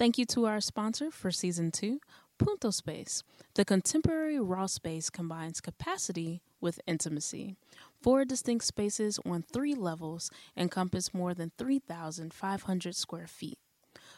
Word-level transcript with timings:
Thank 0.00 0.16
you 0.16 0.24
to 0.28 0.46
our 0.46 0.62
sponsor 0.62 1.10
for 1.10 1.30
season 1.30 1.70
two, 1.70 2.00
Punto 2.38 2.70
Space. 2.70 3.22
The 3.52 3.66
contemporary 3.66 4.40
raw 4.40 4.64
space 4.64 5.10
combines 5.10 5.60
capacity 5.60 6.40
with 6.58 6.80
intimacy. 6.86 7.56
Four 8.00 8.24
distinct 8.24 8.64
spaces 8.64 9.20
on 9.26 9.42
three 9.42 9.74
levels 9.74 10.30
encompass 10.56 11.12
more 11.12 11.34
than 11.34 11.52
3,500 11.58 12.96
square 12.96 13.26
feet. 13.26 13.58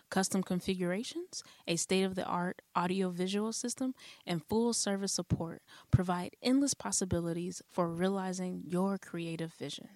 Custom 0.08 0.44
configurations, 0.44 1.42
a 1.66 1.74
state 1.74 2.04
of 2.04 2.14
the 2.14 2.26
art 2.26 2.62
audiovisual 2.76 3.52
system, 3.52 3.96
and 4.24 4.46
full 4.48 4.72
service 4.72 5.12
support 5.12 5.62
provide 5.90 6.36
endless 6.40 6.74
possibilities 6.74 7.60
for 7.68 7.88
realizing 7.88 8.62
your 8.64 8.98
creative 8.98 9.52
vision. 9.52 9.88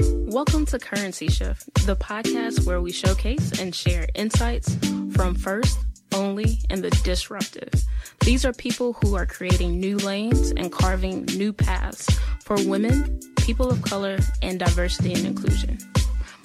Welcome 0.00 0.66
to 0.66 0.78
Currency 0.78 1.28
Shift, 1.28 1.72
the 1.86 1.96
podcast 1.96 2.66
where 2.66 2.80
we 2.80 2.92
showcase 2.92 3.58
and 3.60 3.74
share 3.74 4.06
insights 4.14 4.74
from 5.12 5.34
first, 5.34 5.78
only, 6.12 6.58
and 6.70 6.84
the 6.84 6.90
disruptive. 6.90 7.72
These 8.20 8.44
are 8.44 8.52
people 8.52 8.92
who 8.92 9.16
are 9.16 9.26
creating 9.26 9.80
new 9.80 9.96
lanes 9.96 10.50
and 10.52 10.70
carving 10.70 11.24
new 11.36 11.52
paths 11.52 12.06
for 12.44 12.56
women, 12.68 13.20
people 13.36 13.70
of 13.70 13.82
color, 13.82 14.18
and 14.42 14.58
diversity 14.58 15.14
and 15.14 15.26
inclusion. 15.26 15.78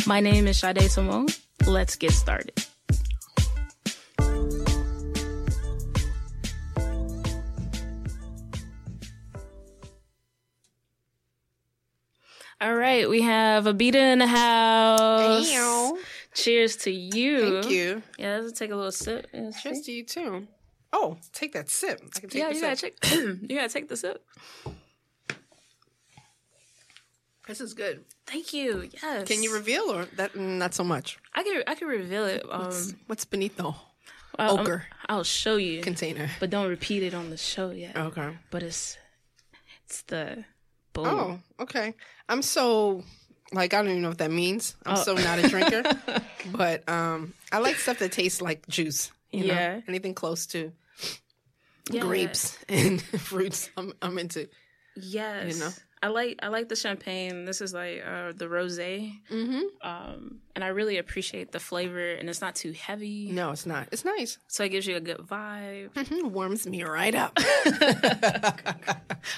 My 0.08 0.20
name 0.20 0.48
is 0.48 0.58
Sade 0.60 0.90
Simone. 0.90 1.28
Let's 1.68 1.96
get 1.96 2.12
started. 2.12 2.66
All 12.64 12.74
right, 12.74 13.10
we 13.10 13.22
have 13.24 13.66
Abhita 13.66 13.96
in 13.96 14.20
the 14.20 14.28
house. 14.28 15.52
Ew. 15.52 16.00
Cheers 16.34 16.78
to 16.78 16.92
you. 16.92 17.60
Thank 17.62 17.74
you. 17.74 18.02
Yeah, 18.18 18.38
let's 18.38 18.58
take 18.58 18.72
a 18.72 18.76
little 18.78 18.94
sip. 18.94 19.28
Cheers 19.62 19.82
to 19.82 19.92
you 19.92 20.06
too. 20.06 20.48
Oh, 20.94 21.18
take 21.34 21.52
that 21.52 21.70
sip. 21.70 22.00
I 22.16 22.20
can 22.22 22.30
take 22.30 22.40
yeah, 22.42 22.48
the 22.48 22.56
you 22.56 22.62
gotta 22.62 22.76
sip. 22.78 22.96
check. 23.02 23.12
you 23.20 23.58
gotta 23.58 23.68
take 23.68 23.90
the 23.90 23.98
sip. 23.98 24.26
This 27.50 27.60
is 27.60 27.74
good. 27.74 28.06
Thank 28.28 28.54
you. 28.54 28.88
Yes. 29.04 29.28
Can 29.28 29.44
you 29.44 29.54
reveal 29.54 29.92
or 29.92 30.06
that 30.16 30.32
mm, 30.32 30.58
not 30.58 30.74
so 30.74 30.86
much? 30.86 31.18
I 31.36 31.44
can. 31.44 31.64
I 31.68 31.76
can 31.76 31.90
reveal 31.90 32.24
it. 32.26 32.46
Um, 32.50 32.72
What's 33.08 33.26
beneath 33.26 33.58
the 33.58 33.74
I'll- 34.40 34.58
ochre 34.62 34.86
I'll 35.10 35.26
show 35.26 35.58
you, 35.58 35.82
container? 35.82 36.30
but 36.40 36.50
don't 36.50 36.70
repeat 36.70 37.04
it 37.04 37.14
on 37.14 37.30
the 37.30 37.36
show 37.36 37.72
yet. 37.72 37.98
Okay. 37.98 38.38
But 38.52 38.64
it's 38.64 38.98
it's 39.86 40.04
the 40.04 40.46
boom. 40.94 41.06
Oh, 41.06 41.40
okay. 41.64 41.94
I'm 42.30 42.42
so 42.42 43.04
like 43.52 43.74
I 43.74 43.78
don't 43.82 43.90
even 43.92 44.02
know 44.02 44.10
what 44.10 44.18
that 44.20 44.32
means. 44.32 44.76
I'm 44.86 44.98
Oh. 44.98 45.02
so 45.04 45.14
not 45.16 45.40
a 45.40 45.48
drinker, 45.50 45.84
but 46.52 46.88
um, 46.90 47.34
I 47.52 47.60
like 47.60 47.76
stuff 47.78 48.00
that 48.00 48.12
tastes 48.12 48.42
like 48.42 48.68
juice. 48.68 49.12
You 49.32 49.48
know? 49.48 49.54
Yeah. 49.54 49.82
anything 49.88 50.14
close 50.14 50.46
to 50.48 50.72
Yeah. 51.90 52.02
grapes 52.02 52.58
and 52.70 53.02
fruits. 53.22 53.70
I'm 53.78 53.94
I'm 54.02 54.18
into. 54.18 54.48
Yes. 54.96 55.54
You 55.56 55.60
know? 55.60 55.72
I 56.04 56.08
like 56.08 56.40
I 56.44 56.50
like 56.50 56.68
the 56.68 56.76
champagne. 56.76 57.46
This 57.46 57.62
is 57.62 57.74
like 57.74 58.04
uh, 58.06 58.34
the 58.36 58.46
rosé, 58.46 59.14
Mm-hmm. 59.32 59.62
um, 59.82 60.40
and 60.56 60.64
I 60.64 60.68
really 60.68 60.98
appreciate 60.98 61.52
the 61.54 61.60
flavor, 61.60 62.12
and 62.20 62.30
it's 62.30 62.42
not 62.42 62.54
too 62.56 62.74
heavy, 62.74 63.32
No, 63.32 63.52
it's 63.52 63.66
not. 63.66 63.88
It's 63.94 64.04
nice. 64.06 64.38
so 64.48 64.66
it 64.66 64.70
gives 64.70 64.86
you 64.86 64.98
a 64.98 65.00
good 65.00 65.18
vibe. 65.20 65.94
Mhm, 65.94 66.32
Warms 66.32 66.68
me 66.68 66.84
right 66.84 67.16
up. 67.16 67.40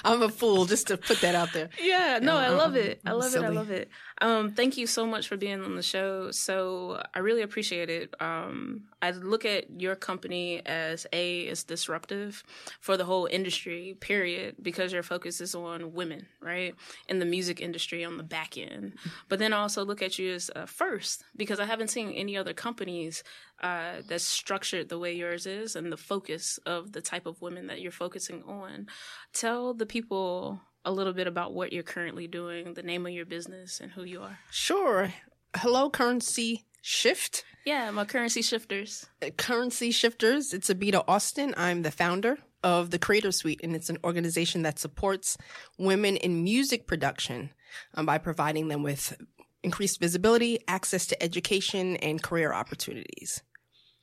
I'm 0.04 0.22
a 0.22 0.28
fool 0.28 0.64
just 0.66 0.88
to 0.88 0.96
put 0.96 1.20
that 1.20 1.34
out 1.34 1.52
there. 1.52 1.68
Yeah, 1.80 2.18
no, 2.20 2.36
I 2.36 2.48
love 2.48 2.74
it. 2.76 3.00
I 3.06 3.12
love 3.12 3.34
it. 3.34 3.42
I 3.44 3.48
love 3.48 3.70
it. 3.70 3.88
Um, 4.20 4.52
thank 4.52 4.78
you 4.78 4.86
so 4.86 5.06
much 5.06 5.28
for 5.28 5.36
being 5.36 5.62
on 5.62 5.76
the 5.76 5.82
show. 5.82 6.30
So 6.30 7.02
I 7.14 7.18
really 7.18 7.42
appreciate 7.42 7.90
it. 7.90 8.14
Um, 8.20 8.84
I 9.02 9.10
look 9.10 9.44
at 9.44 9.80
your 9.80 9.94
company 9.94 10.64
as 10.64 11.06
a 11.12 11.40
is 11.40 11.64
disruptive 11.64 12.42
for 12.80 12.96
the 12.96 13.04
whole 13.04 13.26
industry, 13.26 13.96
period, 14.00 14.56
because 14.62 14.92
your 14.92 15.02
focus 15.02 15.40
is 15.40 15.54
on 15.54 15.92
women, 15.92 16.26
right, 16.40 16.74
in 17.08 17.18
the 17.18 17.26
music 17.26 17.60
industry 17.60 18.04
on 18.04 18.16
the 18.16 18.22
back 18.22 18.56
end. 18.56 18.94
But 19.28 19.38
then 19.38 19.52
I 19.52 19.58
also 19.58 19.84
look 19.84 20.00
at 20.00 20.18
you 20.18 20.32
as 20.32 20.50
uh, 20.56 20.64
first 20.64 21.24
because 21.36 21.60
I 21.60 21.66
haven't 21.66 21.88
seen 21.88 22.10
any 22.12 22.36
other 22.36 22.54
companies 22.54 23.22
uh, 23.62 24.02
that's 24.08 24.24
structured 24.24 24.88
the 24.88 24.98
way 24.98 25.14
yours 25.14 25.46
is 25.46 25.76
and 25.76 25.92
the 25.92 25.96
focus 25.96 26.58
of 26.66 26.92
the 26.92 27.02
type 27.02 27.26
of 27.26 27.42
women 27.42 27.66
that 27.66 27.80
you're 27.80 27.92
focusing 27.92 28.42
on. 28.44 28.86
Tell 29.32 29.74
the 29.74 29.86
people 29.86 30.60
a 30.86 30.92
little 30.92 31.12
bit 31.12 31.26
about 31.26 31.52
what 31.52 31.72
you're 31.72 31.82
currently 31.82 32.26
doing, 32.28 32.74
the 32.74 32.82
name 32.82 33.04
of 33.04 33.12
your 33.12 33.26
business, 33.26 33.80
and 33.80 33.90
who 33.90 34.04
you 34.04 34.22
are. 34.22 34.38
Sure. 34.50 35.12
Hello, 35.56 35.90
Currency 35.90 36.64
Shift. 36.80 37.44
Yeah, 37.66 37.90
my 37.90 38.04
currency 38.04 38.42
shifters. 38.42 39.06
Uh, 39.20 39.30
Currency 39.30 39.90
Shifters. 39.90 40.54
It's 40.54 40.70
Abhita 40.70 41.02
Austin. 41.08 41.52
I'm 41.56 41.82
the 41.82 41.90
founder 41.90 42.38
of 42.62 42.90
the 42.90 42.98
Creator 42.98 43.32
Suite, 43.32 43.60
and 43.64 43.74
it's 43.74 43.90
an 43.90 43.98
organization 44.04 44.62
that 44.62 44.78
supports 44.78 45.36
women 45.76 46.16
in 46.16 46.44
music 46.44 46.86
production 46.86 47.50
um, 47.94 48.06
by 48.06 48.18
providing 48.18 48.68
them 48.68 48.84
with 48.84 49.16
increased 49.64 49.98
visibility, 49.98 50.60
access 50.68 51.06
to 51.06 51.20
education, 51.20 51.96
and 51.96 52.22
career 52.22 52.52
opportunities. 52.52 53.42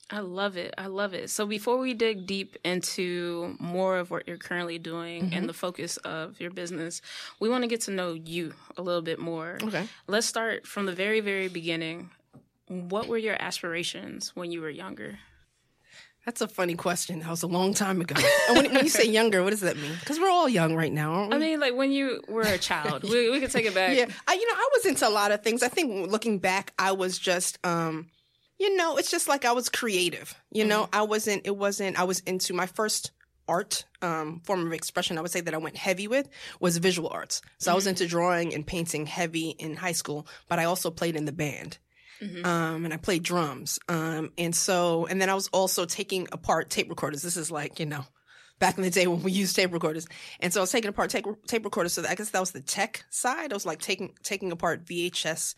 I 0.09 0.19
love 0.19 0.57
it. 0.57 0.73
I 0.77 0.87
love 0.87 1.13
it. 1.13 1.29
So 1.29 1.45
before 1.45 1.77
we 1.77 1.93
dig 1.93 2.27
deep 2.27 2.57
into 2.63 3.55
more 3.59 3.97
of 3.97 4.11
what 4.11 4.27
you're 4.27 4.37
currently 4.37 4.77
doing 4.77 5.33
and 5.33 5.47
the 5.47 5.53
focus 5.53 5.97
of 5.97 6.39
your 6.39 6.51
business, 6.51 7.01
we 7.39 7.49
want 7.49 7.63
to 7.63 7.67
get 7.67 7.81
to 7.81 7.91
know 7.91 8.13
you 8.13 8.53
a 8.77 8.81
little 8.81 9.01
bit 9.01 9.17
more. 9.17 9.57
Okay. 9.63 9.87
Let's 10.07 10.27
start 10.27 10.67
from 10.67 10.85
the 10.85 10.93
very, 10.93 11.19
very 11.19 11.47
beginning. 11.47 12.11
What 12.67 13.07
were 13.07 13.17
your 13.17 13.41
aspirations 13.41 14.35
when 14.35 14.51
you 14.51 14.61
were 14.61 14.69
younger? 14.69 15.19
That's 16.25 16.39
a 16.39 16.47
funny 16.47 16.75
question. 16.75 17.19
That 17.19 17.29
was 17.29 17.43
a 17.43 17.47
long 17.47 17.73
time 17.73 17.99
ago. 17.99 18.15
and 18.47 18.57
when, 18.57 18.73
when 18.73 18.83
you 18.83 18.89
say 18.89 19.03
younger, 19.09 19.43
what 19.43 19.49
does 19.49 19.59
that 19.59 19.75
mean? 19.75 19.93
Because 19.99 20.19
we're 20.19 20.29
all 20.29 20.47
young 20.47 20.73
right 20.73 20.91
now, 20.91 21.11
aren't 21.13 21.31
we? 21.31 21.35
I 21.35 21.39
mean, 21.39 21.59
like 21.59 21.75
when 21.75 21.91
you 21.91 22.21
were 22.29 22.43
a 22.43 22.57
child, 22.57 23.03
we, 23.03 23.29
we 23.29 23.41
could 23.41 23.51
take 23.51 23.65
it 23.65 23.75
back. 23.75 23.97
yeah, 23.97 24.05
I, 24.27 24.33
you 24.33 24.47
know, 24.47 24.55
I 24.55 24.69
was 24.73 24.85
into 24.85 25.07
a 25.07 25.09
lot 25.09 25.31
of 25.31 25.43
things. 25.43 25.63
I 25.63 25.67
think 25.67 26.09
looking 26.09 26.39
back, 26.39 26.73
I 26.79 26.93
was 26.93 27.19
just, 27.19 27.59
um, 27.65 28.07
you 28.63 28.77
know, 28.77 28.95
it's 28.95 29.11
just 29.11 29.27
like 29.27 29.43
I 29.43 29.51
was 29.51 29.67
creative. 29.67 30.33
You 30.49 30.63
know, 30.63 30.87
I 30.93 31.01
wasn't. 31.01 31.45
It 31.45 31.57
wasn't. 31.57 31.99
I 31.99 32.05
was 32.05 32.21
into 32.21 32.53
my 32.53 32.65
first 32.65 33.11
art 33.45 33.83
um, 34.01 34.39
form 34.45 34.65
of 34.65 34.71
expression. 34.71 35.17
I 35.17 35.21
would 35.21 35.31
say 35.31 35.41
that 35.41 35.53
I 35.53 35.57
went 35.57 35.75
heavy 35.75 36.07
with 36.07 36.29
was 36.61 36.77
visual 36.77 37.09
arts. 37.09 37.41
So 37.57 37.73
I 37.73 37.75
was 37.75 37.87
into 37.87 38.07
drawing 38.07 38.53
and 38.53 38.65
painting 38.65 39.05
heavy 39.05 39.49
in 39.49 39.75
high 39.75 39.91
school, 39.91 40.27
but 40.47 40.59
I 40.59 40.63
also 40.63 40.91
played 40.91 41.17
in 41.17 41.25
the 41.25 41.33
band. 41.33 41.77
Um, 42.45 42.85
and 42.85 42.93
I 42.93 42.97
played 42.97 43.23
drums. 43.23 43.79
Um, 43.89 44.31
and 44.37 44.55
so, 44.55 45.07
and 45.07 45.21
then 45.21 45.29
I 45.29 45.33
was 45.33 45.49
also 45.49 45.83
taking 45.83 46.29
apart 46.31 46.69
tape 46.69 46.89
recorders. 46.89 47.21
This 47.21 47.35
is 47.35 47.51
like, 47.51 47.81
you 47.81 47.85
know, 47.85 48.05
back 48.59 48.77
in 48.77 48.83
the 48.83 48.91
day 48.91 49.07
when 49.07 49.23
we 49.23 49.33
used 49.33 49.57
tape 49.57 49.73
recorders. 49.73 50.07
And 50.39 50.53
so 50.53 50.61
I 50.61 50.63
was 50.63 50.71
taking 50.71 50.87
apart 50.87 51.09
tape, 51.09 51.25
tape 51.47 51.65
recorders. 51.65 51.91
So 51.91 52.05
I 52.07 52.15
guess 52.15 52.29
that 52.29 52.39
was 52.39 52.51
the 52.51 52.61
tech 52.61 53.03
side. 53.09 53.51
I 53.51 53.55
was 53.57 53.65
like 53.65 53.81
taking, 53.81 54.13
taking 54.23 54.53
apart 54.53 54.85
VHS, 54.85 55.53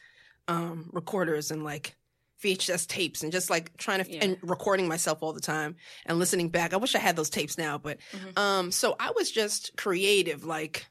um, 0.48 0.90
recorders 0.92 1.52
and 1.52 1.64
like 1.64 1.96
VHS 2.44 2.86
tapes 2.88 3.24
and 3.24 3.32
just 3.32 3.50
like 3.50 3.76
trying 3.78 4.04
to, 4.04 4.12
Yeah. 4.12 4.24
and 4.24 4.38
recording 4.42 4.88
myself 4.88 5.20
all 5.24 5.34
the 5.34 5.40
time 5.42 5.76
and 6.06 6.20
listening 6.20 6.50
back. 6.50 6.74
I 6.74 6.78
wish 6.78 6.94
I 6.96 7.00
had 7.00 7.16
those 7.16 7.30
tapes 7.30 7.58
now, 7.58 7.78
but, 7.78 7.98
Mhm. 8.12 8.38
um, 8.38 8.72
so 8.72 8.96
I 9.00 9.12
was 9.12 9.32
just 9.32 9.72
creative, 9.78 10.44
like, 10.44 10.86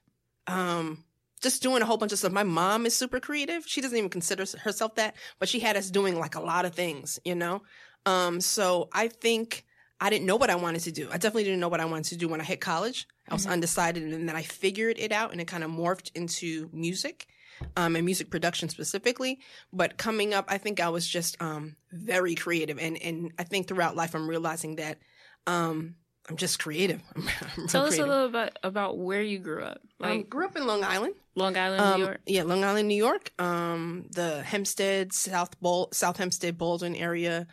um, 0.46 1.04
just 1.42 1.62
doing 1.62 1.82
a 1.82 1.86
whole 1.86 1.98
bunch 1.98 2.12
of 2.12 2.18
stuff. 2.18 2.32
My 2.32 2.42
mom 2.42 2.86
is 2.86 2.96
super 2.96 3.20
creative. 3.20 3.64
She 3.66 3.80
doesn't 3.82 3.96
even 3.96 4.08
consider 4.10 4.44
herself 4.58 4.94
that, 4.94 5.14
but 5.38 5.48
she 5.48 5.60
had 5.60 5.76
us 5.76 5.90
doing 5.90 6.18
like 6.18 6.34
a 6.34 6.40
lot 6.40 6.64
of 6.64 6.74
things, 6.74 7.18
you 7.24 7.34
know? 7.34 7.62
Um, 8.06 8.40
so 8.40 8.88
I 8.92 9.08
think 9.08 9.64
I 10.00 10.10
didn't 10.10 10.26
know 10.26 10.36
what 10.36 10.50
I 10.50 10.56
wanted 10.56 10.80
to 10.82 10.92
do. 10.92 11.08
I 11.08 11.14
definitely 11.18 11.44
didn't 11.44 11.60
know 11.60 11.68
what 11.68 11.80
I 11.80 11.84
wanted 11.84 12.06
to 12.10 12.16
do 12.16 12.28
when 12.28 12.40
I 12.40 12.44
hit 12.44 12.60
college. 12.60 13.06
I 13.28 13.34
was 13.34 13.46
Mhm. 13.46 13.52
undecided 13.52 14.02
and 14.02 14.28
then 14.28 14.36
I 14.36 14.42
figured 14.42 14.98
it 14.98 15.12
out 15.12 15.32
and 15.32 15.40
it 15.40 15.46
kind 15.46 15.62
of 15.64 15.70
morphed 15.70 16.10
into 16.14 16.68
music. 16.72 17.26
Um, 17.76 17.96
and 17.96 18.04
music 18.04 18.30
production 18.30 18.68
specifically, 18.68 19.38
but 19.72 19.96
coming 19.96 20.34
up, 20.34 20.46
I 20.48 20.58
think 20.58 20.80
I 20.80 20.88
was 20.88 21.06
just 21.08 21.40
um, 21.40 21.76
very 21.92 22.34
creative, 22.34 22.78
and 22.78 23.00
and 23.02 23.32
I 23.38 23.44
think 23.44 23.68
throughout 23.68 23.96
life, 23.96 24.14
I'm 24.14 24.28
realizing 24.28 24.76
that 24.76 24.98
um, 25.46 25.94
I'm 26.28 26.36
just 26.36 26.58
creative. 26.58 27.00
I'm, 27.16 27.28
real 27.56 27.66
Tell 27.68 27.86
us 27.86 27.98
a 27.98 28.06
little 28.06 28.28
bit 28.30 28.58
about 28.62 28.98
where 28.98 29.22
you 29.22 29.38
grew 29.38 29.62
up, 29.62 29.80
Um, 30.00 30.08
like 30.18 30.28
grew 30.30 30.46
up 30.46 30.56
in 30.56 30.66
Long 30.66 30.82
Island, 30.84 31.14
Long 31.34 31.56
Island, 31.56 31.80
um, 31.80 32.00
New 32.00 32.06
York. 32.06 32.20
Yeah, 32.26 32.42
Long 32.44 32.64
Island, 32.64 32.88
New 32.88 32.96
York. 32.96 33.30
Um, 33.38 34.06
the 34.10 34.42
Hempstead, 34.42 35.12
South 35.12 35.58
Bol- 35.60 35.90
South 35.92 36.16
Hempstead, 36.16 36.56
Baldwin 36.58 36.96
area, 36.96 37.46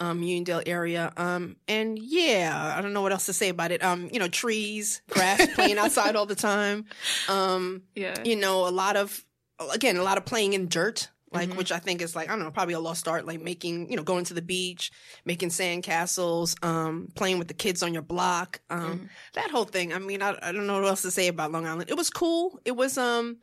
um, 0.00 0.20
Uniondale 0.22 0.62
area. 0.66 1.12
Um, 1.16 1.56
and 1.68 1.98
yeah, 1.98 2.74
I 2.76 2.80
don't 2.82 2.92
know 2.94 3.02
what 3.02 3.12
else 3.12 3.26
to 3.26 3.32
say 3.32 3.50
about 3.50 3.70
it. 3.72 3.82
Um, 3.84 4.08
you 4.12 4.18
know, 4.18 4.28
trees, 4.28 5.02
grass, 5.10 5.46
playing 5.54 5.78
outside 5.82 6.16
all 6.16 6.26
the 6.26 6.34
time. 6.34 6.86
Um, 7.28 7.82
Yeah. 7.94 8.14
you 8.24 8.36
know, 8.36 8.66
a 8.66 8.70
lot 8.70 8.96
of 8.96 9.24
again, 9.72 9.96
a 9.96 10.02
lot 10.02 10.18
of 10.18 10.24
playing 10.24 10.52
in 10.52 10.68
dirt. 10.68 11.08
Like, 11.32 11.48
Mhm. 11.50 11.56
which 11.56 11.72
I 11.72 11.80
think 11.80 12.00
is 12.00 12.14
like, 12.14 12.28
I 12.28 12.36
don't 12.36 12.44
know, 12.44 12.52
probably 12.52 12.74
a 12.74 12.78
lost 12.80 13.08
art, 13.08 13.26
like 13.26 13.40
making, 13.40 13.90
you 13.90 13.96
know, 13.96 14.04
going 14.04 14.24
to 14.26 14.34
the 14.34 14.42
beach, 14.42 14.92
making 15.24 15.50
sand 15.50 15.82
castles, 15.82 16.54
um, 16.62 17.08
playing 17.16 17.40
with 17.40 17.48
the 17.48 17.54
kids 17.54 17.82
on 17.82 17.92
your 17.92 18.04
block, 18.04 18.60
um, 18.70 19.00
Mhm. 19.00 19.08
that 19.32 19.50
whole 19.50 19.64
thing. 19.64 19.92
I 19.92 19.98
mean, 19.98 20.22
I, 20.22 20.38
I 20.40 20.52
don't 20.52 20.68
know 20.68 20.80
what 20.80 20.86
else 20.88 21.02
to 21.02 21.10
say 21.10 21.26
about 21.26 21.50
Long 21.50 21.66
Island. 21.66 21.90
It 21.90 21.96
was 21.96 22.08
cool. 22.08 22.60
It 22.64 22.76
was, 22.76 22.96
um, 22.96 23.38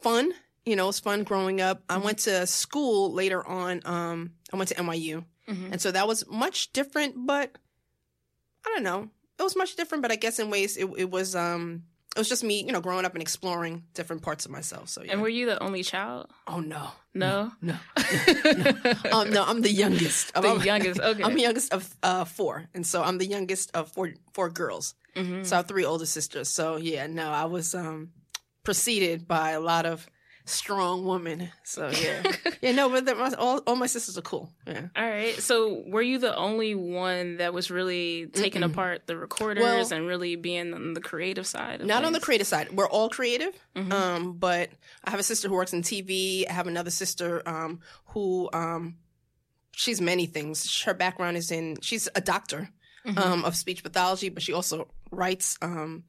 fun. 0.00 0.32
You 0.66 0.74
know, 0.74 0.84
it 0.84 0.86
was 0.88 0.98
fun 0.98 1.22
growing 1.22 1.60
up. 1.60 1.84
I 1.88 1.98
Mhm. 1.98 2.02
went 2.04 2.18
to 2.20 2.46
school 2.48 3.12
later 3.12 3.46
on. 3.46 3.80
Um, 3.84 4.32
I 4.52 4.56
went 4.56 4.68
to 4.70 4.74
NYU 4.78 5.24
And 5.70 5.80
so 5.80 5.90
that 5.92 6.08
was 6.08 6.26
much 6.28 6.72
different, 6.72 7.26
but 7.26 7.58
I 8.64 8.70
don't 8.70 8.82
know. 8.82 9.10
It 9.38 9.42
was 9.42 9.54
much 9.56 9.76
different, 9.76 10.02
but 10.02 10.10
I 10.10 10.16
guess 10.16 10.38
in 10.38 10.50
ways 10.50 10.76
it, 10.76 10.88
it 10.96 11.10
was 11.10 11.36
um 11.36 11.84
it 12.14 12.18
was 12.18 12.28
just 12.28 12.44
me, 12.44 12.62
you 12.62 12.72
know, 12.72 12.80
growing 12.80 13.04
up 13.04 13.14
and 13.14 13.22
exploring 13.22 13.84
different 13.94 14.22
parts 14.22 14.44
of 14.44 14.50
myself. 14.50 14.88
So 14.88 15.02
yeah. 15.02 15.12
And 15.12 15.22
were 15.22 15.28
you 15.28 15.46
the 15.46 15.62
only 15.62 15.82
child? 15.82 16.30
oh 16.46 16.60
no. 16.60 16.90
No. 17.14 17.52
No. 17.60 17.76
um 19.12 19.30
no, 19.30 19.44
I'm 19.44 19.60
the 19.62 19.70
youngest. 19.70 20.32
the 20.34 20.48
I'm, 20.48 20.62
youngest. 20.62 21.00
Okay. 21.10 21.22
I'm 21.22 21.34
the 21.34 21.42
youngest 21.42 21.72
of 21.72 21.88
uh 22.02 22.24
four. 22.24 22.68
And 22.74 22.86
so 22.86 23.02
I'm 23.02 23.18
the 23.18 23.26
youngest 23.26 23.70
of 23.74 23.90
four 23.92 24.12
four 24.32 24.50
girls. 24.50 24.94
Mhm. 25.16 25.44
So 25.44 25.56
I 25.56 25.58
have 25.58 25.68
three 25.68 25.84
older 25.84 26.06
sisters. 26.06 26.48
So 26.48 26.76
yeah, 26.76 27.06
no, 27.06 27.30
I 27.30 27.44
was 27.44 27.74
um 27.74 28.12
preceded 28.64 29.26
by 29.26 29.50
a 29.50 29.60
lot 29.60 29.86
of 29.86 30.06
strong 30.44 31.04
woman. 31.04 31.50
So 31.64 31.88
yeah. 31.90 32.22
yeah, 32.62 32.72
no, 32.72 32.88
but 32.88 33.04
the, 33.06 33.14
my, 33.14 33.32
all 33.38 33.58
all 33.66 33.76
my 33.76 33.86
sisters 33.86 34.16
are 34.18 34.22
cool. 34.22 34.50
Yeah. 34.66 34.88
All 34.96 35.08
right. 35.08 35.34
So, 35.40 35.82
were 35.86 36.02
you 36.02 36.18
the 36.18 36.34
only 36.36 36.74
one 36.74 37.36
that 37.36 37.54
was 37.54 37.70
really 37.70 38.26
taking 38.26 38.62
Mm-mm. 38.62 38.72
apart 38.72 39.06
the 39.06 39.16
recorders 39.16 39.62
Well- 39.62 39.92
and 39.92 40.06
really 40.06 40.36
being 40.36 40.74
on 40.74 40.94
the 40.94 41.00
creative 41.00 41.46
side? 41.46 41.80
Of 41.80 41.86
Not 41.86 42.04
on 42.04 42.12
the 42.12 42.20
creative 42.20 42.46
side. 42.46 42.72
We're 42.72 42.88
all 42.88 43.08
creative. 43.08 43.54
Mhm. 43.76 43.92
Um, 43.92 44.32
but 44.34 44.70
I 45.04 45.10
have 45.10 45.20
a 45.20 45.24
sister 45.24 45.48
who 45.48 45.54
works 45.54 45.72
in 45.72 45.82
TV. 45.82 46.48
I 46.48 46.52
have 46.52 46.66
another 46.66 46.90
sister 46.90 47.42
um, 47.48 47.80
who 48.06 48.48
um, 48.52 48.96
she's 49.72 50.00
many 50.00 50.26
things. 50.26 50.82
Her 50.82 50.94
background 50.94 51.36
is 51.36 51.50
in 51.50 51.78
she's 51.82 52.08
a 52.14 52.20
doctor 52.20 52.68
Mhm. 53.06 53.18
um, 53.18 53.44
of 53.44 53.56
speech 53.56 53.82
pathology, 53.82 54.28
but 54.28 54.42
she 54.44 54.52
also 54.52 54.86
writes 55.10 55.58
um, 55.60 56.04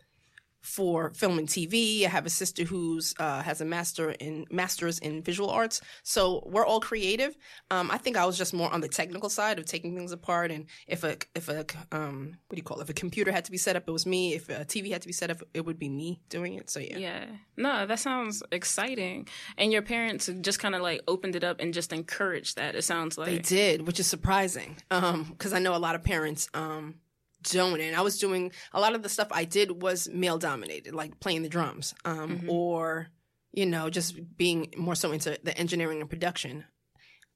for 0.64 1.12
film 1.12 1.38
and 1.38 1.48
TV. 1.48 2.06
I 2.06 2.08
have 2.08 2.26
a 2.26 2.30
sister 2.30 2.64
who's 2.64 3.14
uh, 3.20 3.44
has 3.44 3.62
a 3.62 3.66
master 3.66 4.12
in 4.12 4.46
masters 4.50 4.98
in 4.98 5.22
visual 5.22 5.50
arts. 5.50 5.82
So 6.04 6.42
we're 6.46 6.66
all 6.66 6.80
creative. 6.80 7.36
Um, 7.70 7.92
I 7.92 7.98
think 7.98 8.16
I 8.18 8.26
was 8.26 8.38
just 8.38 8.54
more 8.54 8.72
on 8.74 8.80
the 8.80 8.88
technical 8.88 9.30
side 9.30 9.60
of 9.60 9.66
taking 9.66 9.94
things 9.96 10.14
apart. 10.14 10.52
And 10.52 10.66
if 10.88 11.04
a 11.04 11.18
if 11.36 11.50
a 11.50 11.66
um, 11.92 12.38
what 12.48 12.56
do 12.56 12.58
you 12.58 12.64
call 12.64 12.80
it? 12.80 12.84
If 12.84 12.90
a 12.90 12.94
computer 12.94 13.32
had 13.32 13.46
to 13.46 13.52
be 13.52 13.58
set 13.58 13.76
up, 13.76 13.84
it 13.88 13.92
was 13.92 14.06
me. 14.06 14.34
If 14.34 14.50
a 14.50 14.64
TV 14.66 14.92
had 14.92 15.02
to 15.02 15.08
be 15.08 15.14
set 15.14 15.30
up, 15.30 15.44
it 15.54 15.66
would 15.66 15.78
be 15.78 15.90
me 15.90 16.22
doing 16.30 16.56
it. 16.56 16.70
So 16.70 16.80
yeah. 16.80 16.98
Yeah. 16.98 17.26
No, 17.58 17.86
that 17.86 18.00
sounds 18.00 18.42
exciting. 18.52 19.28
And 19.58 19.72
your 19.72 19.82
parents 19.82 20.30
just 20.42 20.60
kind 20.60 20.76
of 20.76 20.82
like 20.82 21.02
opened 21.10 21.36
it 21.36 21.44
up 21.44 21.60
and 21.60 21.74
just 21.74 21.92
encouraged 21.92 22.56
that. 22.56 22.76
It 22.76 22.84
sounds 22.84 23.18
like 23.18 23.28
They 23.28 23.40
did, 23.40 23.86
which 23.86 24.00
is 24.00 24.08
surprising. 24.08 24.78
Um, 24.90 25.26
because 25.26 25.52
I 25.52 25.60
know 25.60 25.76
a 25.76 25.78
lot 25.78 25.96
of 25.96 26.04
parents 26.04 26.50
um 26.54 26.96
don't. 27.44 27.80
And 27.82 27.96
I 27.96 28.02
was 28.02 28.18
doing 28.20 28.52
a 28.74 28.80
lot 28.80 28.96
of 28.96 29.04
the 29.04 29.10
stuff 29.10 29.28
I 29.32 29.46
did 29.46 29.82
was 29.82 30.10
male 30.10 30.38
dominated, 30.38 30.94
like 30.94 31.20
playing 31.20 31.44
the 31.44 31.50
drums, 31.50 31.94
um, 32.06 32.40
Mhm. 32.40 32.50
or 32.50 33.10
you 33.56 33.68
know, 33.68 33.88
just 33.88 34.16
being 34.36 34.74
more 34.78 34.96
so 34.96 35.12
into 35.12 35.38
the 35.44 35.56
engineering 35.56 36.02
and 36.02 36.10
production. 36.10 36.66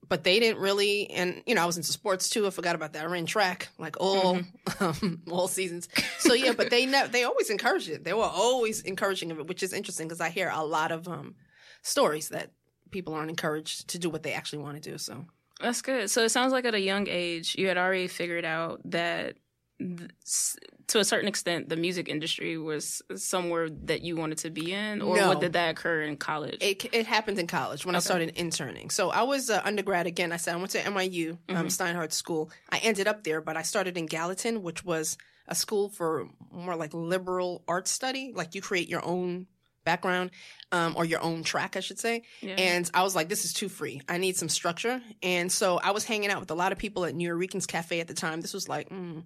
But 0.10 0.24
they 0.24 0.40
didn't 0.40 0.60
really, 0.60 1.10
and 1.12 1.44
you 1.46 1.54
know, 1.54 1.62
I 1.62 1.66
was 1.66 1.78
into 1.78 1.92
sports 1.92 2.30
too. 2.30 2.48
I 2.48 2.50
forgot 2.50 2.76
about 2.76 2.94
that. 2.94 3.04
I 3.04 3.08
ran 3.08 3.26
track 3.26 3.70
like 3.78 3.98
all 4.00 4.40
um, 4.80 5.22
all 5.30 5.48
seasons. 5.48 5.88
So 6.20 6.34
yeah, 6.34 6.54
but 6.54 6.70
they 6.70 6.86
ne- 6.86 7.08
they 7.08 7.24
always 7.24 7.50
encouraged 7.50 7.90
it. 7.90 8.04
They 8.04 8.14
were 8.14 8.24
always 8.24 8.82
encouraging 8.82 9.30
of 9.32 9.40
it, 9.40 9.48
which 9.48 9.62
is 9.64 9.74
interesting 9.74 10.08
because 10.08 10.22
I 10.22 10.30
hear 10.30 10.50
a 10.54 10.64
lot 10.66 10.92
of 10.92 11.08
um 11.08 11.36
stories 11.84 12.30
that 12.30 12.52
people 12.90 13.14
aren't 13.14 13.30
encouraged 13.30 13.90
to 13.90 14.00
do 14.00 14.10
what 14.10 14.24
they 14.24 14.34
actually 14.34 14.60
want 14.60 14.82
to 14.82 14.90
do. 14.92 14.98
So 14.98 15.26
That's 15.60 15.82
good. 15.82 16.10
So 16.10 16.24
it 16.24 16.30
sounds 16.30 16.54
like 16.54 16.66
at 16.66 16.74
a 16.74 16.80
young 16.80 17.08
age, 17.10 17.56
you 17.58 17.68
had 17.68 17.78
already 17.78 18.08
figured 18.08 18.46
out 18.46 18.80
that, 18.86 19.36
to 19.80 21.00
a 21.00 21.06
certain 21.06 21.28
extent, 21.28 21.70
the 21.70 21.76
music 21.76 22.10
industry 22.10 22.58
was 22.58 23.02
somewhere 23.16 23.70
that 23.70 24.02
you 24.02 24.16
wanted 24.16 24.40
to 24.40 24.50
be 24.50 24.74
in, 24.74 25.02
or 25.02 25.16
No. 25.18 25.28
what 25.30 25.40
did 25.40 25.54
that 25.54 25.70
occur 25.70 26.02
in 26.02 26.18
college? 26.18 26.58
It 26.62 26.86
it 26.94 27.06
happened 27.06 27.40
in 27.40 27.48
college 27.48 27.86
when 27.86 27.96
I 27.96 28.00
started 28.00 28.30
interning. 28.36 28.90
So 28.90 29.10
I 29.12 29.24
was 29.24 29.50
uh, 29.50 29.62
undergrad 29.64 30.08
again. 30.08 30.32
I 30.32 30.38
said 30.38 30.54
I 30.56 30.58
went 30.58 30.72
to 30.72 30.80
NYU, 30.80 31.38
um, 31.50 31.66
Mhm. 31.68 31.72
Steinhardt 31.72 32.12
School. 32.14 32.50
I 32.70 32.80
ended 32.80 33.08
up 33.08 33.24
there, 33.24 33.42
but 33.42 33.58
I 33.58 33.62
started 33.62 33.98
in 33.98 34.06
Gallatin, 34.08 34.64
which 34.64 34.84
was 34.84 35.18
a 35.48 35.56
school 35.56 35.90
for 35.90 36.28
more 36.52 36.76
like 36.76 36.94
liberal 36.94 37.64
art 37.68 37.88
study. 37.88 38.32
Like 38.34 38.56
you 38.56 38.62
create 38.62 38.90
your 38.90 39.06
own 39.06 39.48
background 39.86 40.32
um, 40.74 40.96
or 40.98 41.06
your 41.06 41.22
own 41.22 41.44
track, 41.44 41.78
I 41.78 41.80
should 41.80 41.98
say. 41.98 42.24
yeah. 42.42 42.56
And 42.56 42.92
I 42.94 43.04
was 43.04 43.16
like, 43.16 43.30
this 43.30 43.46
is 43.46 43.54
too 43.54 43.70
free. 43.70 44.02
I 44.10 44.18
need 44.18 44.36
some 44.36 44.50
structure. 44.50 45.02
And 45.24 45.50
so 45.50 45.78
I 45.78 45.92
was 45.92 46.04
hanging 46.04 46.30
out 46.30 46.42
with 46.42 46.52
a 46.52 46.56
lot 46.56 46.74
of 46.74 46.78
people 46.78 47.06
at 47.06 47.14
Nuyorican 47.16 47.66
Cafe 47.66 48.02
at 48.02 48.08
the 48.10 48.14
time. 48.14 48.42
This 48.42 48.54
was 48.54 48.68
like 48.68 48.90
mm, 48.90 49.24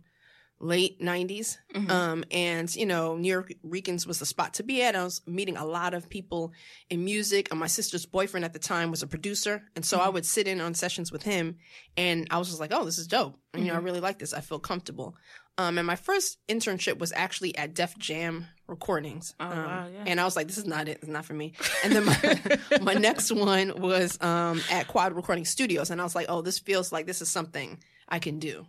late 0.62 1.02
90s. 1.02 1.58
Mhm. 1.74 1.90
Um, 1.90 2.24
and, 2.31 2.74
you 2.75 2.86
know, 2.86 3.18
New 3.18 3.28
York 3.30 3.52
Yorkers 3.63 4.06
was 4.06 4.19
the 4.19 4.25
spot 4.25 4.54
to 4.56 4.63
be 4.63 4.81
at. 4.84 4.96
I 4.96 5.04
was 5.04 5.19
meeting 5.25 5.58
a 5.58 5.66
lot 5.66 5.94
of 5.96 6.08
people 6.10 6.54
in 6.90 7.04
music. 7.04 7.48
And 7.50 7.60
my 7.60 7.68
sister's 7.68 8.06
boyfriend 8.06 8.46
at 8.46 8.54
the 8.54 8.60
time 8.60 8.92
was 8.92 9.02
a 9.02 9.08
producer. 9.08 9.63
And 9.75 9.84
so 9.84 10.00
I 10.00 10.08
Mhm. 10.08 10.13
would 10.13 10.25
sit 10.25 10.48
in 10.48 10.62
on 10.62 10.74
sessions 10.75 11.12
with 11.12 11.24
him. 11.24 11.58
And 11.98 12.28
I 12.30 12.38
was 12.38 12.48
just 12.48 12.60
like, 12.60 12.72
oh, 12.74 12.86
this 12.86 12.98
is 13.00 13.08
dope. 13.08 13.40
And, 13.54 13.63
you 13.66 13.72
know, 13.72 13.78
I 13.78 13.81
Mhm. 13.81 13.86
really 13.86 14.00
like 14.02 14.19
this. 14.19 14.34
I 14.34 14.42
feel 14.42 14.60
comfortable. 14.60 15.16
Um, 15.58 15.78
and 15.78 15.86
my 15.88 15.96
first 15.98 16.38
internship 16.48 16.98
was 17.00 17.12
actually 17.12 17.58
at 17.58 17.74
Def 17.74 17.98
Jam 17.98 18.48
Recordings. 18.68 19.34
Oh, 19.40 19.46
Um, 19.46 19.58
wow, 19.66 19.88
yeah. 19.92 20.04
And 20.08 20.19
I 20.22 20.24
was 20.25 20.36
like, 20.36 20.48
this 20.48 20.58
is 20.58 20.66
not 20.66 20.88
it. 20.88 21.00
It's 21.02 21.08
not 21.08 21.25
for 21.25 21.34
me. 21.34 21.54
And 21.84 21.94
then 21.96 22.06
my, 22.06 22.60
my 22.81 22.94
next 22.94 23.31
one 23.31 23.81
was 23.81 24.18
um, 24.22 24.62
at 24.69 24.88
Quad 24.88 25.13
Recording 25.13 25.46
Studios. 25.46 25.90
And 25.90 26.00
I 26.00 26.04
was 26.04 26.16
like, 26.16 26.28
oh, 26.30 26.42
this 26.42 26.60
feels 26.60 26.92
like 26.92 27.06
this 27.06 27.22
is 27.22 27.30
something 27.30 27.80
I 28.08 28.19
can 28.19 28.40
do. 28.40 28.66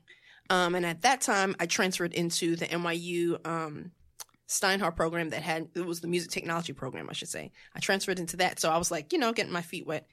Um, 0.52 0.74
and 0.74 0.84
at 0.84 1.00
that 1.00 1.22
time, 1.22 1.56
I 1.58 1.64
transferred 1.64 2.12
into 2.12 2.56
the 2.56 2.66
NYU 2.66 3.44
um, 3.46 3.90
Steinhardt 4.46 4.96
program 4.96 5.30
that 5.30 5.40
had, 5.40 5.68
it 5.74 5.86
was 5.86 6.02
the 6.02 6.08
music 6.08 6.30
technology 6.30 6.74
program, 6.74 7.08
I 7.08 7.14
should 7.14 7.30
say. 7.30 7.52
I 7.74 7.80
transferred 7.80 8.18
into 8.18 8.36
that. 8.36 8.60
So 8.60 8.70
I 8.70 8.76
was 8.76 8.90
like, 8.90 9.14
you 9.14 9.18
know, 9.18 9.32
getting 9.32 9.50
my 9.50 9.62
feet 9.62 9.86
wet 9.86 10.06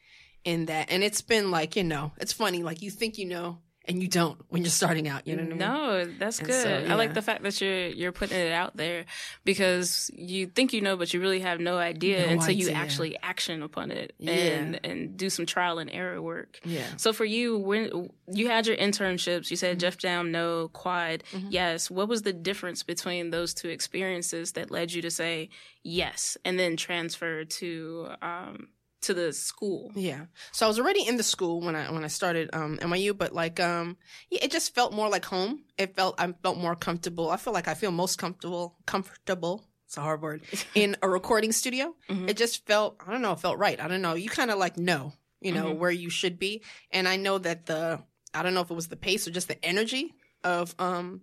in 0.45 0.67
that. 0.67 0.91
And 0.91 1.03
it's 1.03 1.19
been 1.19 1.51
like, 1.51 1.75
you 1.75 1.83
know, 1.83 2.13
it's 2.19 2.31
funny. 2.31 2.63
Like 2.63 2.81
you 2.81 2.89
think 2.89 3.17
you 3.17 3.25
know 3.25 3.57
and 3.89 4.01
you 4.01 4.07
don't 4.07 4.39
when 4.49 4.61
you're 4.61 4.69
starting 4.69 5.07
out. 5.09 5.27
You 5.27 5.35
know 5.35 5.43
what 5.43 5.47
I 5.47 5.49
mean? 5.49 5.57
No, 5.59 6.05
that's 6.19 6.39
And 6.39 6.47
good. 6.47 6.61
so, 6.63 6.91
I 6.91 6.95
like 6.95 7.13
the 7.15 7.21
fact 7.23 7.41
that 7.43 7.59
you're 7.59 7.87
you're 7.87 8.11
putting 8.13 8.37
it 8.39 8.51
out 8.53 8.77
there 8.77 9.05
because 9.43 10.11
you 10.15 10.45
think 10.47 10.73
you 10.73 10.81
know, 10.81 10.95
but 10.95 11.13
you 11.13 11.19
really 11.19 11.39
have 11.41 11.59
no 11.59 11.77
idea 11.77 12.25
No 12.27 12.33
until 12.33 12.51
you 12.53 12.69
actually 12.69 13.17
action 13.21 13.63
upon 13.63 13.91
it 13.91 14.13
Yeah. 14.19 14.31
and 14.31 14.79
and 14.83 15.17
do 15.17 15.29
some 15.29 15.45
trial 15.45 15.79
and 15.79 15.89
error 15.89 16.21
work. 16.21 16.59
Yeah. 16.63 16.85
So 16.97 17.11
for 17.13 17.25
you, 17.25 17.57
when 17.57 18.09
you 18.31 18.47
had 18.47 18.67
your 18.67 18.77
internships, 18.77 19.49
you 19.51 19.57
said 19.57 19.77
Mhm. 19.77 19.81
Def 19.81 19.97
Jam, 19.97 20.31
no 20.31 20.67
Quad, 20.69 21.23
Mhm. 21.33 21.47
yes. 21.49 21.89
What 21.89 22.07
was 22.07 22.21
the 22.21 22.33
difference 22.33 22.83
between 22.83 23.31
those 23.31 23.53
two 23.53 23.69
experiences 23.69 24.51
that 24.53 24.69
led 24.71 24.91
you 24.93 25.01
to 25.01 25.09
say 25.11 25.49
yes 25.83 26.37
and 26.45 26.59
then 26.59 26.77
transfer 26.77 27.43
to 27.45 28.09
um 28.21 28.67
to 29.01 29.13
the 29.13 29.31
school? 29.33 29.91
Yeah. 29.95 30.25
So 30.51 30.65
I 30.65 30.69
was 30.69 30.79
already 30.79 31.05
in 31.07 31.17
the 31.17 31.23
school 31.23 31.61
when 31.61 31.75
I 31.75 31.91
when 31.91 32.03
I 32.03 32.07
started 32.07 32.49
um 32.53 32.77
NYU, 32.77 33.17
but 33.17 33.33
like 33.33 33.59
um 33.59 33.97
yeah, 34.29 34.39
it 34.43 34.51
just 34.51 34.75
felt 34.75 34.93
more 34.93 35.09
like 35.09 35.25
home. 35.25 35.63
It 35.77 35.95
felt 35.95 36.15
I 36.19 36.31
felt 36.43 36.57
more 36.57 36.75
comfortable. 36.75 37.29
I 37.31 37.37
feel 37.37 37.53
like 37.53 37.67
I 37.67 37.73
feel 37.75 37.91
most 37.91 38.17
comfortable 38.17 38.75
comfortable. 38.85 39.63
It's 39.85 39.97
a 39.97 40.01
hard 40.01 40.21
word 40.21 40.41
in 40.75 40.95
a 41.01 41.09
recording 41.09 41.51
studio. 41.51 41.95
Mhm. 42.09 42.29
It 42.29 42.37
just 42.37 42.65
felt 42.67 42.97
I 43.05 43.11
don't 43.11 43.21
know, 43.21 43.33
it 43.33 43.39
felt 43.39 43.57
right. 43.57 43.79
I 43.79 43.87
don't 43.87 44.01
know. 44.01 44.13
You 44.15 44.29
kind 44.29 44.51
of 44.51 44.57
like 44.59 44.77
know, 44.77 45.13
you 45.41 45.51
know, 45.51 45.73
Mhm. 45.73 45.77
where 45.77 45.91
you 45.91 46.09
should 46.09 46.37
be, 46.37 46.61
and 46.91 47.07
I 47.07 47.15
know 47.15 47.37
that 47.37 47.65
the 47.65 48.03
I 48.33 48.43
don't 48.43 48.53
know 48.53 48.61
if 48.61 48.69
it 48.69 48.75
was 48.75 48.87
the 48.89 48.95
pace 48.97 49.27
or 49.27 49.31
just 49.31 49.47
the 49.47 49.63
energy 49.65 50.13
of 50.43 50.75
um. 50.79 51.21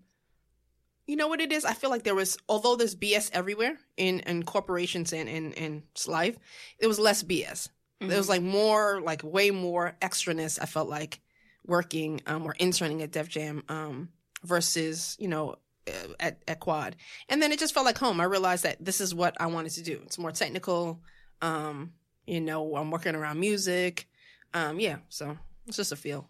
You 1.06 1.16
know 1.16 1.28
what 1.28 1.40
it 1.40 1.52
is? 1.52 1.64
I 1.64 1.72
feel 1.72 1.90
like 1.90 2.02
there 2.02 2.14
was, 2.14 2.36
although 2.48 2.76
there's 2.76 2.96
BS 2.96 3.30
everywhere 3.32 3.78
in, 3.96 4.20
in 4.20 4.42
corporations 4.42 5.12
and 5.12 5.28
in, 5.28 5.52
in 5.52 5.82
life, 6.06 6.36
it 6.78 6.86
was 6.86 6.98
less 6.98 7.22
BS. 7.22 7.68
Mm-hmm. 8.00 8.08
There 8.08 8.18
was 8.18 8.28
like 8.28 8.42
more, 8.42 9.00
like 9.00 9.22
way 9.22 9.50
more 9.50 9.96
extraness. 10.02 10.58
I 10.60 10.66
felt 10.66 10.88
like 10.88 11.20
working 11.66 12.20
um, 12.26 12.44
or 12.44 12.54
interning 12.58 13.02
at 13.02 13.12
Def 13.12 13.28
Jam 13.28 13.62
um, 13.68 14.08
versus 14.44 15.16
you 15.18 15.28
know 15.28 15.56
uh, 15.88 16.12
at 16.20 16.42
at 16.46 16.60
Quad, 16.60 16.96
and 17.28 17.40
then 17.40 17.52
it 17.52 17.58
just 17.58 17.74
felt 17.74 17.86
like 17.86 17.98
home. 17.98 18.20
I 18.20 18.24
realized 18.24 18.64
that 18.64 18.84
this 18.84 19.00
is 19.00 19.14
what 19.14 19.36
I 19.40 19.46
wanted 19.46 19.72
to 19.72 19.82
do. 19.82 20.00
It's 20.04 20.18
more 20.18 20.32
technical. 20.32 21.00
Um, 21.42 21.92
you 22.26 22.40
know, 22.40 22.76
I'm 22.76 22.90
working 22.90 23.14
around 23.14 23.40
music. 23.40 24.08
Um, 24.54 24.80
yeah, 24.80 24.96
so 25.08 25.36
it's 25.66 25.76
just 25.76 25.92
a 25.92 25.96
feel. 25.96 26.28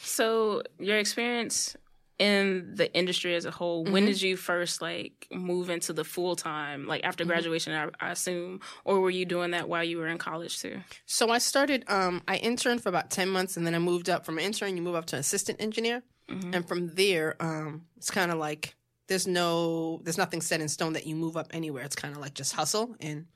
So 0.00 0.62
your 0.78 0.98
experience 0.98 1.76
in 2.18 2.74
the 2.74 2.92
industry 2.94 3.34
as 3.34 3.44
a 3.44 3.50
whole, 3.50 3.84
when 3.84 4.04
Mhm. 4.04 4.06
did 4.06 4.22
you 4.22 4.36
first 4.36 4.80
like 4.80 5.26
move 5.32 5.68
into 5.70 5.92
the 5.92 6.04
full 6.04 6.36
time? 6.36 6.86
Like 6.86 7.02
after 7.04 7.24
Mhm. 7.24 7.28
graduation, 7.28 7.72
I, 7.72 7.88
I 8.06 8.10
assume, 8.12 8.60
or 8.84 9.00
were 9.00 9.10
you 9.10 9.24
doing 9.24 9.50
that 9.50 9.68
while 9.68 9.82
you 9.84 9.98
were 9.98 10.06
in 10.08 10.18
college 10.18 10.60
too? 10.60 10.80
So 11.06 11.30
I 11.30 11.38
started. 11.38 11.84
Um, 11.88 12.22
I 12.28 12.36
interned 12.36 12.82
for 12.82 12.88
about 12.88 13.10
ten 13.10 13.28
months, 13.28 13.56
and 13.56 13.66
then 13.66 13.74
I 13.74 13.78
moved 13.78 14.08
up 14.08 14.24
from 14.24 14.38
intern. 14.38 14.76
You 14.76 14.82
move 14.82 14.94
up 14.94 15.06
to 15.06 15.16
assistant 15.16 15.60
engineer. 15.60 16.02
Mhm. 16.30 16.54
and 16.54 16.66
from 16.66 16.88
there 16.94 17.36
um 17.38 17.84
it's 17.98 18.10
kind 18.10 18.30
of 18.32 18.38
like 18.38 18.74
there's 19.08 19.26
no 19.26 20.00
there's 20.04 20.16
nothing 20.16 20.40
set 20.40 20.58
in 20.62 20.68
stone 20.70 20.94
that 20.94 21.06
you 21.06 21.14
move 21.14 21.36
up 21.36 21.48
anywhere 21.50 21.84
it's 21.84 21.94
kind 21.94 22.14
of 22.16 22.20
like 22.22 22.32
just 22.32 22.54
hustle 22.54 22.96
and 22.98 23.26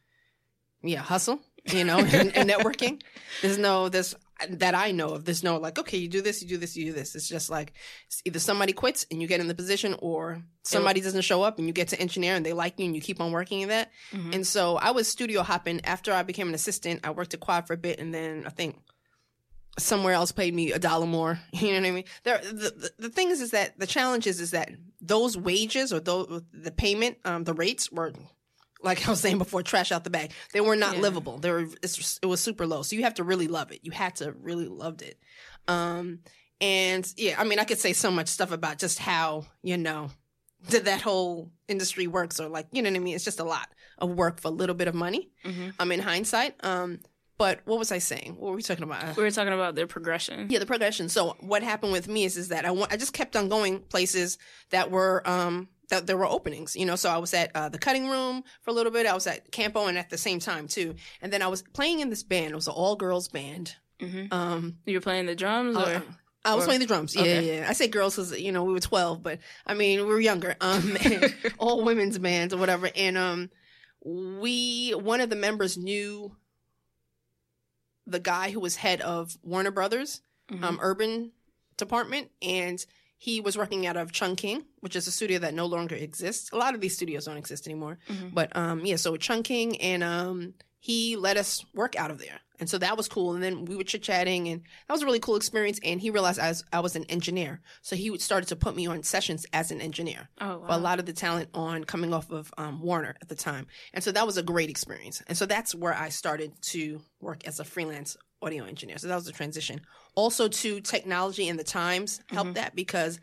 yeah 0.82 1.02
hustle 1.02 1.38
you 1.66 1.84
know 1.84 1.98
and, 1.98 2.34
and 2.34 2.48
networking 2.50 2.98
there's 3.42 3.58
no 3.58 3.90
there's 3.90 4.14
that 4.50 4.74
i 4.74 4.90
know 4.92 5.08
of 5.10 5.24
there's 5.24 5.42
no 5.42 5.56
like 5.58 5.78
okay 5.78 5.96
you 5.98 6.08
do 6.08 6.22
this 6.22 6.40
you 6.42 6.48
do 6.48 6.56
this 6.56 6.76
you 6.76 6.84
do 6.86 6.92
this 6.92 7.14
it's 7.14 7.28
just 7.28 7.50
like 7.50 7.72
it's 8.06 8.22
either 8.24 8.38
somebody 8.38 8.72
quits 8.72 9.04
and 9.10 9.20
you 9.20 9.26
get 9.28 9.40
in 9.40 9.48
the 9.48 9.54
position 9.54 9.94
or 10.00 10.42
somebody 10.62 11.00
doesn't 11.00 11.22
show 11.22 11.42
up 11.42 11.58
and 11.58 11.66
you 11.66 11.72
get 11.72 11.88
to 11.88 12.00
engineer 12.00 12.34
and 12.36 12.46
they 12.46 12.52
like 12.52 12.78
you 12.78 12.84
and 12.86 12.94
you 12.94 13.00
keep 13.00 13.20
on 13.20 13.32
working 13.32 13.60
in 13.62 13.68
that 13.68 13.90
Mhm. 14.12 14.34
and 14.34 14.46
so 14.46 14.76
I 14.76 14.90
was 14.92 15.08
studio 15.08 15.42
hopping 15.42 15.84
after 15.84 16.12
I 16.12 16.22
became 16.22 16.48
an 16.48 16.54
assistant. 16.54 17.00
I 17.04 17.10
worked 17.10 17.34
at 17.34 17.40
Quad 17.40 17.66
for 17.66 17.72
a 17.72 17.76
bit, 17.76 17.98
and 17.98 18.14
then 18.14 18.44
I 18.46 18.50
think 18.50 18.76
somewhere 19.78 20.12
else 20.14 20.32
paid 20.32 20.54
me 20.54 20.72
a 20.72 20.78
dollar 20.78 21.06
more. 21.06 21.38
You 21.52 21.68
know 21.72 21.80
what 21.80 21.86
I 21.86 21.90
mean? 21.92 22.04
There, 22.24 22.38
the, 22.38 22.52
the, 22.52 22.90
the 22.98 23.08
thing 23.10 23.30
is, 23.30 23.40
is 23.40 23.50
that 23.52 23.78
the 23.78 23.86
challenge 23.86 24.26
is, 24.26 24.40
is 24.40 24.50
that 24.52 24.70
those 25.00 25.36
wages 25.36 25.92
or 25.92 26.00
those, 26.00 26.42
the 26.52 26.70
payment, 26.72 27.16
um, 27.24 27.44
the 27.44 27.54
rates 27.54 27.90
were, 27.92 28.12
like 28.82 29.06
I 29.06 29.10
was 29.10 29.20
saying 29.20 29.38
before, 29.38 29.62
trash 29.62 29.90
out 29.92 30.04
the 30.04 30.10
bag. 30.10 30.32
They 30.52 30.60
were 30.60 30.76
not 30.76 30.96
Yeah. 30.96 31.02
livable. 31.02 31.38
They 31.38 31.50
were, 31.50 31.66
it's, 31.82 32.18
it 32.22 32.26
was 32.26 32.40
super 32.40 32.66
low. 32.66 32.82
So 32.82 32.94
you 32.96 33.02
have 33.02 33.14
to 33.14 33.24
really 33.24 33.48
love 33.48 33.72
it. 33.72 33.80
You 33.82 33.90
had 33.90 34.16
to 34.16 34.32
really 34.32 34.66
loved 34.68 35.02
it. 35.02 35.18
Um, 35.66 36.20
and 36.60 37.10
yeah, 37.16 37.36
I 37.38 37.44
mean, 37.44 37.58
I 37.58 37.64
could 37.64 37.78
say 37.78 37.92
so 37.92 38.10
much 38.10 38.28
stuff 38.28 38.50
about 38.52 38.78
just 38.78 38.98
how, 38.98 39.46
you 39.62 39.76
know, 39.76 40.10
that 40.70 40.84
that 40.86 41.02
whole 41.02 41.50
industry 41.68 42.06
works 42.06 42.40
or 42.40 42.48
like, 42.48 42.66
you 42.72 42.82
know 42.82 42.90
what 42.90 42.96
I 42.96 43.00
mean? 43.00 43.14
It's 43.14 43.24
just 43.24 43.40
a 43.40 43.44
lot 43.44 43.68
of 43.98 44.10
work 44.10 44.40
for 44.40 44.48
a 44.48 44.52
little 44.52 44.74
bit 44.74 44.88
of 44.88 44.94
money. 44.94 45.30
Mhm. 45.44 45.74
Um, 45.78 45.92
in 45.92 46.00
hindsight. 46.00 46.54
Um, 46.64 47.00
but 47.36 47.60
what 47.64 47.78
was 47.78 47.92
I 47.92 47.98
saying? 47.98 48.34
What 48.36 48.50
were 48.50 48.56
we 48.56 48.62
talking 48.62 48.82
about? 48.82 49.16
We 49.16 49.22
were 49.22 49.30
talking 49.30 49.52
about 49.52 49.76
their 49.76 49.86
progression. 49.86 50.48
Yeah, 50.50 50.58
the 50.58 50.66
progression. 50.66 51.08
So 51.08 51.36
what 51.38 51.62
happened 51.62 51.92
with 51.92 52.08
me 52.08 52.24
is 52.24 52.36
is 52.36 52.48
that 52.48 52.64
I 52.64 52.72
wa- 52.72 52.88
I 52.90 52.96
just 52.96 53.12
kept 53.12 53.36
on 53.36 53.48
going 53.48 53.78
places 53.80 54.38
that 54.70 54.90
were 54.90 55.22
um 55.28 55.68
that 55.88 56.06
there 56.06 56.16
were 56.16 56.26
openings. 56.26 56.76
You 56.76 56.86
know, 56.86 56.96
so 56.96 57.08
I 57.10 57.18
was 57.18 57.32
at 57.34 57.50
uh, 57.54 57.68
the 57.68 57.78
cutting 57.78 58.08
room 58.08 58.44
for 58.62 58.70
a 58.70 58.74
little 58.74 58.92
bit. 58.92 59.06
I 59.06 59.14
was 59.14 59.26
at 59.26 59.50
Kampo 59.50 59.88
and 59.88 59.96
at 59.98 60.10
the 60.10 60.18
same 60.18 60.38
time 60.38 60.68
too. 60.68 60.94
And 61.22 61.32
then 61.32 61.42
I 61.42 61.48
was 61.48 61.62
playing 61.62 62.00
in 62.00 62.10
this 62.10 62.22
band. 62.22 62.52
It 62.52 62.54
was 62.54 62.66
an 62.68 62.74
all 62.74 62.96
girls 62.96 63.28
band. 63.28 63.76
hmm 64.00 64.26
Um, 64.30 64.78
You 64.86 64.96
were 64.96 65.00
playing 65.02 65.26
the 65.26 65.34
drums, 65.34 65.76
or 65.76 65.80
uh, 65.80 66.00
I 66.44 66.54
was 66.54 66.64
or- 66.64 66.66
playing 66.66 66.80
the 66.80 66.86
drums. 66.86 67.14
Yeah, 67.14 67.22
okay. 67.22 67.58
yeah. 67.60 67.66
I 67.68 67.72
say 67.72 67.88
girls 67.88 68.16
because 68.16 68.38
you 68.38 68.52
know 68.52 68.64
we 68.64 68.72
were 68.72 68.80
twelve, 68.80 69.22
but 69.22 69.38
I 69.66 69.74
mean 69.74 70.00
we 70.00 70.06
were 70.06 70.20
younger. 70.20 70.56
Um, 70.60 70.96
all 71.58 71.84
women's 71.84 72.18
bands 72.18 72.52
or 72.54 72.58
whatever. 72.58 72.88
And 72.94 73.16
um, 73.18 73.50
we 74.04 74.90
one 74.92 75.20
of 75.20 75.30
the 75.30 75.36
members 75.36 75.76
knew 75.76 76.36
the 78.06 78.20
guy 78.20 78.50
who 78.50 78.60
was 78.60 78.76
head 78.76 79.00
of 79.00 79.36
Warner 79.42 79.70
Brothers 79.70 80.22
Mhm. 80.50 80.62
um, 80.62 80.78
urban 80.80 81.32
department, 81.76 82.30
and 82.40 82.84
he 83.18 83.40
was 83.40 83.58
working 83.58 83.86
out 83.86 83.96
of 83.96 84.12
Chung 84.12 84.36
King, 84.36 84.64
which 84.80 84.94
is 84.94 85.08
a 85.08 85.10
studio 85.10 85.40
that 85.40 85.52
no 85.52 85.66
longer 85.66 85.96
exists. 85.96 86.50
A 86.52 86.56
lot 86.56 86.74
of 86.74 86.80
these 86.80 86.94
studios 86.94 87.24
don't 87.24 87.36
exist 87.36 87.66
anymore. 87.66 87.98
Mhm. 88.08 88.32
But 88.32 88.56
um, 88.56 88.86
yeah, 88.86 88.96
so 88.96 89.16
Chung 89.16 89.42
King, 89.42 89.76
and 89.80 90.04
um, 90.04 90.54
he 90.78 91.16
let 91.16 91.36
us 91.36 91.64
work 91.74 91.96
out 91.96 92.12
of 92.12 92.18
there, 92.18 92.38
and 92.60 92.70
so 92.70 92.78
that 92.78 92.96
was 92.96 93.08
cool. 93.08 93.34
And 93.34 93.42
then 93.42 93.64
we 93.64 93.74
were 93.74 93.82
chit 93.82 94.04
chatting, 94.04 94.46
and 94.46 94.62
that 94.86 94.94
was 94.94 95.02
a 95.02 95.04
really 95.04 95.18
cool 95.18 95.34
experience. 95.34 95.80
And 95.82 96.00
he 96.00 96.10
realized 96.10 96.38
I 96.38 96.48
was, 96.48 96.64
I 96.72 96.78
was 96.78 96.94
an 96.94 97.04
engineer, 97.06 97.60
so 97.82 97.96
he 97.96 98.16
started 98.18 98.48
to 98.50 98.56
put 98.56 98.76
me 98.76 98.86
on 98.86 99.02
sessions 99.02 99.46
as 99.52 99.72
an 99.72 99.80
engineer 99.80 100.28
oh, 100.40 100.60
for 100.60 100.68
wow. 100.68 100.76
a 100.76 100.78
lot 100.78 101.00
of 101.00 101.06
the 101.06 101.12
talent 101.12 101.48
on 101.54 101.82
coming 101.82 102.14
off 102.14 102.30
of 102.30 102.54
um, 102.56 102.80
Warner 102.80 103.16
at 103.20 103.28
the 103.28 103.34
time. 103.34 103.66
And 103.92 104.04
so 104.04 104.12
that 104.12 104.26
was 104.26 104.36
a 104.36 104.44
great 104.44 104.70
experience. 104.70 105.22
And 105.26 105.36
so 105.36 105.44
that's 105.44 105.74
where 105.74 105.92
I 105.92 106.10
started 106.10 106.52
to 106.62 107.00
work 107.20 107.48
as 107.48 107.58
a 107.58 107.64
freelance 107.64 108.16
audio 108.42 108.64
engineer. 108.64 108.98
So 108.98 109.08
that 109.08 109.14
was 109.14 109.24
the 109.26 109.32
transition. 109.32 109.80
Also 110.14 110.48
to 110.48 110.80
technology 110.80 111.48
and 111.48 111.58
the 111.58 111.64
times 111.64 112.20
helped 112.28 112.50
Mhm. 112.52 112.54
that 112.54 112.74
because 112.76 113.18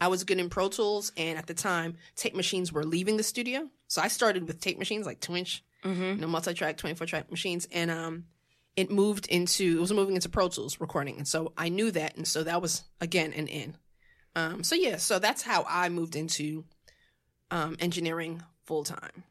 I 0.00 0.08
was 0.08 0.24
good 0.24 0.38
in 0.38 0.48
Pro 0.48 0.68
Tools 0.68 1.12
and 1.16 1.38
at 1.38 1.46
the 1.46 1.54
time 1.54 1.96
tape 2.16 2.34
machines 2.34 2.72
were 2.72 2.84
leaving 2.84 3.16
the 3.16 3.22
studio. 3.22 3.68
So 3.88 4.00
I 4.00 4.08
started 4.08 4.46
with 4.46 4.60
tape 4.60 4.78
machines 4.78 5.06
like 5.06 5.20
two 5.20 5.36
inch, 5.36 5.64
hmm 5.82 5.92
you 6.02 6.16
know, 6.16 6.26
multi-track, 6.28 6.76
24 6.76 7.06
track 7.06 7.30
machines. 7.30 7.66
And 7.72 7.90
um 7.90 8.26
it 8.76 8.90
moved 8.90 9.26
into 9.26 9.78
it 9.78 9.80
was 9.80 9.92
moving 9.92 10.14
into 10.14 10.28
Pro 10.28 10.48
Tools 10.48 10.80
recording. 10.80 11.16
And 11.18 11.26
so 11.26 11.52
I 11.56 11.68
knew 11.68 11.90
that 11.90 12.16
and 12.16 12.26
so 12.26 12.44
that 12.44 12.62
was 12.62 12.84
again 13.00 13.32
an 13.32 13.48
in. 13.48 13.76
Um 14.36 14.62
so 14.62 14.76
yeah, 14.76 14.96
so 14.96 15.18
that's 15.18 15.42
how 15.42 15.66
I 15.68 15.88
moved 15.88 16.14
into 16.14 16.64
um 17.50 17.76
engineering 17.80 18.42
full 18.64 18.84
time. 18.84 19.24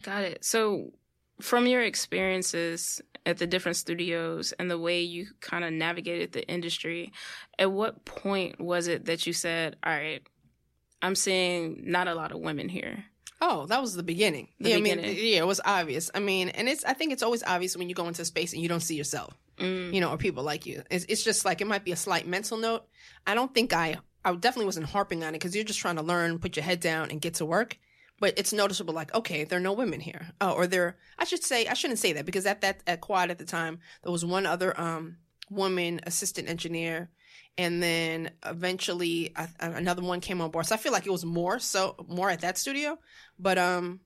Got 0.00 0.22
it. 0.24 0.44
So, 0.44 0.92
from 1.40 1.66
your 1.66 1.82
experiences 1.82 3.00
at 3.26 3.38
the 3.38 3.46
different 3.46 3.76
studios 3.76 4.52
and 4.58 4.70
the 4.70 4.78
way 4.78 5.00
you 5.02 5.26
kind 5.40 5.64
of 5.64 5.72
navigated 5.72 6.32
the 6.32 6.46
industry, 6.48 7.12
at 7.58 7.72
what 7.72 8.04
point 8.04 8.60
was 8.60 8.86
it 8.88 9.06
that 9.06 9.26
you 9.26 9.32
said, 9.32 9.76
"All 9.84 9.92
right, 9.92 10.22
I'm 11.02 11.14
seeing 11.14 11.82
not 11.90 12.08
a 12.08 12.14
lot 12.14 12.32
of 12.32 12.40
women 12.40 12.68
here"? 12.68 13.04
Oh, 13.40 13.66
that 13.66 13.80
was 13.80 13.94
the 13.94 14.02
beginning. 14.02 14.48
The 14.60 14.70
yeah, 14.70 14.76
beginning. 14.76 15.04
I 15.04 15.08
mean, 15.08 15.16
yeah, 15.32 15.38
it 15.40 15.46
was 15.46 15.60
obvious. 15.64 16.10
I 16.14 16.20
mean, 16.20 16.48
and 16.50 16.68
it's 16.68 16.84
I 16.84 16.92
think 16.94 17.12
it's 17.12 17.22
always 17.22 17.42
obvious 17.42 17.76
when 17.76 17.88
you 17.88 17.94
go 17.94 18.08
into 18.08 18.24
space 18.24 18.52
and 18.52 18.62
you 18.62 18.68
don't 18.68 18.80
see 18.80 18.94
yourself, 18.96 19.34
Mm. 19.58 19.92
you 19.94 20.00
know, 20.00 20.10
or 20.10 20.16
people 20.16 20.42
like 20.44 20.66
you. 20.66 20.82
It's, 20.90 21.04
it's 21.08 21.22
just 21.24 21.44
like 21.44 21.60
it 21.60 21.66
might 21.66 21.84
be 21.84 21.92
a 21.92 21.96
slight 21.96 22.26
mental 22.26 22.58
note. 22.58 22.84
I 23.26 23.34
don't 23.34 23.52
think 23.54 23.72
I 23.72 23.96
I 24.24 24.34
definitely 24.34 24.66
wasn't 24.66 24.86
harping 24.86 25.22
on 25.24 25.30
it 25.30 25.38
because 25.38 25.54
you're 25.54 25.64
just 25.64 25.78
trying 25.80 25.96
to 25.96 26.02
learn, 26.02 26.38
put 26.38 26.56
your 26.56 26.64
head 26.64 26.80
down, 26.80 27.10
and 27.10 27.20
get 27.20 27.34
to 27.34 27.44
work. 27.44 27.78
But 28.20 28.34
it's 28.38 28.52
noticeable, 28.52 28.94
like 28.94 29.14
okay, 29.14 29.44
there 29.44 29.58
are 29.58 29.62
no 29.62 29.72
women 29.72 30.00
here, 30.00 30.28
oh, 30.40 30.52
or 30.52 30.66
there. 30.66 30.96
I 31.18 31.24
should 31.24 31.42
say 31.42 31.66
I 31.66 31.74
shouldn't 31.74 31.98
say 31.98 32.12
that 32.12 32.24
because 32.26 32.46
at 32.46 32.60
that 32.60 32.80
at 32.86 33.00
Quad 33.00 33.30
at 33.30 33.38
the 33.38 33.44
time 33.44 33.80
there 34.02 34.12
was 34.12 34.24
one 34.24 34.46
other 34.46 34.78
um 34.80 35.16
woman 35.50 36.00
assistant 36.04 36.48
engineer, 36.48 37.10
and 37.58 37.82
then 37.82 38.30
eventually 38.46 39.32
uh, 39.36 39.46
another 39.58 40.02
one 40.02 40.20
came 40.20 40.40
on 40.40 40.50
board. 40.50 40.66
So 40.66 40.74
I 40.74 40.78
feel 40.78 40.92
like 40.92 41.06
it 41.06 41.12
was 41.12 41.24
more 41.24 41.58
so 41.58 41.96
more 42.08 42.30
at 42.30 42.40
that 42.42 42.56
studio, 42.56 42.98
but 43.38 43.58
um 43.58 44.00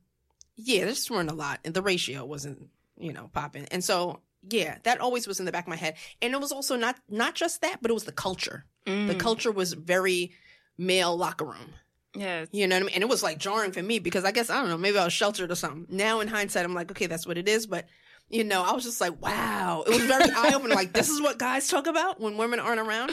yeah, 0.57 0.81
there 0.85 0.95
just 0.95 1.11
weren't 1.11 1.31
a 1.31 1.35
lot, 1.35 1.61
and 1.65 1.73
the 1.75 1.83
ratio 1.83 2.25
wasn't, 2.25 2.69
you 2.99 3.13
know, 3.13 3.31
popping. 3.33 3.67
And 3.71 3.85
so, 3.85 4.23
yeah, 4.51 4.79
that 4.83 5.01
always 5.01 5.29
was 5.29 5.39
in 5.39 5.47
the 5.47 5.53
back 5.53 5.65
of 5.67 5.69
my 5.69 5.77
head. 5.77 5.95
And 6.21 6.33
it 6.35 6.41
was 6.41 6.51
also 6.51 6.75
not 6.77 6.97
not 7.09 7.35
just 7.37 7.61
that, 7.61 7.79
but 7.81 7.91
it 7.91 7.95
was 7.95 8.05
the 8.05 8.13
culture. 8.13 8.65
The 8.85 9.15
Mm. 9.15 9.21
culture 9.21 9.53
was 9.53 9.75
very 9.75 10.33
male 10.79 11.17
locker 11.17 11.45
room. 11.45 11.75
Yeah. 12.17 12.47
You 12.53 12.67
know 12.67 12.77
what 12.77 12.83
I 12.83 12.87
mean? 12.87 12.95
And 12.95 13.03
it 13.03 13.09
was 13.09 13.23
like 13.23 13.39
jarring 13.39 13.73
for 13.73 13.83
me 13.83 13.99
because 13.99 14.25
I 14.25 14.33
guess 14.33 14.51
I 14.51 14.61
don't 14.61 14.71
know, 14.71 14.79
maybe 14.79 14.99
I 14.99 15.05
was 15.05 15.13
sheltered 15.13 15.51
or 15.51 15.55
something. 15.55 15.87
Now 15.95 16.21
in 16.21 16.29
hindsight, 16.29 16.65
I'm 16.65 16.75
like, 16.75 16.91
okay, 16.91 17.07
that's 17.07 17.27
what 17.27 17.39
it 17.39 17.49
is. 17.49 17.67
But 17.67 17.87
you 18.31 18.45
know, 18.45 18.63
I 18.63 18.73
was 18.73 18.85
just 18.85 19.01
like, 19.01 19.21
wow, 19.23 19.85
it 19.87 19.91
was 19.91 20.05
very 20.05 20.31
eye 20.37 20.53
opening. 20.55 20.75
Like 20.77 20.93
this 20.93 21.09
is 21.09 21.21
what 21.21 21.39
guys 21.39 21.69
talk 21.69 21.87
about 21.87 22.21
when 22.21 22.37
women 22.37 22.61
aren't 22.61 22.81
around. 22.81 23.13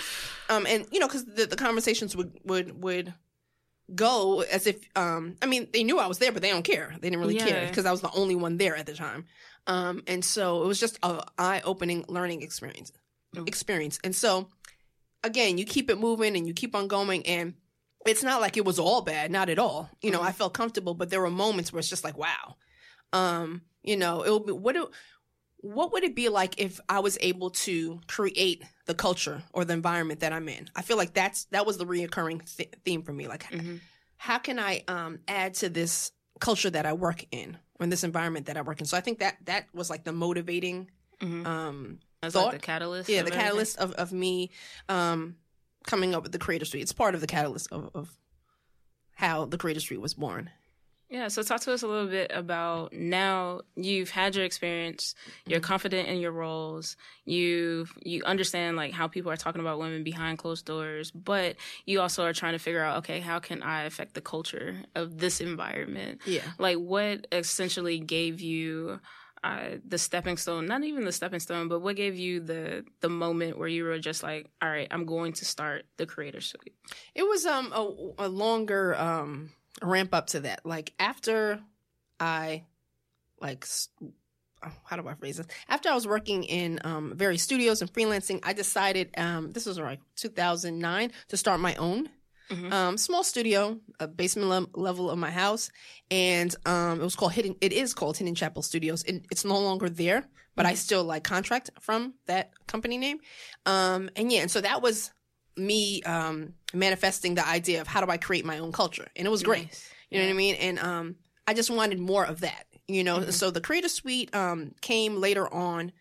Um, 0.49 0.65
and 0.65 0.85
you 0.91 0.99
know, 0.99 1.07
because 1.07 1.25
the, 1.25 1.45
the 1.45 1.55
conversations 1.55 2.15
would 2.15 2.37
would 2.45 2.81
would 2.81 3.13
go 3.93 4.41
as 4.41 4.65
if 4.65 4.77
um 4.95 5.35
i 5.43 5.45
mean 5.45 5.67
they 5.71 5.83
knew 5.83 5.99
i 5.99 6.07
was 6.07 6.17
there 6.17 6.31
but 6.31 6.41
they 6.41 6.49
don't 6.49 6.63
care 6.63 6.95
they 6.99 7.07
didn't 7.07 7.19
really 7.19 7.35
care 7.35 7.67
because 7.67 7.85
i 7.85 7.91
was 7.91 8.01
the 8.01 8.09
only 8.15 8.33
one 8.33 8.57
there 8.57 8.75
at 8.75 8.87
the 8.87 8.95
time 8.95 9.25
um 9.67 10.01
and 10.07 10.25
so 10.25 10.63
it 10.63 10.65
was 10.65 10.79
just 10.79 10.97
a 11.03 11.23
eye-opening 11.37 12.03
learning 12.07 12.41
experience 12.41 12.91
Mm. 13.35 13.47
experience 13.47 13.99
and 14.03 14.15
so 14.15 14.49
again 15.23 15.59
you 15.59 15.65
keep 15.65 15.91
it 15.91 15.99
moving 15.99 16.35
and 16.35 16.47
you 16.47 16.53
keep 16.55 16.73
on 16.73 16.87
going 16.87 17.23
and 17.27 17.53
it's 18.05 18.23
not 18.23 18.41
like 18.41 18.55
it 18.57 18.65
was 18.65 18.79
all 18.79 19.01
bad 19.01 19.31
not 19.31 19.49
at 19.49 19.59
all 19.59 19.89
you 20.01 20.11
know 20.11 20.19
Mhm. 20.19 20.25
i 20.27 20.31
felt 20.31 20.53
comfortable 20.53 20.93
but 20.93 21.09
there 21.09 21.21
were 21.21 21.29
moments 21.31 21.71
where 21.73 21.79
it's 21.79 21.89
just 21.89 22.03
like 22.03 22.17
wow 22.17 22.55
um 23.13 23.61
you 23.83 23.97
know 23.97 24.21
it 24.23 24.31
would 24.31 24.45
be 24.45 24.51
what 24.51 24.73
do, 24.75 24.89
what 25.61 25.91
would 25.93 26.03
it 26.03 26.15
be 26.15 26.29
like 26.29 26.59
if 26.59 26.79
I 26.87 26.99
was 26.99 27.17
able 27.21 27.49
to 27.65 27.99
create 28.07 28.63
the 28.85 28.93
culture 28.93 29.41
or 29.51 29.65
the 29.65 29.73
environment 29.73 30.19
that 30.19 30.31
I'm 30.31 30.47
in? 30.47 30.67
I 30.75 30.83
feel 30.83 30.95
like 30.95 31.13
that's 31.15 31.45
that 31.45 31.65
was 31.65 31.77
the 31.79 31.85
reoccurring 31.85 32.55
th- 32.57 32.71
theme 32.83 33.01
for 33.01 33.13
me. 33.13 33.27
Like, 33.27 33.45
Mhm. 33.51 33.79
how 34.17 34.37
can 34.37 34.59
I 34.59 34.83
um, 34.87 35.19
add 35.27 35.55
to 35.55 35.69
this 35.69 36.11
culture 36.39 36.69
that 36.69 36.85
I 36.85 36.93
work 36.93 37.25
in 37.31 37.57
or 37.79 37.83
in 37.85 37.89
this 37.89 38.03
environment 38.03 38.45
that 38.45 38.57
I 38.57 38.61
work 38.61 38.79
in? 38.79 38.85
So 38.85 38.95
I 38.95 39.01
think 39.01 39.19
that 39.19 39.37
that 39.45 39.65
was 39.73 39.89
like 39.89 40.03
the 40.03 40.11
motivating, 40.11 40.91
Mhm. 41.19 41.47
um, 41.47 41.99
That's 42.21 42.33
thought? 42.35 42.51
like 42.53 42.61
the 42.61 42.65
catalyst. 42.65 43.09
yeah, 43.09 43.15
the 43.15 43.19
everything? 43.29 43.39
catalyst 43.39 43.77
of 43.79 43.91
of 43.93 44.11
me 44.13 44.51
um, 44.87 45.35
coming 45.87 46.15
up 46.15 46.23
with 46.23 46.31
the 46.31 46.39
Creator 46.39 46.65
Suite. 46.65 46.83
It's 46.83 46.93
part 46.93 47.15
of 47.15 47.21
the 47.21 47.27
catalyst 47.27 47.71
of, 47.71 47.89
of 47.93 48.17
how 49.15 49.45
the 49.45 49.57
Creator 49.57 49.79
Suite 49.79 50.01
was 50.01 50.13
born. 50.13 50.49
Yeah, 51.07 51.27
so 51.27 51.43
talk 51.43 51.61
to 51.61 51.71
us 51.71 51.83
a 51.83 51.87
little 51.87 52.07
bit 52.07 52.31
about 52.33 52.91
now 52.91 53.61
you've 53.75 54.09
had 54.09 54.35
your 54.35 54.43
experience, 54.43 55.13
you're 55.45 55.59
Mm-hmm. 55.59 55.65
confident 55.65 56.07
in 56.09 56.17
your 56.19 56.31
roles, 56.31 56.97
you 57.25 57.85
you 58.03 58.23
understand 58.23 58.75
like 58.75 58.91
how 58.91 59.07
people 59.07 59.31
are 59.31 59.37
talking 59.37 59.61
about 59.61 59.77
women 59.77 60.03
behind 60.03 60.39
closed 60.39 60.65
doors, 60.65 61.11
but 61.11 61.57
you 61.85 62.01
also 62.01 62.23
are 62.25 62.33
trying 62.33 62.53
to 62.53 62.59
figure 62.59 62.81
out 62.83 62.97
okay, 62.97 63.19
how 63.19 63.37
can 63.39 63.61
I 63.61 63.83
affect 63.83 64.15
the 64.15 64.21
culture 64.21 64.77
of 64.95 65.19
this 65.19 65.39
environment? 65.41 66.21
Yeah. 66.25 66.41
Like 66.57 66.77
what 66.77 67.27
essentially 67.31 67.99
gave 67.99 68.41
you 68.41 68.99
the 69.87 69.97
stepping 69.97 70.37
stone, 70.37 70.65
not 70.65 70.83
even 70.83 71.05
the 71.05 71.11
stepping 71.11 71.39
stone, 71.39 71.67
but 71.67 71.79
what 71.79 71.95
gave 71.95 72.17
you 72.17 72.39
the 72.39 72.83
the 73.01 73.09
moment 73.09 73.57
where 73.57 73.67
you 73.67 73.83
were 73.83 73.99
just 73.99 74.23
like, 74.23 74.49
all 74.61 74.69
right, 74.69 74.87
I'm 74.89 75.05
going 75.05 75.33
to 75.33 75.45
start 75.45 75.85
the 75.97 76.05
creator 76.05 76.41
suite. 76.41 76.73
It 77.13 77.23
was 77.23 77.45
um 77.45 77.71
a, 77.71 78.25
a 78.25 78.27
longer 78.27 78.95
um 78.95 79.51
ramp 79.83 80.13
up 80.13 80.27
to 80.27 80.39
that. 80.41 80.65
Like 80.65 80.93
after 80.99 81.59
I 82.19 82.63
like 83.39 83.65
how 84.83 84.95
do 84.95 85.07
I 85.07 85.13
phrase 85.13 85.37
this? 85.37 85.47
After 85.69 85.89
I 85.89 85.93
was 85.93 86.07
working 86.07 86.43
in 86.43 86.79
um 86.83 87.13
various 87.15 87.43
studios 87.43 87.81
and 87.81 87.93
freelancing, 87.93 88.39
I 88.43 88.53
decided 88.53 89.11
um 89.15 89.51
this 89.51 89.67
was 89.67 89.77
like 89.77 89.99
2009 90.15 91.11
to 91.27 91.37
start 91.37 91.59
my 91.59 91.75
own 91.75 92.09
Mhm. 92.49 92.71
um 92.71 92.97
small 92.97 93.23
studio, 93.23 93.79
a 93.99 94.07
basement 94.07 94.49
le- 94.49 94.79
level 94.81 95.09
of 95.09 95.17
my 95.17 95.31
house, 95.31 95.69
and 96.11 96.55
um 96.65 97.01
it 97.01 97.03
was 97.03 97.15
called 97.15 97.33
Hidden. 97.33 97.55
It 97.61 97.73
is 97.73 97.93
called 97.93 98.17
Hidden 98.17 98.35
Chapel 98.35 98.61
Studios. 98.61 99.03
It, 99.03 99.25
it's 99.31 99.45
no 99.45 99.59
longer 99.59 99.89
there, 99.89 100.27
but 100.55 100.65
I 100.65 100.75
still 100.75 101.03
like 101.03 101.23
contract 101.23 101.71
from 101.79 102.13
that 102.27 102.51
company 102.67 102.97
name. 102.97 103.19
Um 103.65 104.09
and 104.15 104.31
yeah, 104.31 104.41
and 104.41 104.51
so 104.51 104.61
that 104.61 104.81
was 104.81 105.11
me 105.57 106.01
um 106.03 106.53
manifesting 106.73 107.35
the 107.35 107.47
idea 107.47 107.81
of 107.81 107.87
how 107.87 108.03
do 108.05 108.11
I 108.11 108.17
create 108.17 108.45
my 108.45 108.59
own 108.59 108.71
culture. 108.71 109.07
And 109.15 109.25
it 109.27 109.31
was 109.31 109.41
great. 109.43 109.63
Nice. 109.67 109.89
You 110.11 110.19
know 110.19 110.25
what 110.25 110.31
I 110.31 110.35
mean? 110.37 110.55
And 110.55 110.79
um 110.79 111.15
I 111.47 111.53
just 111.53 111.69
wanted 111.69 111.99
more 111.99 112.25
of 112.25 112.41
that. 112.41 112.65
You 112.87 113.03
know, 113.03 113.19
Mhm. 113.19 113.33
so 113.33 113.49
the 113.51 113.61
creator 113.61 113.89
suite 113.89 114.35
um 114.35 114.73
came 114.81 115.15
later 115.19 115.51
on 115.51 115.91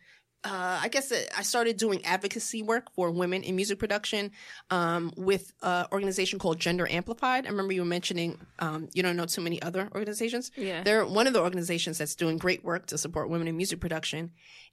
uh, 0.45 0.81
I 0.83 0.89
guess 0.89 1.11
I 1.11 1.43
started 1.43 1.79
doing 1.79 2.05
advocacy 2.05 2.63
work 2.63 2.93
for 2.95 3.11
women 3.11 3.43
in 3.43 3.57
music 3.57 3.79
production 3.79 4.31
um, 4.71 5.11
with 5.17 5.53
an 5.63 5.87
organization 5.91 6.39
called 6.39 6.59
Gender 6.59 6.87
Amplified. 6.91 7.47
I 7.47 7.51
remember 7.51 7.73
you 7.73 7.81
were 7.81 7.87
mentioning 7.87 8.39
um, 8.59 8.89
you 8.93 9.03
don't 9.03 9.17
know 9.17 9.25
too 9.25 9.41
many 9.41 9.61
other 9.63 9.89
organizations. 9.95 10.51
Yeah. 10.57 10.83
They're 10.83 11.07
one 11.07 11.27
of 11.27 11.33
the 11.33 11.41
organizations 11.41 11.97
that's 11.99 12.15
doing 12.15 12.37
great 12.37 12.63
work 12.63 12.87
to 12.87 12.99
support 12.99 13.31
women 13.31 13.49
in 13.49 13.57
music 13.57 13.81
production. 13.81 14.33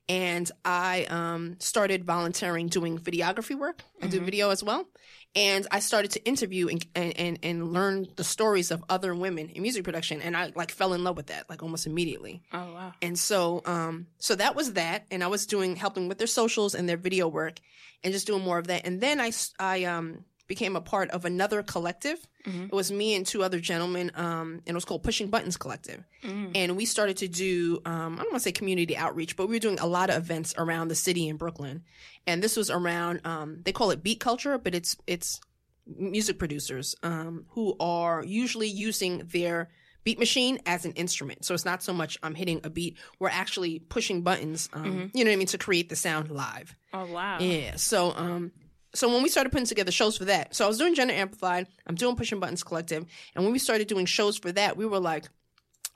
And 0.10 0.52
I 0.66 1.06
um, 1.06 1.56
started 1.60 2.04
volunteering 2.04 2.68
doing 2.68 2.98
videography 2.98 3.58
work. 3.58 3.84
I 4.02 4.08
do 4.08 4.20
video 4.20 4.50
as 4.50 4.64
well. 4.64 4.88
And 5.34 5.66
I 5.72 5.80
started 5.80 6.12
to 6.12 6.26
interview 6.26 6.68
and, 6.68 6.86
and, 6.94 7.18
and, 7.18 7.40
and 7.42 7.74
learn 7.74 8.08
the 8.18 8.24
stories 8.24 8.70
of 8.70 8.84
other 8.90 9.16
women 9.16 9.50
in 9.50 9.62
music 9.62 9.86
production. 9.86 10.22
And 10.22 10.36
I 10.36 10.52
like 10.56 10.72
fell 10.72 10.94
in 10.94 11.06
love 11.06 11.16
with 11.16 11.28
that 11.28 11.50
like 11.50 11.64
almost 11.64 11.88
immediately. 11.88 12.42
Oh 12.52 12.74
wow. 12.74 12.94
And 13.02 13.18
so, 13.18 13.62
um, 13.66 14.08
so 14.18 14.36
that 14.36 14.56
was 14.56 14.74
that, 14.74 15.06
and 15.10 15.24
I 15.24 15.28
was 15.28 15.46
doing 15.46 15.78
helping 15.78 16.10
with 16.10 16.18
their 16.18 16.28
socials 16.28 16.76
and 16.76 16.88
their 16.88 16.98
video 16.98 17.30
work, 17.30 17.60
and 18.04 18.12
just 18.12 18.28
doing 18.28 18.44
more 18.44 18.58
of 18.58 18.68
that. 18.68 18.86
And 18.86 19.00
then 19.00 19.22
I, 19.22 19.32
I, 19.58 19.86
um, 19.86 20.26
became 20.48 20.76
a 20.76 20.82
part 20.82 21.10
of 21.12 21.26
another 21.26 21.64
collective. 21.64 22.20
Mhm. 22.46 22.66
It 22.66 22.74
was 22.74 22.92
me 22.92 23.16
and 23.16 23.26
two 23.26 23.44
other 23.44 23.60
gentlemen, 23.60 24.12
um, 24.16 24.54
and 24.66 24.70
it 24.70 24.74
was 24.74 24.86
called 24.86 25.04
Pushing 25.04 25.28
Buttons 25.30 25.58
Collective. 25.58 26.04
Mm. 26.24 26.52
And 26.56 26.78
we 26.78 26.86
started 26.86 27.18
to 27.18 27.28
do, 27.28 27.82
um, 27.86 28.14
I 28.14 28.24
don't 28.24 28.32
want 28.32 28.36
to 28.36 28.40
say 28.40 28.52
community 28.52 28.98
outreach, 28.98 29.36
but 29.36 29.48
we 29.48 29.56
were 29.56 29.60
doing 29.60 29.80
a 29.80 29.86
lot 29.88 30.10
of 30.10 30.18
events 30.18 30.54
around 30.58 30.88
the 30.88 30.96
city 30.96 31.28
in 31.28 31.38
Brooklyn. 31.38 31.84
And 32.28 32.44
this 32.44 32.58
was 32.58 32.70
around, 32.70 33.22
um, 33.26 33.62
they 33.64 33.72
call 33.72 33.92
it 33.92 34.04
beat 34.04 34.20
culture, 34.20 34.58
but 34.58 34.74
it's 34.76 34.98
it's 35.08 35.40
music 35.88 36.38
producers 36.40 36.96
um, 37.04 37.46
who 37.50 37.76
are 37.80 38.24
usually 38.24 38.68
using 38.68 39.20
their 39.32 39.70
beat 40.04 40.18
machine 40.20 40.58
as 40.66 40.86
an 40.86 40.94
instrument. 40.94 41.46
So 41.46 41.54
it's 41.54 41.66
not 41.66 41.84
so 41.84 41.94
much 41.94 42.18
I'm 42.24 42.34
hitting 42.36 42.62
a 42.64 42.70
beat, 42.70 42.98
we're 43.20 43.30
actually 43.30 43.80
pushing 43.80 44.22
buttons, 44.24 44.68
um, 44.74 44.84
Mhm. 44.86 45.12
you 45.14 45.24
know 45.24 45.30
what 45.30 45.36
I 45.36 45.38
mean, 45.38 45.48
to 45.48 45.58
create 45.60 45.90
the 45.90 45.96
sound 45.96 46.32
live. 46.32 46.76
Oh 46.94 47.06
wow. 47.06 47.40
Yeah. 47.40 47.76
So 47.76 48.12
um 48.16 48.52
so 48.94 49.08
when 49.08 49.24
we 49.24 49.30
started 49.30 49.52
putting 49.52 49.68
together 49.68 49.92
shows 49.92 50.18
for 50.18 50.26
that, 50.26 50.56
so 50.56 50.66
I 50.66 50.68
was 50.68 50.78
doing 50.78 50.96
Gender 50.96 51.14
Amplified, 51.14 51.68
I'm 51.88 51.96
doing 51.96 52.16
Pushing 52.16 52.40
Buttons 52.40 52.64
Collective, 52.64 53.06
and 53.36 53.44
when 53.44 53.54
we 53.54 53.60
started 53.60 53.88
doing 53.88 54.06
shows 54.06 54.38
for 54.38 54.52
that, 54.52 54.78
we 54.78 54.86
were 54.86 55.00
like, 55.00 55.30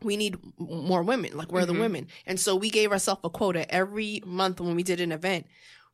we 0.02 0.18
need 0.18 0.38
more 0.58 1.04
women. 1.04 1.36
Like, 1.38 1.52
where 1.52 1.64
are 1.64 1.66
the 1.66 1.74
women? 1.74 2.08
And 2.26 2.40
so 2.40 2.56
we 2.56 2.70
gave 2.70 2.92
ourselves 2.92 3.22
a 3.24 3.30
quota 3.30 3.70
every 3.74 4.22
month 4.26 4.60
when 4.60 4.76
we 4.76 4.84
did 4.84 5.00
an 5.00 5.12
event. 5.12 5.48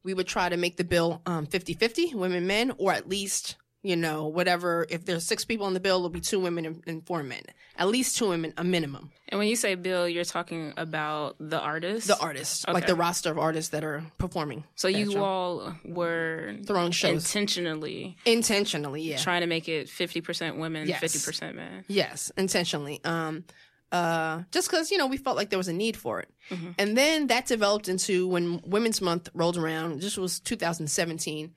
We 0.03 0.13
would 0.13 0.27
try 0.27 0.49
to 0.49 0.57
make 0.57 0.77
the 0.77 0.83
bill 0.83 1.21
um 1.25 1.45
50-50, 1.45 2.15
women, 2.15 2.47
men, 2.47 2.73
or 2.77 2.91
at 2.91 3.07
least 3.07 3.55
you 3.83 3.95
know 3.95 4.27
whatever. 4.27 4.85
If 4.89 5.05
there's 5.05 5.25
six 5.25 5.43
people 5.45 5.65
on 5.65 5.73
the 5.73 5.79
bill, 5.79 5.97
it'll 5.97 6.09
be 6.09 6.21
two 6.21 6.39
women 6.39 6.81
and, 6.85 7.05
four 7.05 7.23
men. 7.23 7.41
At 7.77 7.87
least 7.87 8.17
two 8.17 8.29
women, 8.29 8.53
a 8.57 8.63
minimum. 8.63 9.11
And 9.29 9.39
when 9.39 9.47
you 9.47 9.55
say 9.55 9.75
Bill, 9.75 10.07
you're 10.07 10.23
talking 10.25 10.73
about 10.77 11.35
the 11.39 11.59
artists? 11.59 12.07
The 12.07 12.19
artists, 12.19 12.65
like 12.67 12.85
the 12.85 12.95
roster 12.95 13.31
of 13.31 13.39
artists 13.39 13.71
that 13.71 13.83
are 13.83 14.03
performing. 14.17 14.65
So 14.75 14.87
you 14.87 15.13
show. 15.13 15.23
all 15.23 15.73
were 15.85 16.55
throwing 16.65 16.91
shows 16.91 17.25
intentionally 17.25 18.17
intentionally, 18.25 19.01
yeah. 19.03 19.17
trying 19.17 19.41
to 19.41 19.47
make 19.47 19.67
it 19.69 19.87
50% 19.87 20.57
women, 20.57 20.87
Yes. 20.87 21.01
50% 21.01 21.55
men. 21.55 21.85
Yes, 21.87 22.31
intentionally. 22.37 22.99
Um, 23.03 23.45
uh, 23.91 24.43
just 24.51 24.69
because 24.69 24.89
you 24.91 24.97
know 24.97 25.07
we 25.07 25.17
felt 25.17 25.35
like 25.35 25.49
there 25.49 25.59
was 25.59 25.67
a 25.67 25.73
need 25.73 25.97
for 25.97 26.21
it, 26.21 26.29
Mhm. 26.49 26.75
and 26.77 26.97
then 26.97 27.27
that 27.27 27.45
developed 27.45 27.89
into 27.89 28.25
when 28.27 28.61
Women's 28.65 29.01
Month 29.01 29.29
rolled 29.33 29.57
around. 29.57 30.01
This 30.01 30.15
was 30.17 30.39
2017. 30.39 31.53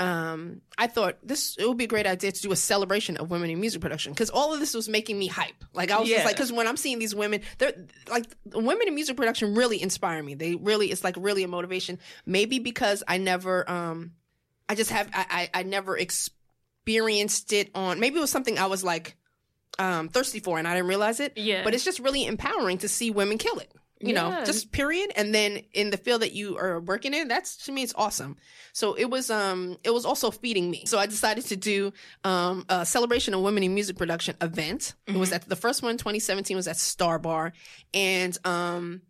Um, 0.00 0.60
I 0.76 0.86
thought 0.86 1.18
this 1.24 1.56
it 1.58 1.66
would 1.66 1.76
be 1.76 1.84
a 1.84 1.88
great 1.88 2.06
idea 2.06 2.30
to 2.30 2.40
do 2.40 2.52
a 2.52 2.56
celebration 2.56 3.16
of 3.16 3.30
women 3.30 3.50
in 3.50 3.60
music 3.60 3.80
production 3.80 4.12
because 4.12 4.30
all 4.30 4.54
of 4.54 4.60
this 4.60 4.72
was 4.72 4.88
making 4.88 5.18
me 5.18 5.26
hype. 5.26 5.64
Like 5.72 5.90
I 5.90 5.98
was 5.98 6.08
just 6.08 6.24
like, 6.24 6.36
because 6.36 6.52
when 6.52 6.68
I'm 6.68 6.76
seeing 6.76 7.00
these 7.00 7.16
women, 7.16 7.40
they're 7.58 7.72
like 8.08 8.24
women 8.46 8.86
in 8.86 8.94
music 8.94 9.16
production 9.16 9.56
really 9.56 9.82
inspire 9.82 10.22
me. 10.22 10.34
They 10.34 10.54
really, 10.54 10.92
it's 10.92 11.02
like 11.02 11.16
really 11.18 11.42
a 11.42 11.48
motivation. 11.48 11.98
Maybe 12.26 12.60
because 12.60 13.02
I 13.08 13.18
never, 13.18 13.68
um, 13.68 14.12
I 14.68 14.76
just 14.76 14.90
have, 14.90 15.08
I, 15.12 15.48
I, 15.54 15.60
I 15.60 15.62
never 15.64 15.96
experienced 15.96 17.52
it 17.52 17.70
on. 17.74 17.98
Maybe 17.98 18.18
it 18.18 18.20
was 18.20 18.30
something 18.30 18.56
I 18.56 18.66
was 18.66 18.84
like 18.84 19.16
um, 19.80 20.08
thirsty 20.08 20.40
for, 20.40 20.58
and 20.58 20.68
I 20.68 20.74
didn't 20.74 20.88
realize 20.88 21.20
it. 21.20 21.32
Yeah. 21.36 21.64
But 21.64 21.74
it's 21.74 21.84
just 21.84 21.98
really 21.98 22.24
empowering 22.24 22.78
to 22.78 22.88
see 22.88 23.10
women 23.10 23.38
kill 23.38 23.58
it. 23.58 23.72
You 24.00 24.14
know, 24.14 24.44
just 24.44 24.70
period. 24.70 25.10
And 25.16 25.34
then 25.34 25.62
in 25.72 25.90
the 25.90 25.96
field 25.96 26.22
that 26.22 26.32
you 26.32 26.56
are 26.56 26.80
working 26.80 27.14
in, 27.14 27.26
that's 27.28 27.56
to 27.66 27.72
me, 27.72 27.82
it's 27.82 27.94
awesome. 27.96 28.36
So 28.72 28.94
it 28.94 29.06
was, 29.10 29.28
um, 29.30 29.76
it 29.82 29.90
was 29.90 30.04
also 30.04 30.30
feeding 30.30 30.70
me. 30.70 30.84
So 30.86 30.98
I 30.98 31.06
decided 31.06 31.46
to 31.46 31.56
do 31.56 31.92
um, 32.22 32.64
a 32.68 32.86
celebration 32.86 33.34
of 33.34 33.40
women 33.40 33.62
in 33.64 33.74
music 33.74 33.96
production 33.96 34.36
event. 34.40 34.94
It 35.06 35.16
was 35.16 35.32
at 35.32 35.48
the 35.48 35.56
first 35.56 35.82
one, 35.82 35.96
2017, 35.96 36.56
was 36.56 36.68
at 36.68 36.76
Star 36.76 37.18
Bar, 37.18 37.52
and 37.92 38.38
um, 38.44 39.02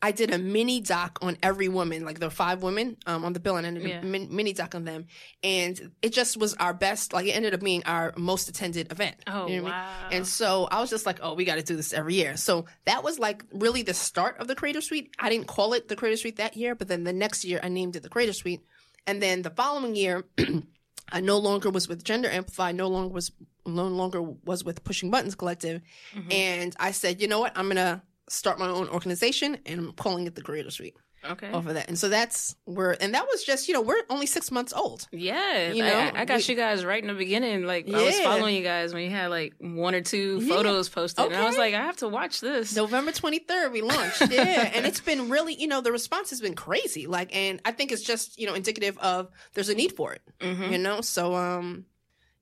I 0.00 0.12
did 0.12 0.30
a 0.32 0.38
mini 0.38 0.80
doc 0.80 1.18
on 1.22 1.36
every 1.42 1.66
woman, 1.68 2.04
like 2.04 2.20
there 2.20 2.28
were 2.28 2.34
five 2.34 2.62
women 2.62 2.96
um, 3.06 3.24
on 3.24 3.32
the 3.32 3.40
bill, 3.40 3.56
and 3.56 3.66
I 3.66 3.70
did 3.72 3.84
a 3.84 3.88
Yeah. 3.88 4.00
min- 4.02 4.28
mini 4.34 4.52
doc 4.52 4.76
on 4.76 4.84
them, 4.84 5.06
and 5.42 5.90
it 6.02 6.12
just 6.12 6.36
was 6.36 6.54
our 6.54 6.72
best. 6.72 7.12
Like 7.12 7.26
it 7.26 7.32
ended 7.32 7.52
up 7.52 7.60
being 7.60 7.82
our 7.84 8.12
most 8.16 8.48
attended 8.48 8.92
event. 8.92 9.16
Oh, 9.26 9.48
You 9.48 9.56
know 9.56 9.62
what 9.64 9.72
I 9.72 9.76
mean? 9.76 10.02
wow. 10.02 10.08
And 10.12 10.26
so 10.26 10.68
I 10.70 10.80
was 10.80 10.88
just 10.88 11.04
like, 11.04 11.18
oh, 11.20 11.34
we 11.34 11.44
got 11.44 11.56
to 11.56 11.62
do 11.64 11.74
this 11.74 11.92
every 11.92 12.14
year. 12.14 12.36
So 12.36 12.66
that 12.84 13.02
was 13.02 13.18
like 13.18 13.42
really 13.52 13.82
the 13.82 13.92
start 13.94 14.38
of 14.38 14.46
the 14.46 14.54
Creator 14.54 14.82
Suite. 14.82 15.10
I 15.18 15.30
didn't 15.30 15.48
call 15.48 15.72
it 15.72 15.88
the 15.88 15.96
Creator 15.96 16.18
Suite 16.18 16.36
that 16.36 16.56
year, 16.56 16.76
but 16.76 16.86
then 16.86 17.02
the 17.02 17.12
next 17.12 17.44
year 17.44 17.58
I 17.60 17.68
named 17.68 17.96
it 17.96 18.04
the 18.04 18.08
Creator 18.08 18.34
Suite. 18.34 18.60
And 19.04 19.20
then 19.20 19.42
the 19.42 19.50
following 19.50 19.96
year, 19.96 20.24
I 21.10 21.20
no 21.20 21.38
longer 21.38 21.70
was 21.70 21.88
with 21.88 22.04
Gender 22.04 22.28
Amplify, 22.30 22.70
no 22.72 22.86
longer 22.88 23.12
was 23.14 23.32
no 23.66 23.86
longer 23.88 24.22
was 24.22 24.62
with 24.64 24.84
Pushing 24.84 25.10
Buttons 25.10 25.34
Collective, 25.34 25.82
Mhm. 26.14 26.32
and 26.32 26.76
I 26.78 26.92
said, 26.92 27.20
you 27.20 27.26
know 27.28 27.40
what, 27.40 27.52
I'm 27.56 27.66
gonna 27.68 28.02
start 28.28 28.58
my 28.58 28.68
own 28.68 28.88
organization, 28.88 29.58
and 29.66 29.80
I'm 29.80 29.92
calling 29.92 30.26
it 30.26 30.34
the 30.34 30.42
Creator 30.42 30.70
Suite 30.70 30.96
okay. 31.24 31.50
off 31.50 31.66
of 31.66 31.74
that. 31.74 31.88
And 31.88 31.98
so 31.98 32.08
that's 32.08 32.54
where, 32.64 32.96
and 33.02 33.14
that 33.14 33.26
was 33.26 33.42
just, 33.44 33.68
you 33.68 33.74
know, 33.74 33.80
we're 33.80 34.00
only 34.10 34.26
six 34.26 34.50
months 34.50 34.72
old. 34.72 35.06
Yeah, 35.12 35.72
You 35.72 35.82
know, 35.82 35.96
I, 36.14 36.20
I 36.20 36.24
got 36.24 36.38
we- 36.38 36.44
you 36.44 36.54
guys 36.54 36.84
right 36.84 37.02
in 37.02 37.08
the 37.08 37.14
beginning. 37.14 37.64
Like 37.64 37.88
I 37.92 38.02
was 38.04 38.18
following 38.20 38.54
you 38.56 38.62
guys 38.62 38.92
when 38.94 39.02
you 39.04 39.10
had 39.10 39.28
like 39.30 39.54
one 39.58 39.94
or 39.94 40.00
two 40.00 40.38
Yeah. 40.42 40.54
photos 40.54 40.88
posted, 40.88 41.26
and 41.26 41.34
I 41.34 41.44
was 41.46 41.56
like, 41.58 41.74
I 41.74 41.82
have 41.82 41.96
to 41.98 42.08
watch 42.08 42.40
this. 42.40 42.74
November 42.76 43.10
23rd, 43.12 43.72
we 43.72 43.82
launched. 43.82 44.22
Yeah. 44.30 44.70
and 44.74 44.86
it's 44.86 45.00
been 45.00 45.28
really, 45.28 45.54
you 45.54 45.66
know, 45.66 45.80
the 45.80 45.90
response 45.92 46.30
has 46.30 46.40
been 46.40 46.54
crazy. 46.54 47.06
Like, 47.06 47.34
and 47.34 47.60
I 47.64 47.72
think 47.72 47.92
it's 47.92 48.02
just, 48.02 48.38
you 48.38 48.46
know, 48.46 48.54
indicative 48.54 48.96
of 48.98 49.30
there's 49.54 49.68
a 49.70 49.74
need 49.74 49.92
for 49.92 50.12
it, 50.12 50.22
Mhm. 50.40 50.70
you 50.72 50.78
know? 50.78 51.00
So, 51.00 51.34
um, 51.34 51.86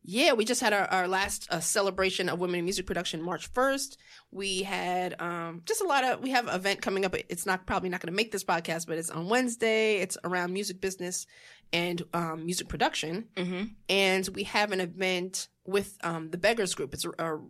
yeah, 0.08 0.32
we 0.34 0.44
just 0.44 0.60
had 0.60 0.72
our, 0.72 0.86
our 0.86 1.08
last 1.08 1.48
uh, 1.50 1.58
celebration 1.60 2.28
of 2.28 2.38
women 2.38 2.60
in 2.60 2.64
music 2.64 2.86
production 2.86 3.20
March 3.20 3.52
1st. 3.52 3.96
We 4.30 4.62
had 4.62 5.20
um, 5.20 5.62
just 5.66 5.80
a 5.82 5.84
lot 5.86 6.04
of, 6.04 6.20
we 6.22 6.30
have 6.30 6.46
an 6.46 6.54
event 6.54 6.80
coming 6.80 7.04
up. 7.04 7.14
It's 7.28 7.44
not 7.44 7.66
probably 7.66 7.88
not 7.88 8.00
going 8.00 8.12
to 8.12 8.16
make 8.16 8.30
this 8.30 8.44
podcast, 8.44 8.86
but 8.86 8.98
it's 8.98 9.10
on 9.10 9.28
Wednesday. 9.28 9.96
It's 9.96 10.16
around 10.22 10.52
music 10.52 10.80
business 10.80 11.26
and 11.72 12.02
um, 12.14 12.44
music 12.46 12.68
production 12.68 13.26
Mhm. 13.36 13.70
and 13.88 14.28
we 14.34 14.44
have 14.44 14.70
an 14.70 14.80
event 14.80 15.48
with 15.66 15.98
um, 16.04 16.30
the 16.30 16.38
Beggars 16.38 16.76
Group. 16.76 16.94
It's 16.94 17.04
a, 17.04 17.10
a 17.18 17.40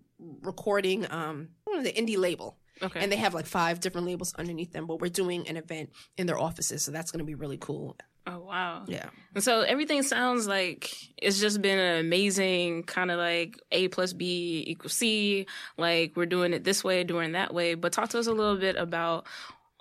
recording, 0.42 1.07
um, 1.12 1.49
the 1.83 1.92
indie 1.92 2.16
label, 2.16 2.57
Okay. 2.83 3.01
and 3.01 3.12
they 3.12 3.16
have 3.16 3.35
like 3.35 3.45
five 3.47 3.81
different 3.81 4.07
labels 4.07 4.35
underneath 4.35 4.73
them. 4.73 4.87
But 4.87 5.01
we're 5.01 5.11
doing 5.11 5.47
an 5.49 5.57
event 5.59 5.90
in 6.16 6.27
their 6.27 6.38
offices, 6.38 6.83
so 6.83 6.92
that's 6.92 7.11
going 7.11 7.19
to 7.19 7.25
be 7.27 7.35
really 7.35 7.59
cool. 7.59 7.97
Oh 8.27 8.39
wow. 8.41 8.85
Yeah, 8.87 9.09
And 9.35 9.43
so 9.45 9.61
everything 9.62 10.03
sounds 10.03 10.47
like 10.47 10.93
it's 11.17 11.41
just 11.41 11.62
been 11.62 11.79
an 11.79 12.01
amazing 12.01 12.83
kind 12.85 13.11
of 13.11 13.19
like 13.19 13.59
A 13.73 13.89
plus 13.89 14.12
B 14.12 14.65
equals 14.67 14.95
C. 14.95 15.47
Like 15.79 16.17
we're 16.17 16.27
doing 16.27 16.53
it 16.53 16.65
this 16.65 16.83
way, 16.83 17.05
doing 17.05 17.33
that 17.33 17.55
way. 17.55 17.75
But 17.75 17.93
talk 17.93 18.09
to 18.11 18.19
us 18.19 18.27
a 18.27 18.33
little 18.33 18.57
bit 18.57 18.77
about 18.77 19.27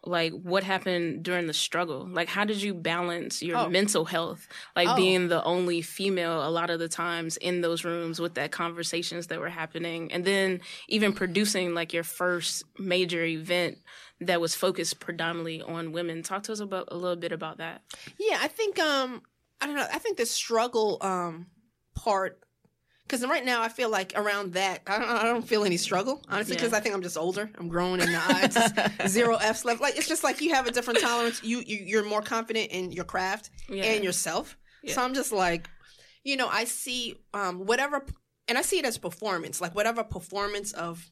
like 0.08 0.32
what 0.34 0.64
happened 0.64 1.24
during 1.24 1.48
the 1.48 1.54
struggle. 1.54 2.08
Like 2.08 2.30
how 2.30 2.46
did 2.46 2.62
you 2.62 2.76
balance 2.76 3.42
your 3.42 3.58
Oh. 3.58 3.70
mental 3.70 4.06
health, 4.06 4.48
like 4.76 4.88
Oh. 4.90 4.96
being 4.96 5.30
the 5.30 5.44
only 5.44 5.82
female 5.82 6.48
a 6.48 6.52
lot 6.52 6.70
of 6.70 6.78
the 6.78 6.88
times 6.88 7.38
in 7.38 7.62
those 7.62 7.84
rooms 7.84 8.20
with 8.20 8.36
that 8.36 8.52
conversations 8.52 9.28
that 9.28 9.40
were 9.40 9.50
happening, 9.50 10.12
and 10.12 10.24
then 10.24 10.62
even 10.88 11.12
producing 11.12 11.74
like 11.74 11.92
your 11.92 12.04
first 12.04 12.66
major 12.78 13.26
event 13.26 13.80
that 14.22 14.40
was 14.42 14.56
focused 14.56 15.00
predominantly 15.00 15.62
on 15.62 15.92
women. 15.92 16.24
Talk 16.24 16.44
to 16.44 16.52
us 16.52 16.60
about 16.60 16.88
a 16.92 16.96
little 16.98 17.16
bit 17.18 17.32
about 17.32 17.58
that. 17.58 17.82
yeah. 18.20 18.38
I 18.42 18.48
think 18.48 18.80
um, 18.80 19.22
I 19.62 19.66
don't 19.68 19.76
know. 19.76 19.88
I 19.92 20.00
think 20.00 20.18
the 20.18 20.26
struggle 20.26 20.98
um 21.02 21.48
part. 21.96 22.40
Because 23.04 23.24
right 23.28 23.46
now 23.46 23.62
I 23.62 23.70
feel 23.70 23.90
like 23.92 24.14
around 24.16 24.54
that 24.54 24.82
I 24.88 24.98
don't 24.98 25.08
I 25.10 25.24
don't 25.24 25.48
feel 25.48 25.64
any 25.64 25.78
struggle 25.78 26.24
honestly 26.28 26.56
Yeah. 26.56 26.62
because 26.62 26.74
I 26.74 26.80
think 26.80 26.96
I'm 26.96 27.04
just 27.04 27.18
older 27.18 27.52
I'm 27.56 27.68
grown 27.68 28.00
and 28.00 28.10
I 28.16 28.48
just 28.48 29.08
zero 29.08 29.36
F's 29.36 29.64
left 29.64 29.80
like 29.80 29.96
it's 29.96 30.08
just 30.08 30.24
like 30.24 30.42
you 30.42 30.56
have 30.56 30.66
a 30.66 30.72
different 30.72 31.00
tolerance 31.02 31.44
you, 31.44 31.60
you 31.60 31.78
you're 31.86 32.04
more 32.04 32.24
confident 32.24 32.72
in 32.72 32.92
your 32.92 33.06
craft 33.06 33.52
Yeah. 33.70 33.84
and 33.84 34.04
yourself. 34.04 34.58
So 34.88 35.04
I'm 35.04 35.14
just 35.14 35.32
like, 35.32 35.70
you 36.24 36.36
know, 36.36 36.48
I 36.48 36.64
see 36.64 37.16
um 37.32 37.68
whatever 37.68 38.04
and 38.48 38.58
I 38.58 38.64
see 38.64 38.80
it 38.80 38.86
as 38.86 38.98
performance, 38.98 39.62
like 39.62 39.76
whatever 39.76 40.04
performance 40.04 40.72
of 40.74 41.08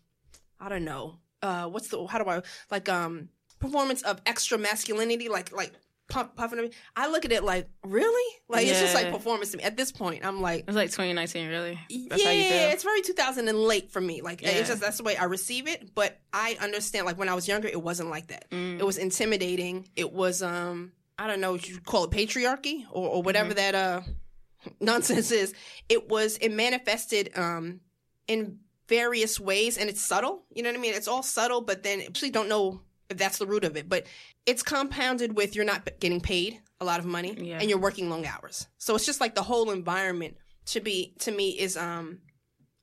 I 0.59 0.69
don't 0.69 0.85
know, 0.85 1.19
uh 1.43 1.65
what's 1.67 1.89
the 1.89 2.03
how 2.07 2.17
do 2.23 2.27
I 2.29 2.41
like 2.71 2.89
um 2.89 3.29
performance 3.59 4.01
of 4.01 4.19
extra 4.25 4.57
masculinity, 4.57 5.29
like 5.29 5.51
like 5.51 5.71
puff, 6.09 6.35
puffing. 6.35 6.59
At 6.59 6.65
me. 6.65 6.71
I 6.95 7.09
look 7.09 7.23
at 7.25 7.31
it 7.31 7.43
like, 7.43 7.69
really? 7.83 8.35
Like 8.49 8.67
it's 8.67 8.79
just 8.79 8.93
like 8.93 9.11
performance 9.11 9.51
to 9.51 9.57
me. 9.57 9.63
At 9.63 9.77
this 9.77 9.91
point, 9.91 10.25
I'm 10.25 10.41
like, 10.41 10.65
It's 10.67 10.75
like 10.75 10.91
2019, 10.91 11.47
really. 11.49 11.79
That's 12.09 12.21
yeah, 12.21 12.27
how 12.27 12.33
you 12.33 12.43
feel. 12.43 12.69
it's 12.71 12.83
very 12.83 13.01
2000 13.01 13.47
and 13.47 13.57
late 13.57 13.89
for 13.91 14.01
me. 14.01 14.21
Like 14.21 14.41
Yeah. 14.41 14.49
it's 14.49 14.67
just 14.69 14.81
that's 14.81 14.97
the 14.97 15.03
way 15.03 15.15
I 15.15 15.25
receive 15.25 15.67
it. 15.67 15.93
But 15.95 16.19
I 16.33 16.57
understand. 16.61 17.05
Like 17.05 17.17
when 17.17 17.29
I 17.29 17.33
was 17.35 17.47
younger, 17.47 17.67
it 17.67 17.81
wasn't 17.81 18.09
like 18.09 18.27
that. 18.27 18.49
Mm. 18.51 18.79
It 18.79 18.85
was 18.85 18.97
intimidating. 18.97 19.87
It 19.95 20.11
was 20.11 20.41
um 20.43 20.91
I 21.17 21.27
don't 21.27 21.39
know 21.41 21.53
what 21.53 21.67
you 21.69 21.79
call 21.79 22.03
it 22.05 22.11
patriarchy 22.11 22.83
or, 22.91 23.07
or 23.07 23.21
whatever 23.23 23.53
that 23.53 23.73
uh 23.75 24.01
nonsense 24.79 25.31
is. 25.31 25.53
It 25.89 26.09
was 26.09 26.37
it 26.37 26.51
manifested 26.51 27.31
um 27.35 27.79
in 28.27 28.59
various 28.87 29.39
ways 29.39 29.77
and 29.77 29.89
it's 29.89 30.01
subtle. 30.03 30.43
You 30.53 30.63
know 30.63 30.69
what 30.69 30.77
I 30.77 30.81
mean? 30.81 30.93
It's 30.93 31.07
all 31.07 31.23
subtle, 31.23 31.61
but 31.61 31.83
then 31.83 32.01
actually 32.01 32.31
don't 32.31 32.49
know 32.49 32.81
if 33.09 33.17
that's 33.17 33.37
the 33.37 33.45
root 33.47 33.63
of 33.63 33.75
it. 33.77 33.87
But 33.89 34.05
it's 34.45 34.63
compounded 34.63 35.35
with 35.35 35.55
you're 35.55 35.65
not 35.65 35.87
getting 35.99 36.21
paid 36.21 36.59
a 36.79 36.85
lot 36.85 36.99
of 36.99 37.05
money 37.05 37.35
Yeah. 37.39 37.59
and 37.59 37.69
you're 37.69 37.79
working 37.79 38.09
long 38.09 38.25
hours. 38.25 38.67
So 38.77 38.95
it's 38.95 39.05
just 39.05 39.21
like 39.21 39.35
the 39.35 39.43
whole 39.43 39.71
environment 39.71 40.35
to 40.67 40.79
be 40.79 41.13
to 41.19 41.31
me 41.31 41.49
is 41.51 41.75
um 41.77 42.19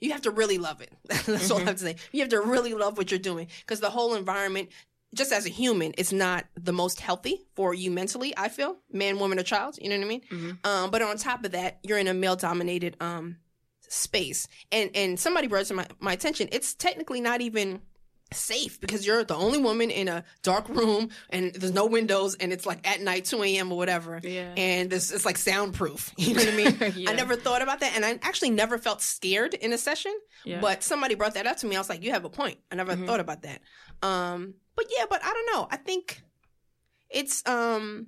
you 0.01 0.13
have 0.13 0.23
to 0.23 0.31
really 0.31 0.57
love 0.57 0.81
it. 0.81 0.91
That's 1.27 1.51
all 1.51 1.59
I 1.59 1.65
have 1.65 1.77
to 1.77 1.85
say. 1.85 1.97
You 2.13 2.21
have 2.21 2.31
to 2.31 2.41
really 2.41 2.73
love 2.73 2.97
what 2.97 3.11
you're 3.11 3.19
doing 3.21 3.49
because 3.61 3.81
the 3.81 3.91
whole 3.91 4.15
environment, 4.15 4.71
just 5.15 5.31
as 5.31 5.45
a 5.45 5.51
human, 5.51 5.93
is 5.93 6.11
not 6.11 6.47
the 6.59 6.73
most 6.73 7.01
healthy 7.01 7.43
for 7.55 7.75
you 7.75 7.91
mentally. 7.91 8.33
I 8.35 8.49
feel, 8.49 8.77
man, 8.91 9.19
woman, 9.19 9.39
or 9.39 9.43
child. 9.43 9.77
You 9.79 9.91
know 9.91 9.99
what 9.99 10.05
I 10.05 10.09
mean? 10.09 10.23
Mhm. 10.31 10.67
Um, 10.67 10.91
but 10.91 11.03
on 11.03 11.19
top 11.19 11.45
of 11.45 11.53
that, 11.53 11.81
you're 11.83 11.99
in 11.99 12.09
a 12.09 12.15
male 12.15 12.37
dominated 12.37 12.97
um 13.01 13.37
space, 13.93 14.49
and 14.73 14.91
and 14.95 15.21
somebody 15.21 15.47
brought 15.49 15.63
it 15.63 15.67
to 15.67 15.75
my 15.75 15.87
my 15.99 16.13
attention. 16.15 16.49
It's 16.53 16.73
technically 16.75 17.21
not 17.21 17.41
even 17.43 17.83
safe 18.33 18.81
because 18.81 19.05
you're 19.05 19.25
the 19.25 19.35
only 19.35 19.59
woman 19.59 19.91
in 19.91 20.07
a 20.07 20.23
dark 20.43 20.69
room 20.69 21.09
and 21.31 21.53
there's 21.53 21.73
no 21.73 21.85
windows 21.85 22.37
and 22.37 22.53
it's 22.53 22.65
like 22.65 22.87
at 22.89 23.01
night 23.01 23.25
2 23.25 23.43
a.m 23.43 23.73
or 23.73 23.77
whatever 23.77 24.21
Yeah. 24.23 24.55
and 24.57 24.89
this 24.89 25.11
it's 25.11 25.25
like 25.25 25.37
soundproof 25.37 26.13
you 26.17 26.35
know 26.35 26.41
what 26.45 26.49
i 26.49 26.57
mean 26.57 26.93
Yeah. 26.97 27.11
i 27.11 27.15
never 27.15 27.35
thought 27.35 27.61
about 27.61 27.81
that 27.81 27.93
and 27.97 28.05
i 28.05 28.21
actually 28.23 28.51
never 28.51 28.79
felt 28.79 29.03
scared 29.03 29.55
in 29.55 29.73
a 29.73 29.79
session 29.79 30.15
Yeah. 30.45 30.61
but 30.61 30.85
somebody 30.85 31.17
brought 31.17 31.35
that 31.35 31.49
up 31.49 31.57
to 31.57 31.67
me. 31.67 31.75
I 31.75 31.81
was 31.81 31.89
like, 31.89 32.05
you 32.05 32.13
have 32.13 32.25
a 32.25 32.31
point. 32.31 32.59
I 32.71 32.77
never 32.77 32.95
Mhm. 32.95 33.05
thought 33.05 33.19
about 33.19 33.43
that. 33.43 33.63
Um, 34.01 34.55
but 34.77 34.85
yeah, 34.97 35.07
but 35.11 35.21
I 35.25 35.33
don't 35.33 35.47
know. 35.53 35.67
I 35.69 35.77
think 35.77 36.23
it's 37.11 37.43
um 37.49 38.07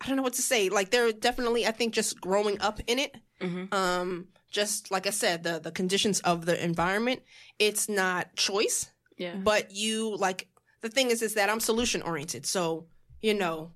I 0.00 0.08
don't 0.08 0.16
know 0.16 0.24
what 0.24 0.34
to 0.34 0.42
say. 0.42 0.68
Like 0.68 0.90
they're 0.90 1.12
definitely 1.12 1.64
I 1.64 1.70
think 1.70 1.94
just 1.94 2.20
growing 2.20 2.60
up 2.60 2.80
in 2.88 2.98
it. 2.98 3.14
Mhm. 3.40 3.72
Um 3.72 4.26
just 4.50 4.90
like 4.90 5.06
I 5.06 5.10
said, 5.10 5.42
the 5.42 5.58
the 5.60 5.70
conditions 5.72 6.20
of 6.20 6.46
the 6.46 6.62
environment, 6.62 7.22
it's 7.58 7.88
not 7.88 8.34
choice, 8.36 8.90
Yeah. 9.16 9.36
but 9.36 9.72
you 9.72 10.16
like 10.16 10.48
the 10.82 10.88
thing 10.88 11.10
is 11.10 11.22
is 11.22 11.34
that 11.34 11.48
I'm 11.50 11.60
solution 11.60 12.02
oriented. 12.02 12.46
So, 12.46 12.86
you 13.22 13.34
know, 13.34 13.72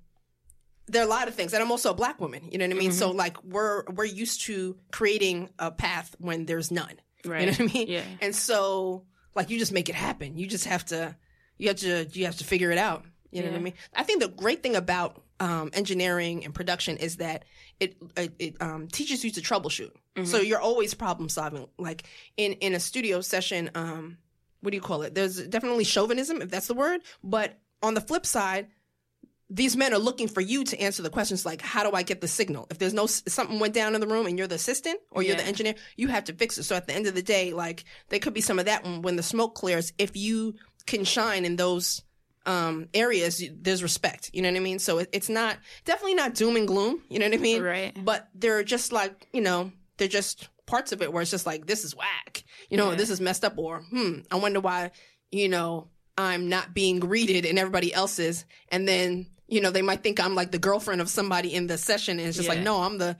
there 0.87 1.01
are 1.01 1.05
a 1.05 1.09
lot 1.09 1.27
of 1.27 1.33
things 1.33 1.51
and 1.53 1.63
i'm 1.63 1.71
also 1.71 1.89
a 1.89 1.95
black 1.95 2.21
woman 2.21 2.47
you 2.51 2.59
know 2.59 2.65
what 2.67 2.75
i 2.75 2.77
mean 2.77 2.91
Mhm. 2.91 2.93
so 2.93 3.09
like 3.09 3.43
we're 3.43 3.83
we're 3.95 4.05
used 4.05 4.41
to 4.41 4.77
creating 4.91 5.49
a 5.57 5.71
path 5.71 6.15
when 6.19 6.45
there's 6.45 6.69
none 6.71 6.93
Right. 7.25 7.39
you 7.41 7.45
know 7.47 7.51
what 7.53 7.71
I 7.71 7.73
mean? 7.73 7.87
Yeah. 7.87 8.03
And 8.21 8.35
so, 8.35 9.03
like, 9.33 9.49
you 9.49 9.57
just 9.57 9.71
make 9.71 9.89
it 9.89 9.95
happen. 9.95 10.37
You 10.37 10.45
just 10.45 10.65
have 10.65 10.85
to, 10.93 11.15
you 11.57 11.69
have 11.69 11.77
to, 11.77 12.05
you 12.13 12.25
have 12.25 12.37
to 12.37 12.43
figure 12.43 12.69
it 12.69 12.77
out. 12.77 13.03
You 13.31 13.41
know 13.41 13.49
what 13.49 13.57
I 13.57 13.63
mean? 13.63 13.73
I 13.95 14.03
think 14.03 14.21
the 14.21 14.27
great 14.27 14.61
thing 14.61 14.75
about 14.75 15.23
um, 15.39 15.69
engineering 15.73 16.45
and 16.45 16.53
production 16.53 16.97
is 16.97 17.17
that 17.17 17.45
it 17.79 17.97
it, 18.15 18.33
it 18.39 18.61
um, 18.61 18.87
teaches 18.87 19.23
you 19.23 19.31
to 19.31 19.41
troubleshoot. 19.41 19.91
Mhm. 20.15 20.27
So 20.27 20.37
you're 20.37 20.61
always 20.61 20.93
problem 20.93 21.29
solving. 21.29 21.67
Like 21.77 22.03
in 22.37 22.53
in 22.53 22.73
a 22.73 22.79
studio 22.79 23.21
session, 23.21 23.69
um, 23.75 24.17
what 24.61 24.71
do 24.71 24.77
you 24.77 24.81
call 24.81 25.01
it? 25.03 25.13
There's 25.13 25.41
definitely 25.47 25.83
chauvinism, 25.83 26.41
if 26.41 26.49
that's 26.49 26.67
the 26.67 26.73
word. 26.73 27.01
But 27.23 27.59
on 27.83 27.93
the 27.93 28.01
flip 28.01 28.25
side, 28.25 28.67
these 29.49 29.75
men 29.77 29.93
are 29.93 29.99
looking 29.99 30.27
for 30.27 30.41
you 30.41 30.63
to 30.63 30.79
answer 30.81 31.03
the 31.03 31.09
questions 31.09 31.45
like, 31.45 31.61
how 31.61 31.87
do 31.87 31.95
I 31.95 32.01
get 32.01 32.19
the 32.19 32.27
signal? 32.27 32.65
If 32.71 32.79
there's 32.79 32.93
no 32.95 33.05
something 33.05 33.59
went 33.59 33.75
down 33.75 33.93
in 33.93 34.01
the 34.01 34.07
room 34.07 34.25
and 34.25 34.37
you're 34.37 34.47
the 34.47 34.55
assistant 34.55 34.99
or 35.11 35.21
you're 35.21 35.35
the 35.35 35.45
engineer, 35.45 35.75
you 35.97 36.07
have 36.07 36.23
to 36.25 36.33
fix 36.33 36.57
it. 36.57 36.63
So 36.63 36.75
at 36.75 36.87
the 36.87 36.93
end 36.95 37.05
of 37.05 37.13
the 37.13 37.21
day, 37.21 37.53
like 37.53 37.83
there 38.09 38.19
could 38.19 38.33
be 38.33 38.41
some 38.41 38.57
of 38.57 38.65
that 38.65 38.83
when 38.85 39.17
the 39.17 39.23
smoke 39.23 39.53
clears. 39.53 39.93
If 39.97 40.15
you 40.15 40.55
can 40.87 41.03
shine 41.03 41.45
in 41.45 41.57
those 41.57 42.01
um, 42.45 42.87
areas, 42.93 43.43
there's 43.61 43.81
respect. 43.83 44.29
You 44.33 44.41
know 44.41 44.49
what 44.51 44.57
I 44.57 44.61
mean? 44.61 44.79
So 44.79 44.99
it, 44.99 45.09
it's 45.11 45.29
not 45.29 45.57
definitely 45.85 46.15
not 46.15 46.35
doom 46.35 46.55
and 46.55 46.67
gloom. 46.67 47.01
You 47.09 47.19
know 47.19 47.25
what 47.25 47.33
I 47.33 47.41
mean? 47.41 47.63
Right. 47.63 47.93
But 48.03 48.29
they're 48.35 48.63
just 48.63 48.91
like 48.91 49.27
you 49.33 49.41
know 49.41 49.71
they're 49.97 50.07
just 50.07 50.49
parts 50.65 50.91
of 50.91 51.01
it 51.01 51.13
where 51.13 51.21
it's 51.21 51.31
just 51.31 51.45
like 51.45 51.65
this 51.67 51.83
is 51.83 51.95
whack. 51.95 52.43
You 52.69 52.77
know 52.77 52.89
Yeah. 52.91 52.95
this 52.97 53.09
is 53.09 53.19
messed 53.21 53.45
up 53.45 53.57
or 53.57 53.81
hmm 53.81 54.19
I 54.31 54.35
wonder 54.37 54.59
why 54.59 54.91
you 55.31 55.49
know 55.49 55.89
I'm 56.17 56.47
not 56.49 56.73
being 56.73 56.99
greeted 56.99 57.45
and 57.45 57.59
everybody 57.59 57.93
else 57.93 58.19
is, 58.19 58.45
and 58.69 58.87
then 58.87 59.27
you 59.47 59.59
know 59.61 59.71
they 59.71 59.81
might 59.81 60.01
think 60.03 60.19
I'm 60.19 60.33
like 60.35 60.51
the 60.51 60.59
girlfriend 60.59 61.01
of 61.01 61.09
somebody 61.09 61.53
in 61.53 61.67
the 61.67 61.77
session, 61.77 62.19
and 62.19 62.27
it's 62.27 62.37
just 62.37 62.49
like 62.49 62.59
no, 62.61 62.81
I'm 62.81 62.97
the 62.97 63.17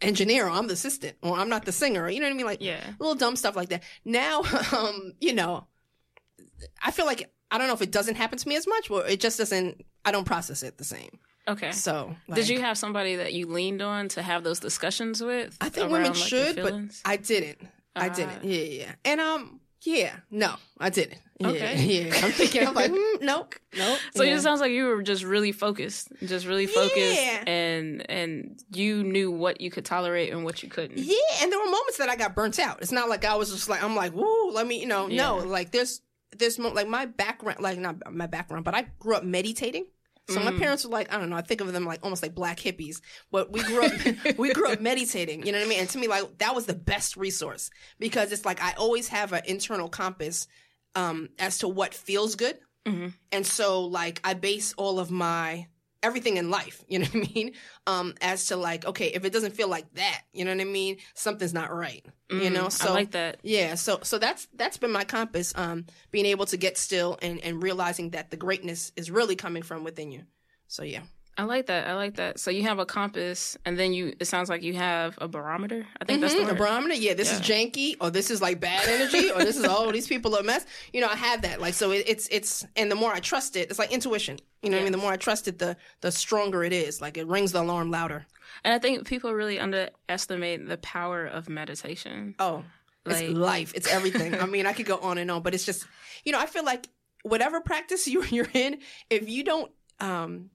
engineer, 0.00 0.46
or 0.46 0.50
I'm 0.50 0.68
the 0.68 0.74
assistant, 0.74 1.16
or 1.22 1.36
I'm 1.36 1.48
not 1.48 1.64
the 1.64 1.72
singer. 1.72 2.04
Or, 2.04 2.08
you 2.10 2.20
know 2.20 2.26
what 2.26 2.32
I 2.34 2.36
mean? 2.36 2.46
Like 2.46 2.62
Yeah. 2.62 2.80
little 3.00 3.16
dumb 3.16 3.34
stuff 3.34 3.56
like 3.56 3.70
that. 3.70 3.82
Now, 4.04 4.42
um, 4.72 5.14
you 5.20 5.32
know, 5.32 5.66
I 6.82 6.90
feel 6.92 7.06
like 7.06 7.30
I 7.50 7.58
don't 7.58 7.66
know 7.66 7.74
if 7.74 7.82
it 7.82 7.90
doesn't 7.92 8.16
happen 8.16 8.38
to 8.38 8.48
me 8.48 8.56
as 8.56 8.66
much, 8.66 8.90
or 8.90 9.06
it 9.06 9.20
just 9.20 9.38
doesn't. 9.38 9.84
I 10.04 10.12
don't 10.12 10.24
process 10.24 10.62
it 10.62 10.78
the 10.78 10.84
same. 10.84 11.18
Okay. 11.46 11.72
So, 11.72 12.14
Did 12.34 12.48
you 12.48 12.60
have 12.60 12.76
somebody 12.76 13.16
that 13.16 13.32
you 13.32 13.46
leaned 13.46 13.80
on 13.80 14.08
to 14.08 14.22
have 14.22 14.44
those 14.44 14.60
discussions 14.60 15.22
with? 15.22 15.56
I 15.62 15.70
think 15.70 15.84
around, 15.84 15.92
women 15.92 16.08
like, 16.12 16.16
should, 16.28 16.56
but? 16.56 16.74
I 17.06 17.16
didn't. 17.16 17.58
I 17.96 18.08
Ah. 18.08 18.14
didn't. 18.14 18.44
Yeah, 18.44 18.60
yeah, 18.62 18.80
yeah. 18.84 18.92
And 19.06 19.20
um, 19.20 19.60
yeah, 19.82 20.12
no, 20.30 20.56
I 20.78 20.90
didn't. 20.90 21.18
Yeah, 21.40 21.48
Okay. 21.48 21.76
Yeah, 22.10 22.14
I'm 22.22 22.32
thinking. 22.32 22.66
I'm 22.66 22.74
like, 22.74 22.90
mm, 22.90 23.20
nope, 23.22 23.54
nope. 23.76 23.98
So 24.14 24.24
yeah. 24.24 24.34
it 24.34 24.40
sounds 24.42 24.60
like 24.60 24.72
you 24.72 24.86
were 24.86 25.02
just 25.02 25.22
really 25.24 25.52
focused, 25.52 26.12
just 26.22 26.46
really 26.46 26.66
focused, 26.66 26.96
Yeah. 27.22 27.44
and 27.46 28.08
and 28.10 28.60
you 28.74 29.02
knew 29.04 29.30
what 29.30 29.60
you 29.62 29.70
could 29.70 29.84
tolerate 29.86 30.32
and 30.32 30.44
what 30.44 30.62
you 30.62 30.68
couldn't. 30.68 30.98
Yeah, 30.98 31.14
and 31.42 31.50
there 31.50 31.58
were 31.60 31.64
moments 31.70 31.96
that 31.98 32.08
I 32.10 32.16
got 32.16 32.34
burnt 32.34 32.58
out. 32.58 32.82
It's 32.82 32.92
not 32.92 33.08
like 33.08 33.24
I 33.24 33.36
was 33.36 33.50
just 33.52 33.68
like 33.70 33.82
I'm 33.82 33.94
like, 33.96 34.12
woo, 34.14 34.50
let 34.50 34.66
me, 34.66 34.80
you 34.80 34.86
know, 34.86 35.06
no, 35.06 35.38
like 35.38 35.70
there's 35.70 36.00
there's 36.36 36.58
mo- 36.58 36.72
like 36.72 36.88
my 36.88 37.06
background, 37.06 37.60
like 37.60 37.78
not 37.78 38.12
my 38.12 38.26
background, 38.26 38.64
but 38.64 38.74
I 38.74 38.82
grew 38.98 39.14
up 39.14 39.24
meditating. 39.24 39.86
So 40.30 40.40
my 40.40 40.50
Mm. 40.52 40.58
parents 40.58 40.84
were 40.84 40.90
like, 40.90 41.10
I 41.10 41.16
don't 41.18 41.30
know, 41.30 41.36
I 41.36 41.40
think 41.40 41.62
of 41.62 41.72
them 41.72 41.86
like 41.86 42.00
almost 42.02 42.22
like 42.22 42.34
black 42.34 42.58
hippies, 42.58 43.00
but 43.30 43.50
we 43.50 43.62
grew 43.62 43.82
up 43.86 43.92
we 44.38 44.52
grew 44.52 44.70
up 44.70 44.80
meditating. 44.80 45.46
You 45.46 45.52
know 45.52 45.58
what 45.58 45.64
I 45.64 45.68
mean? 45.68 45.80
And 45.80 45.88
to 45.88 45.98
me, 45.98 46.06
like 46.06 46.36
that 46.38 46.54
was 46.54 46.66
the 46.66 46.74
best 46.74 47.16
resource 47.16 47.70
because 47.98 48.30
it's 48.30 48.44
like 48.44 48.62
I 48.62 48.72
always 48.74 49.08
have 49.08 49.32
an 49.32 49.40
internal 49.46 49.88
compass 49.88 50.46
um, 50.94 51.30
as 51.38 51.58
to 51.58 51.68
what 51.68 51.94
feels 51.94 52.34
good. 52.34 52.58
Mhm. 52.86 53.14
And 53.32 53.46
so 53.46 53.84
like 53.86 54.20
I 54.22 54.34
base 54.34 54.74
all 54.76 54.98
of 55.00 55.10
my 55.10 55.68
everything 56.02 56.36
in 56.36 56.50
life, 56.50 56.84
you 56.88 56.98
know 56.98 57.06
what 57.06 57.28
I 57.28 57.32
mean? 57.34 57.52
Um 57.86 58.14
as 58.20 58.46
to 58.46 58.56
like 58.56 58.86
okay, 58.86 59.08
if 59.08 59.24
it 59.24 59.32
doesn't 59.32 59.54
feel 59.54 59.68
like 59.68 59.92
that, 59.94 60.22
you 60.32 60.44
know 60.44 60.52
what 60.52 60.60
I 60.60 60.64
mean? 60.64 60.98
Something's 61.14 61.54
not 61.54 61.72
right. 61.74 62.04
You 62.30 62.50
Mm, 62.50 62.52
know, 62.54 62.68
so 62.68 62.90
I 62.90 62.92
like 62.92 63.10
that. 63.12 63.38
yeah, 63.42 63.74
so 63.74 64.00
so 64.02 64.18
that's 64.18 64.46
that's 64.54 64.76
been 64.76 64.92
my 64.92 65.04
compass 65.04 65.52
um 65.56 65.86
being 66.10 66.26
able 66.26 66.46
to 66.46 66.56
get 66.56 66.76
still 66.78 67.18
and 67.22 67.40
and 67.42 67.62
realizing 67.62 68.10
that 68.10 68.30
the 68.30 68.36
greatness 68.36 68.92
is 68.96 69.10
really 69.10 69.36
coming 69.36 69.62
from 69.62 69.84
within 69.84 70.10
you. 70.12 70.24
So 70.66 70.82
yeah. 70.82 71.02
I 71.38 71.44
like 71.44 71.66
that. 71.66 71.86
I 71.86 71.94
like 71.94 72.16
that. 72.16 72.40
So 72.40 72.50
you 72.50 72.64
have 72.64 72.80
a 72.80 72.84
compass, 72.84 73.56
and 73.64 73.78
then 73.78 73.92
you. 73.92 74.12
It 74.18 74.24
sounds 74.26 74.48
like 74.48 74.62
you 74.64 74.74
have 74.74 75.16
a 75.20 75.28
barometer. 75.28 75.86
I 76.00 76.04
think 76.04 76.20
that's 76.20 76.34
the 76.34 76.40
Mhm, 76.40 76.50
a 76.50 76.54
barometer. 76.54 76.94
Yeah, 76.94 77.14
this 77.14 77.30
is 77.32 77.40
janky, 77.40 77.94
or 78.00 78.10
this 78.10 78.30
is 78.30 78.42
like 78.42 78.58
bad 78.58 78.88
energy, 78.88 79.30
or 79.30 79.38
this 79.38 79.56
is 79.56 79.64
oh 79.68 79.92
these 79.92 80.08
people 80.08 80.34
are 80.36 80.40
a 80.40 80.42
mess. 80.42 80.66
You 80.92 81.00
know, 81.00 81.08
I 81.08 81.14
have 81.16 81.42
that. 81.42 81.60
Like 81.60 81.74
so, 81.74 81.92
it, 81.92 82.04
it's 82.08 82.26
it's 82.32 82.66
and 82.74 82.90
the 82.90 82.96
more 82.96 83.12
I 83.12 83.20
trust 83.20 83.54
it, 83.56 83.70
it's 83.70 83.78
like 83.78 83.92
intuition. 83.92 84.38
You 84.62 84.70
know 84.70 84.76
what 84.78 84.80
I 84.80 84.84
mean? 84.84 84.92
The 84.92 84.98
more 84.98 85.12
I 85.12 85.16
trust 85.16 85.46
it, 85.46 85.58
the 85.60 85.76
the 86.00 86.10
stronger 86.10 86.64
it 86.64 86.72
is. 86.72 87.00
Like 87.00 87.16
it 87.16 87.26
rings 87.28 87.52
the 87.52 87.62
alarm 87.62 87.90
louder. 87.92 88.26
and 88.64 88.74
I 88.74 88.80
think 88.80 89.06
people 89.06 89.32
really 89.32 89.60
underestimate 89.60 90.66
the 90.66 90.78
power 90.78 91.24
of 91.24 91.48
meditation. 91.48 92.34
Oh, 92.40 92.64
it's 93.06 93.20
Like- 93.22 93.30
life. 93.36 93.72
It's 93.76 93.86
everything. 93.88 94.34
I 94.40 94.46
mean, 94.46 94.66
I 94.66 94.72
could 94.72 94.86
go 94.86 94.98
on 94.98 95.18
and 95.18 95.30
on, 95.30 95.42
but 95.42 95.54
it's 95.54 95.64
just, 95.64 95.86
you 96.24 96.32
know, 96.32 96.40
I 96.40 96.46
feel 96.46 96.64
like 96.64 96.88
whatever 97.22 97.60
practice 97.60 98.08
you, 98.12 98.24
you're 98.24 98.50
in, 98.52 98.78
if 99.08 99.28
you 99.28 99.44
don't, 99.44 99.70
um, 100.00 100.50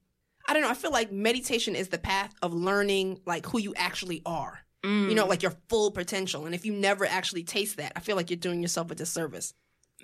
I 0.47 0.53
don't 0.53 0.62
know, 0.62 0.69
I 0.69 0.73
feel 0.73 0.91
like 0.91 1.12
meditation 1.12 1.75
is 1.75 1.88
the 1.89 1.97
path 1.97 2.34
of 2.41 2.53
learning 2.53 3.19
like 3.25 3.45
who 3.45 3.60
you 3.60 3.73
actually 3.75 4.21
are. 4.25 4.60
Mm. 4.84 5.08
You 5.10 5.15
know, 5.15 5.25
like 5.25 5.41
your 5.41 5.53
full 5.69 5.91
potential. 5.91 6.45
And 6.45 6.53
if 6.53 6.65
you 6.65 6.73
never 6.73 7.06
actually 7.06 7.43
taste 7.43 7.77
that, 7.77 7.93
I 7.95 8.01
feel 8.01 8.17
like 8.17 8.29
you're 8.29 8.38
doing 8.38 8.62
yourself 8.62 8.91
a 8.91 8.95
disservice. 8.95 9.53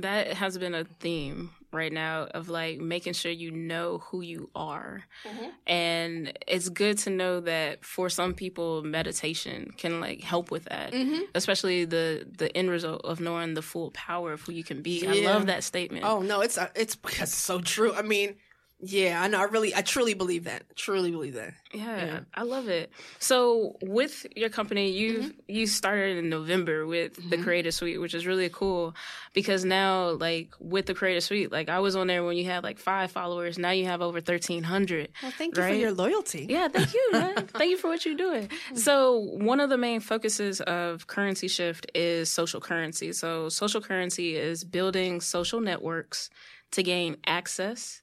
that 0.02 0.32
has 0.32 0.58
been 0.58 0.73
a 0.73 0.86
theme 1.02 1.49
right 1.73 1.91
now 1.91 2.23
of 2.34 2.47
like 2.47 2.80
making 2.80 3.12
sure 3.12 3.32
you 3.32 3.52
know 3.52 3.97
who 3.97 4.21
you 4.21 4.49
are. 4.56 5.04
Mhm. 5.28 5.52
And 5.67 6.38
it's 6.47 6.69
good 6.69 6.97
to 6.99 7.10
know 7.10 7.41
that 7.41 7.84
for 7.84 8.10
some 8.10 8.34
people 8.34 8.82
meditation 8.82 9.73
can 9.75 9.99
like 9.99 10.21
help 10.21 10.52
with 10.52 10.63
that. 10.65 10.93
Mm-hmm. 10.93 11.23
Especially 11.36 11.84
the 11.84 12.25
the 12.38 12.56
end 12.56 12.69
result 12.69 13.02
of 13.04 13.19
knowing 13.19 13.56
the 13.56 13.62
full 13.62 13.91
power 13.91 14.32
of 14.32 14.41
who 14.43 14.54
you 14.54 14.63
can 14.63 14.82
be. 14.82 15.06
I 15.06 15.25
love 15.30 15.47
that 15.47 15.65
statement. 15.65 16.06
Oh 16.06 16.21
no, 16.21 16.39
it's 16.39 16.58
uh, 16.58 16.69
it's 16.75 16.95
it's 17.19 17.36
so 17.36 17.60
true. 17.60 17.93
I 17.93 18.02
mean, 18.02 18.36
yeah, 18.82 19.22
I 19.22 19.28
know. 19.28 19.39
I 19.39 19.44
really, 19.44 19.76
I 19.76 19.82
truly 19.82 20.13
believe 20.13 20.46
that. 20.46 20.63
Truly 20.76 21.12
believe 21.12 21.34
that. 21.34 21.54
Yeah, 21.74 22.06
Yeah. 22.06 22.20
I 22.34 22.44
love 22.44 22.68
it. 22.70 22.92
So 23.20 23.78
with 23.82 24.26
your 24.36 24.50
company, 24.50 24.92
you 24.92 25.20
Mm-hmm. 25.20 25.30
you 25.48 25.68
started 25.68 26.18
in 26.18 26.30
November 26.30 26.86
with 26.88 27.30
the 27.30 27.38
Creative 27.38 27.74
Suite, 27.74 28.00
which 28.00 28.13
is 28.13 28.26
really 28.26 28.50
cool 28.50 28.96
because 29.34 29.65
now 29.65 30.12
like 30.12 30.50
with 30.60 30.86
the 30.86 30.94
Creative 30.94 31.22
Suite, 31.24 31.52
like 31.52 31.68
I 31.70 31.80
was 31.80 31.96
on 31.96 32.08
there 32.08 32.24
when 32.24 32.38
you 32.38 32.46
had 32.46 32.63
like 32.63 32.80
five 32.80 33.12
followers, 33.12 33.58
now 33.58 33.72
you 33.72 33.86
have 33.86 34.02
over 34.02 34.22
thirteen 34.22 34.63
hundred. 34.63 35.10
Well, 35.22 35.32
thank 35.32 35.58
you 35.58 35.62
for 35.63 35.70
your 35.70 35.92
loyalty. 35.92 36.48
Yeah, 36.50 36.68
thank 36.70 36.94
you. 36.94 37.10
man. 37.12 37.36
thank 37.48 37.70
you 37.72 37.78
for 37.78 37.88
what 37.89 38.06
you're 38.06 38.15
doing. 38.15 38.50
So 38.76 39.18
one 39.20 39.60
of 39.60 39.70
the 39.70 39.78
main 39.78 40.00
focuses 40.00 40.62
of 40.62 41.08
Currency 41.08 41.48
Shift 41.50 41.92
is 41.94 42.30
social 42.32 42.62
currency. 42.62 43.12
So 43.13 43.50
social 43.50 43.82
currency 43.82 44.36
is 44.36 44.63
building 44.63 45.22
social 45.22 45.60
networks 45.62 46.30
to 46.72 46.84
gain 46.84 47.18
access, 47.26 48.02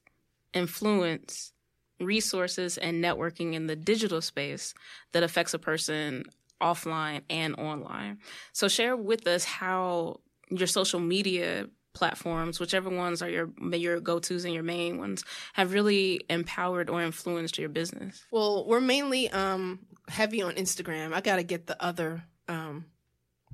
influence, 0.57 1.53
resources 1.99 2.77
and 2.77 3.03
networking 3.03 3.53
in 3.53 3.67
the 3.67 3.75
digital 3.75 4.21
space 4.21 4.73
that 5.13 5.23
affects 5.23 5.53
a 5.53 5.59
person 5.59 6.23
offline 6.61 7.21
and 7.29 7.55
online. 7.55 8.19
So 8.53 8.67
share 8.67 8.95
with 8.95 9.27
us 9.27 9.43
how 9.45 10.19
your 10.49 10.67
social 10.67 10.99
media 10.99 11.67
platforms, 11.93 12.59
whichever 12.59 12.89
ones 12.89 13.21
are 13.21 13.29
your 13.29 13.49
your 13.73 13.99
go 13.99 14.19
tos 14.19 14.45
and 14.45 14.53
your 14.53 14.63
main 14.63 14.97
ones, 14.97 15.23
have 15.53 15.73
really 15.73 16.21
empowered 16.29 16.89
or 16.89 17.01
influenced 17.01 17.57
your 17.57 17.69
business. 17.69 18.23
Well, 18.31 18.65
we're 18.67 18.79
mainly 18.79 19.29
um, 19.29 19.79
heavy 20.07 20.41
on 20.41 20.53
Instagram. 20.53 21.13
I 21.13 21.21
got 21.21 21.37
to 21.37 21.43
get 21.43 21.65
the 21.65 21.81
other 21.83 22.23
um, 22.47 22.85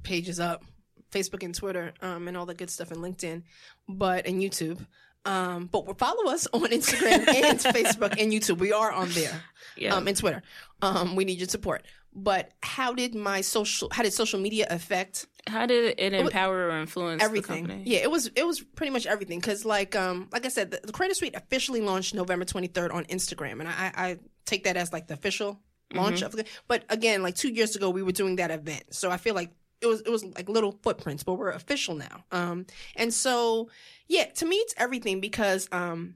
pages 0.03 0.39
up, 0.39 0.63
Facebook 1.11 1.43
and 1.43 1.55
Twitter, 1.55 1.93
um, 2.01 2.27
and 2.27 2.35
all 2.35 2.45
the 2.45 2.53
good 2.53 2.69
stuff, 2.69 2.91
and 2.91 3.01
LinkedIn, 3.01 3.43
but 3.87 4.27
and 4.27 4.41
YouTube. 4.41 4.85
Um, 5.25 5.67
but 5.71 5.97
follow 5.97 6.31
us 6.31 6.47
on 6.53 6.69
Instagram 6.69 7.27
and 7.27 7.59
Facebook 7.59 8.19
and 8.19 8.31
YouTube. 8.31 8.57
We 8.57 8.73
are 8.73 8.91
on 8.91 9.09
there. 9.09 9.41
Yeah. 9.77 9.95
Um, 9.95 10.07
and 10.07 10.17
Twitter. 10.17 10.43
Um, 10.81 11.15
we 11.15 11.25
need 11.25 11.39
your 11.39 11.47
support. 11.47 11.85
But 12.15 12.51
how 12.61 12.93
did 12.93 13.15
my 13.15 13.41
social, 13.41 13.89
how 13.91 14.03
did 14.03 14.13
social 14.13 14.39
media 14.39 14.67
affect? 14.69 15.25
How 15.47 15.65
did 15.65 15.97
it 15.97 16.13
empower 16.13 16.67
or 16.67 16.79
influence 16.79 17.23
everything? 17.23 17.83
Yeah, 17.85 17.99
it 17.99 18.11
was, 18.11 18.27
it 18.35 18.45
was 18.45 18.61
pretty 18.61 18.91
much 18.91 19.05
everything. 19.07 19.41
Cause 19.41 19.65
like, 19.65 19.95
um, 19.95 20.29
like 20.31 20.45
I 20.45 20.49
said, 20.49 20.71
the, 20.71 20.81
the 20.83 20.93
Creator 20.93 21.15
Suite 21.15 21.35
officially 21.35 21.81
launched 21.81 22.13
November 22.13 22.45
23rd 22.45 22.93
on 22.93 23.05
Instagram. 23.05 23.61
And 23.61 23.67
I, 23.67 23.91
I 23.95 24.19
take 24.45 24.65
that 24.65 24.77
as 24.77 24.93
like 24.93 25.07
the 25.07 25.15
official 25.15 25.59
launch 25.93 26.17
mm-hmm. 26.17 26.25
of 26.25 26.39
it. 26.39 26.47
But 26.67 26.83
again, 26.89 27.23
like 27.23 27.35
two 27.35 27.49
years 27.49 27.75
ago, 27.75 27.89
we 27.89 28.03
were 28.03 28.11
doing 28.11 28.35
that 28.35 28.51
event. 28.51 28.93
So 28.93 29.09
I 29.09 29.17
feel 29.17 29.35
like 29.35 29.51
it 29.83 29.87
was 29.87 30.01
it 30.01 30.09
was 30.09 30.23
like 30.23 30.49
little 30.49 30.79
footprints, 30.81 31.23
but 31.23 31.33
we're 31.33 31.51
official 31.51 31.95
now. 31.95 32.23
Um, 32.31 32.65
and 32.95 33.13
so 33.13 33.69
yeah, 34.07 34.25
to 34.25 34.45
me 34.45 34.55
it's 34.57 34.73
everything 34.77 35.19
because 35.19 35.67
um, 35.71 36.15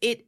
it 0.00 0.26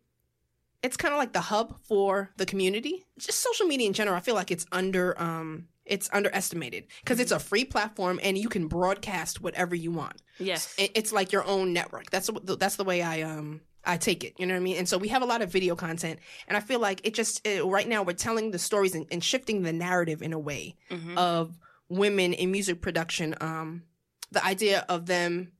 it's 0.83 0.96
kind 0.96 1.12
of 1.12 1.18
like 1.18 1.33
the 1.33 1.40
hub 1.40 1.81
for 1.83 2.31
the 2.37 2.46
community. 2.46 3.04
Just 3.18 3.40
social 3.40 3.66
media 3.66 3.87
in 3.87 3.92
general, 3.92 4.16
I 4.16 4.20
feel 4.20 4.35
like 4.35 4.50
it's 4.50 4.66
under 4.70 5.20
um 5.20 5.68
it's 5.85 6.11
underestimated 6.12 6.85
because 7.02 7.18
it's 7.18 7.33
a 7.33 7.38
free 7.38 7.64
platform 7.64 8.20
and 8.22 8.37
you 8.37 8.50
can 8.50 8.68
broadcast 8.68 9.40
whatever 9.40 9.74
you 9.74 9.90
want. 9.90 10.20
Yes, 10.38 10.74
it's 10.78 11.12
like 11.12 11.33
your 11.33 11.44
own 11.44 11.72
network. 11.72 12.11
That's 12.11 12.31
that's 12.59 12.76
the 12.76 12.85
way 12.85 13.02
I 13.02 13.22
um 13.22 13.62
I 13.85 13.96
take 13.96 14.22
it. 14.22 14.35
You 14.38 14.46
know 14.46 14.54
what 14.54 14.61
I 14.61 14.62
mean? 14.62 14.76
And 14.76 14.88
so 14.88 14.98
we 14.98 15.09
have 15.09 15.22
a 15.22 15.26
lot 15.26 15.40
of 15.40 15.50
video 15.50 15.74
content, 15.74 16.18
and 16.46 16.57
I 16.57 16.61
feel 16.61 16.78
like 16.78 17.00
it 17.04 17.14
just 17.14 17.44
it, 17.46 17.64
right 17.64 17.88
now 17.88 18.02
we're 18.02 18.12
telling 18.12 18.50
the 18.50 18.59
stories 18.59 18.94
and, 18.94 19.07
and 19.11 19.24
shifting 19.24 19.62
the 19.62 19.72
narrative 19.72 20.22
in 20.22 20.33
a 20.33 20.38
way 20.38 20.76
mm-hmm. 20.90 21.16
of 21.16 21.59
women 21.88 22.33
in 22.33 22.51
music 22.51 22.81
production, 22.81 23.35
um, 23.40 23.83
the 24.31 24.44
idea 24.44 24.85
of 24.88 25.07
them 25.07 25.53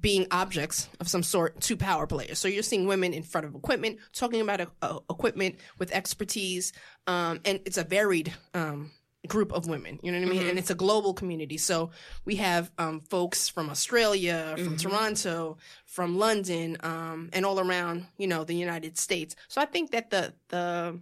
being 0.00 0.26
objects 0.30 0.88
of 1.00 1.08
some 1.08 1.22
sort 1.22 1.60
to 1.60 1.76
power 1.76 2.06
players. 2.06 2.38
So 2.38 2.48
you're 2.48 2.62
seeing 2.62 2.86
women 2.86 3.12
in 3.12 3.22
front 3.22 3.46
of 3.46 3.54
equipment, 3.54 3.98
talking 4.12 4.40
about 4.40 4.60
a, 4.60 4.68
a 4.80 4.98
equipment 5.10 5.56
with 5.78 5.92
expertise, 5.92 6.72
um, 7.06 7.40
and 7.44 7.60
it's 7.66 7.78
a 7.78 7.84
varied 7.84 8.32
um, 8.54 8.90
group 9.26 9.52
of 9.52 9.66
women. 9.66 9.98
You 10.02 10.12
know 10.12 10.18
what 10.18 10.26
I 10.26 10.30
mean? 10.30 10.40
Mm-hmm. 10.40 10.50
And 10.50 10.58
it's 10.58 10.70
a 10.70 10.74
global 10.74 11.14
community. 11.14 11.58
So 11.58 11.90
we 12.24 12.36
have 12.36 12.70
um, 12.78 13.00
folks 13.00 13.48
from 13.48 13.70
Australia, 13.70 14.54
from 14.56 14.76
mm-hmm. 14.76 14.76
Toronto, 14.76 15.58
from 15.84 16.18
London, 16.18 16.76
um, 16.80 17.30
and 17.32 17.44
all 17.44 17.60
around 17.60 18.06
you 18.18 18.26
know 18.26 18.44
the 18.44 18.54
United 18.54 18.98
States. 18.98 19.36
So 19.48 19.60
I 19.60 19.66
think 19.66 19.90
that 19.90 20.10
the 20.10 20.32
the 20.48 21.00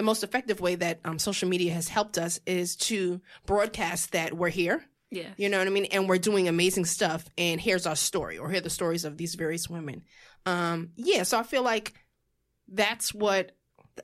the 0.00 0.04
most 0.06 0.24
effective 0.24 0.62
way 0.62 0.76
that 0.76 0.98
um, 1.04 1.18
social 1.18 1.46
media 1.46 1.74
has 1.74 1.86
helped 1.86 2.16
us 2.16 2.40
is 2.46 2.74
to 2.74 3.20
broadcast 3.44 4.12
that 4.12 4.32
we're 4.32 4.48
here. 4.48 4.82
Yeah. 5.10 5.28
You 5.36 5.50
know 5.50 5.58
what 5.58 5.66
I 5.66 5.70
mean? 5.70 5.84
And 5.92 6.08
we're 6.08 6.16
doing 6.16 6.48
amazing 6.48 6.86
stuff. 6.86 7.26
And 7.36 7.60
here's 7.60 7.86
our 7.86 7.96
story, 7.96 8.38
or 8.38 8.48
here 8.48 8.60
are 8.60 8.62
the 8.62 8.70
stories 8.70 9.04
of 9.04 9.18
these 9.18 9.34
various 9.34 9.68
women. 9.68 10.04
Um, 10.46 10.92
yeah. 10.96 11.24
So 11.24 11.38
I 11.38 11.42
feel 11.42 11.62
like 11.62 11.92
that's 12.66 13.12
what 13.12 13.52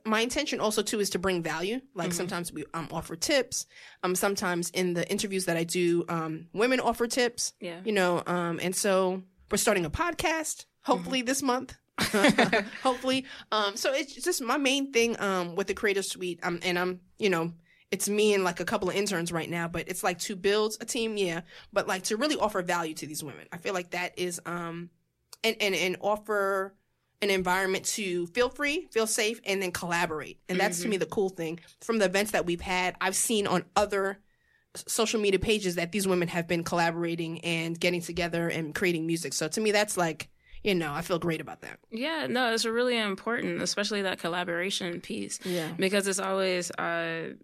my 0.05 0.21
intention 0.21 0.61
also 0.61 0.83
too 0.83 1.01
is 1.01 1.09
to 1.11 1.19
bring 1.19 1.43
value. 1.43 1.81
Like 1.95 2.11
mm-hmm. 2.11 2.17
sometimes 2.17 2.53
we 2.53 2.67
um, 2.75 2.89
offer 2.91 3.17
tips. 3.17 3.67
Um, 4.03 4.15
sometimes 4.15 4.69
in 4.69 4.93
the 4.93 5.11
interviews 5.11 5.47
that 5.47 5.57
I 5.57 5.65
do, 5.65 6.05
um, 6.11 6.49
women 6.53 6.79
offer 6.79 7.07
tips. 7.07 7.55
Yeah. 7.59 7.81
You 7.87 7.93
know, 7.93 8.23
um, 8.27 8.61
and 8.63 8.77
so 8.77 9.23
we're 9.51 9.57
starting 9.57 9.87
a 9.87 9.91
podcast 9.91 10.67
hopefully 10.83 11.21
mm-hmm. 11.21 11.27
this 11.27 11.43
month. 11.43 11.75
hopefully. 12.83 13.25
Um, 13.53 13.77
so 13.77 13.93
it's 13.93 14.15
just 14.15 14.43
my 14.43 14.59
main 14.59 14.93
thing 14.93 15.19
um, 15.21 15.55
with 15.55 15.67
the 15.67 15.75
creative 15.75 16.05
Suite. 16.05 16.41
Um, 16.43 16.61
and 16.63 16.79
I'm, 16.79 17.01
you 17.19 17.31
know, 17.31 17.53
it's 17.91 18.09
me 18.09 18.35
and 18.35 18.45
like 18.45 18.61
a 18.61 18.65
couple 18.65 18.91
of 18.91 18.97
interns 18.97 19.33
right 19.33 19.49
now, 19.49 19.69
but 19.69 19.89
it's 19.89 20.03
like 20.03 20.19
to 20.21 20.37
build 20.37 20.77
a 20.81 20.85
team, 20.85 21.17
yeah, 21.17 21.43
but 21.73 21.87
like 21.87 22.05
to 22.05 22.17
really 22.17 22.37
offer 22.37 22.63
value 22.63 22.95
to 22.95 23.07
these 23.07 23.23
women. 23.23 23.47
I 23.53 23.59
feel 23.59 23.75
like 23.75 23.91
that 23.91 24.19
is, 24.19 24.41
um, 24.45 24.91
and, 25.45 25.57
and, 25.61 25.75
and 25.75 25.97
offer 26.01 26.75
an 27.23 27.31
environment 27.31 27.85
to 27.85 28.27
feel 28.29 28.49
free, 28.49 28.89
feel 28.91 29.07
safe, 29.07 29.41
and 29.47 29.63
then 29.63 29.73
collaborate. 29.73 30.41
And 30.49 30.61
that's 30.61 30.79
mm-hmm. 30.79 30.85
to 30.85 30.91
me 30.91 30.97
the 30.99 31.07
cool 31.07 31.31
thing 31.31 31.61
from 31.81 31.99
the 31.99 32.05
events 32.05 32.33
that 32.33 32.45
we've 32.45 32.61
had. 32.61 32.97
I've 33.01 33.17
seen 33.17 33.47
on 33.47 33.65
other 33.75 34.19
social 34.75 35.21
media 35.21 35.39
pages 35.39 35.77
that 35.77 35.93
these 35.93 36.07
women 36.07 36.29
have 36.29 36.47
been 36.47 36.63
collaborating 36.63 37.41
and 37.41 37.79
getting 37.79 38.03
together 38.03 38.49
and 38.49 38.75
creating 38.75 39.07
music. 39.07 39.33
So 39.33 39.49
to 39.49 39.61
me, 39.61 39.71
that's 39.71 39.97
like, 39.97 40.29
you 40.67 40.75
know, 40.75 40.93
I 40.93 41.03
feel 41.03 41.21
great 41.21 41.41
about 41.41 41.61
that. 41.61 41.79
Yeah, 41.93 42.27
no, 42.29 42.53
it's 42.53 42.65
really 42.65 42.99
important, 42.99 43.63
especially 43.63 44.03
that 44.03 44.19
collaboration 44.19 45.01
piece. 45.01 45.39
Yeah. 45.45 45.71
Because 45.79 46.09
it's 46.09 46.19
always 46.19 46.71
uh 46.73 47.35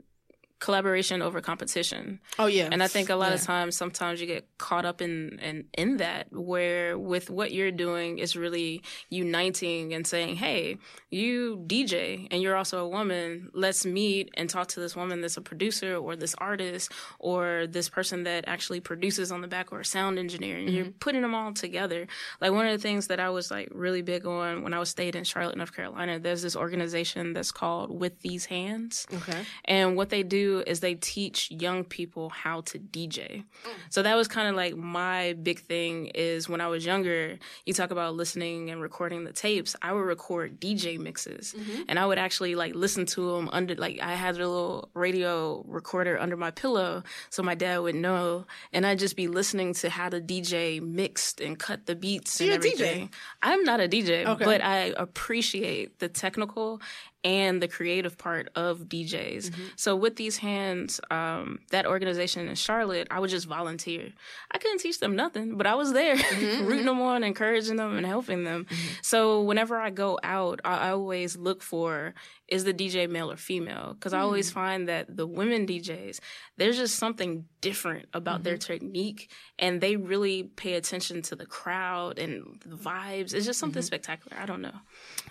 collaboration 0.62 1.22
over 1.22 1.40
competition. 1.40 2.20
Oh 2.38 2.46
yeah. 2.46 2.68
And 2.70 2.85
I 2.85 2.87
think 2.87 3.11
a 3.11 3.16
lot 3.16 3.31
yeah. 3.31 3.35
of 3.35 3.42
times 3.42 3.77
sometimes 3.77 4.20
you 4.20 4.29
get 4.29 4.46
caught 4.59 4.85
up 4.85 5.03
in, 5.03 5.40
in 5.40 5.64
in 5.77 5.96
that 5.96 6.29
where 6.31 6.96
with 6.96 7.31
what 7.31 7.51
you're 7.51 7.72
doing 7.72 8.18
is 8.18 8.37
really 8.37 8.81
uniting 9.11 9.92
and 9.92 10.07
saying, 10.07 10.37
"Hey, 10.37 10.79
you 11.11 11.64
DJ 11.66 12.29
and 12.31 12.40
you're 12.40 12.55
also 12.55 12.79
a 12.85 12.88
woman. 12.88 13.51
Let's 13.53 13.85
meet 13.85 14.31
and 14.35 14.48
talk 14.48 14.68
to 14.68 14.81
this 14.81 14.94
woman 14.94 15.20
that's 15.20 15.37
a 15.37 15.40
producer 15.40 15.96
or 15.96 16.14
this 16.14 16.37
artist 16.38 16.92
or 17.18 17.66
this 17.66 17.88
person 17.88 18.22
that 18.22 18.44
actually 18.46 18.79
produces 18.79 19.33
on 19.33 19.40
the 19.40 19.48
back 19.48 19.72
or 19.72 19.81
a 19.81 19.85
sound 19.85 20.16
engineer 20.16 20.59
and 20.59 20.68
mm-hmm. 20.68 20.77
you're 20.77 20.92
putting 21.01 21.22
them 21.22 21.35
all 21.35 21.53
together." 21.53 22.07
Like 22.40 22.53
one 22.53 22.66
of 22.66 22.72
the 22.72 22.83
things 22.83 23.09
that 23.09 23.18
I 23.18 23.31
was 23.31 23.51
like 23.51 23.68
really 23.72 24.03
big 24.03 24.27
on 24.27 24.62
when 24.62 24.75
I 24.75 24.79
was 24.79 24.90
stayed 24.90 25.16
in 25.16 25.25
Charlotte, 25.25 25.57
North 25.57 25.75
Carolina, 25.75 26.20
there's 26.20 26.42
this 26.42 26.55
organization 26.55 27.33
that's 27.33 27.51
called 27.51 27.90
With 27.90 28.20
These 28.20 28.44
Hands. 28.44 29.07
Okay. 29.12 29.42
And 29.64 29.96
what 29.96 30.11
they 30.11 30.22
do 30.22 30.51
is 30.60 30.80
they 30.80 30.94
teach 30.94 31.50
young 31.50 31.84
people 31.84 32.30
how 32.30 32.60
to 32.62 32.78
DJ. 32.78 33.44
So 33.90 34.02
that 34.02 34.16
was 34.16 34.28
kind 34.28 34.48
of 34.48 34.54
like 34.54 34.76
my 34.76 35.34
big 35.42 35.60
thing 35.60 36.06
is 36.14 36.48
when 36.48 36.60
I 36.60 36.68
was 36.68 36.84
younger, 36.84 37.38
you 37.66 37.74
talk 37.74 37.90
about 37.90 38.14
listening 38.14 38.70
and 38.70 38.80
recording 38.80 39.24
the 39.24 39.32
tapes. 39.32 39.76
I 39.82 39.92
would 39.92 40.00
record 40.00 40.60
DJ 40.60 40.98
mixes 40.98 41.54
mm-hmm. 41.56 41.82
and 41.88 41.98
I 41.98 42.06
would 42.06 42.18
actually 42.18 42.54
like 42.54 42.74
listen 42.74 43.06
to 43.06 43.32
them 43.32 43.48
under, 43.52 43.74
like 43.74 44.00
I 44.00 44.14
had 44.14 44.36
a 44.36 44.38
little 44.38 44.90
radio 44.94 45.64
recorder 45.66 46.18
under 46.18 46.36
my 46.36 46.50
pillow 46.50 47.02
so 47.30 47.42
my 47.42 47.54
dad 47.54 47.78
would 47.78 47.94
know. 47.94 48.46
And 48.72 48.86
I'd 48.86 48.98
just 48.98 49.16
be 49.16 49.28
listening 49.28 49.74
to 49.74 49.90
how 49.90 50.08
the 50.08 50.20
DJ 50.20 50.80
mixed 50.80 51.40
and 51.40 51.58
cut 51.58 51.86
the 51.86 51.94
beats 51.94 52.32
so 52.34 52.44
and 52.44 52.52
everything. 52.52 53.10
I'm 53.42 53.64
not 53.64 53.80
a 53.80 53.88
DJ, 53.88 54.26
okay. 54.26 54.44
but 54.44 54.62
I 54.62 54.92
appreciate 54.96 55.98
the 55.98 56.08
technical 56.08 56.80
and 57.24 57.62
the 57.62 57.68
creative 57.68 58.18
part 58.18 58.48
of 58.56 58.80
DJs. 58.80 59.50
Mm-hmm. 59.50 59.62
So 59.76 59.94
with 59.94 60.16
these 60.16 60.38
hands, 60.38 61.00
um, 61.11 61.61
that 61.70 61.87
organization 61.87 62.48
in 62.48 62.54
Charlotte, 62.54 63.08
I 63.11 63.20
would 63.20 63.30
just 63.30 63.46
volunteer. 63.46 64.12
I 64.50 64.58
couldn't 64.58 64.78
teach 64.78 64.98
them 64.98 65.14
nothing, 65.14 65.56
but 65.56 65.66
I 65.66 65.74
was 65.74 65.92
there, 65.92 66.16
mm-hmm. 66.16 66.66
rooting 66.66 66.87
them 66.87 67.00
on, 67.00 67.22
encouraging 67.22 67.76
them, 67.76 67.96
and 67.96 68.06
helping 68.06 68.44
them. 68.44 68.64
Mm-hmm. 68.64 68.94
So 69.02 69.42
whenever 69.42 69.78
I 69.78 69.90
go 69.90 70.18
out, 70.22 70.61
I 70.64 70.90
always 70.90 71.37
look 71.37 71.62
for 71.62 72.14
is 72.52 72.64
the 72.64 72.74
DJ 72.74 73.08
male 73.08 73.30
or 73.30 73.37
female? 73.37 73.94
Because 73.94 74.12
I 74.12 74.20
always 74.20 74.50
mm. 74.50 74.54
find 74.54 74.88
that 74.88 75.16
the 75.16 75.26
women 75.26 75.66
DJs, 75.66 76.20
there's 76.58 76.76
just 76.76 76.96
something 76.96 77.46
different 77.62 78.08
about 78.12 78.42
their 78.42 78.58
mm-hmm. 78.58 78.72
technique, 78.72 79.30
and 79.58 79.80
they 79.80 79.96
really 79.96 80.42
pay 80.42 80.74
attention 80.74 81.22
to 81.22 81.35
the 81.35 81.46
crowd 81.46 82.18
and 82.18 82.62
the 82.66 82.76
vibes. 82.76 83.32
It's 83.32 83.46
just 83.46 83.58
something 83.58 83.80
mm-hmm. 83.80 83.87
spectacular. 83.87 84.37
I 84.38 84.44
don't 84.44 84.61
know. 84.61 84.74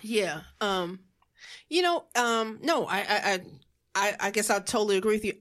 Yeah. 0.02 0.42
Um 0.62 1.00
you 1.70 1.82
know, 1.82 2.06
um, 2.16 2.60
no, 2.62 2.86
I, 2.86 3.00
I, 3.00 3.40
I, 3.96 4.16
I 4.20 4.32
guess 4.32 4.50
I 4.50 4.60
totally 4.60 4.98
agree 4.98 5.16
with 5.16 5.26
you. 5.26 5.34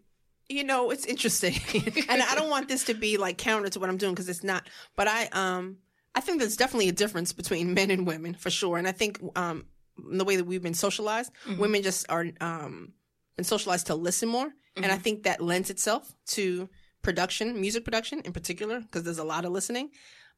You 0.49 0.65
know, 0.65 0.91
it's 0.91 1.07
interesting, 1.07 1.55
and 2.09 2.23
I 2.23 2.35
don't 2.35 2.51
want 2.51 2.69
this 2.69 2.85
to 2.87 2.95
be 2.95 3.17
like 3.17 3.39
counter 3.39 3.69
to 3.69 3.79
what 3.79 3.89
I'm 3.89 3.97
doing 3.97 4.15
because 4.15 4.29
it's 4.29 4.43
not. 4.43 4.69
But 4.97 5.07
I, 5.07 5.27
um, 5.27 5.77
I 6.15 6.21
think 6.21 6.41
there's 6.41 6.57
definitely 6.57 6.89
a 6.89 6.93
difference 6.93 7.33
between 7.33 7.73
men 7.75 7.91
and 7.91 8.07
women 8.07 8.35
for 8.35 8.51
sure, 8.51 8.77
and 8.77 8.89
I 8.89 8.93
think, 8.93 9.21
um, 9.37 9.67
the 9.97 10.25
way 10.25 10.37
that 10.37 10.45
we've 10.45 10.63
been 10.63 10.75
socialized, 10.75 11.31
mm-hmm. 11.47 11.61
women 11.61 11.83
just 11.83 12.07
are, 12.09 12.27
um, 12.41 12.93
been 13.37 13.45
socialized 13.45 13.87
to 13.89 13.95
listen 13.95 14.29
more, 14.29 14.47
mm-hmm. 14.47 14.83
and 14.83 14.87
I 14.87 14.97
mm-hmm. 14.97 15.03
think 15.03 15.23
that 15.23 15.41
lends 15.41 15.71
itself 15.71 16.13
to 16.29 16.69
production, 17.03 17.61
music 17.61 17.85
production 17.85 18.21
in 18.25 18.33
particular, 18.33 18.81
because 18.81 19.05
there's 19.05 19.19
a 19.19 19.25
lot 19.25 19.45
of 19.45 19.53
listening, 19.53 19.91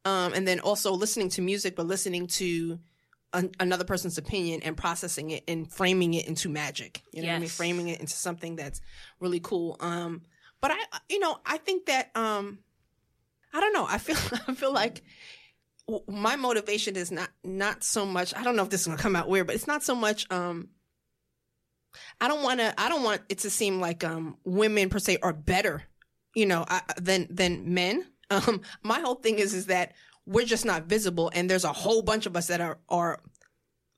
um, 0.05 0.35
and 0.35 0.47
then 0.47 0.61
also 0.61 0.93
listening 0.93 1.31
to 1.31 1.43
music, 1.43 1.75
but 1.75 1.87
listening 1.87 2.27
to 2.27 2.79
an, 3.33 3.51
another 3.61 3.85
person's 3.85 4.19
opinion 4.19 4.63
and 4.63 4.77
processing 4.77 5.31
it 5.31 5.45
and 5.49 5.71
framing 5.71 6.15
it 6.15 6.27
into 6.27 6.49
magic. 6.49 7.03
You 7.13 7.23
know 7.23 7.27
yes. 7.27 7.33
what 7.33 7.37
I 7.37 7.41
mean? 7.41 7.49
Framing 7.49 7.89
it 7.89 8.01
into 8.01 8.15
something 8.15 8.57
that's 8.57 8.81
really 9.21 9.41
cool. 9.41 9.77
Um, 9.81 10.23
but 10.61 10.71
I, 10.71 10.79
you 11.09 11.19
know, 11.19 11.39
I 11.45 11.59
think 11.59 11.87
that, 11.87 12.11
um, 12.15 12.59
I 13.53 13.61
don't 13.61 13.73
know. 13.73 13.87
I 13.89 13.99
feel, 13.99 14.17
I 14.49 14.55
feel 14.55 14.73
like 14.73 15.03
my 16.07 16.37
motivation 16.37 16.97
is 16.97 17.11
not 17.11 17.29
not 17.45 17.85
so 17.85 18.07
much. 18.07 18.35
I 18.37 18.43
don't 18.43 18.57
know 18.57 18.63
if 18.63 18.71
this 18.71 18.83
is 18.83 18.87
gonna 18.87 18.99
come 18.99 19.17
out 19.17 19.29
weird, 19.29 19.47
but 19.47 19.57
it's 19.57 19.67
not 19.67 19.83
so 19.83 19.95
much. 19.95 20.31
Um, 20.31 20.69
I 22.21 22.29
don't 22.29 22.43
want 22.43 22.61
to. 22.61 22.75
I 22.81 22.89
don't 22.89 23.03
want 23.03 23.23
it 23.29 23.39
to 23.39 23.51
seem 23.51 23.81
like 23.81 24.05
um 24.05 24.37
women 24.45 24.89
per 24.89 24.99
se 24.99 25.19
are 25.23 25.33
better, 25.33 25.83
you 26.35 26.47
know, 26.47 26.65
I, 26.69 26.83
than 27.01 27.29
than 27.31 27.75
men. 27.75 28.07
Um, 28.33 28.63
my 28.83 28.99
whole 29.01 29.17
thing 29.17 29.39
is 29.39 29.53
is 29.53 29.67
that 29.67 29.93
we're 30.27 30.47
just 30.47 30.65
not 30.65 30.85
visible, 30.85 31.31
and 31.35 31.49
there's 31.51 31.65
a 31.65 31.73
whole 31.73 32.03
bunch 32.03 32.27
of 32.27 32.37
us 32.37 32.47
that 32.49 32.61
are 32.61 32.79
are 32.89 33.21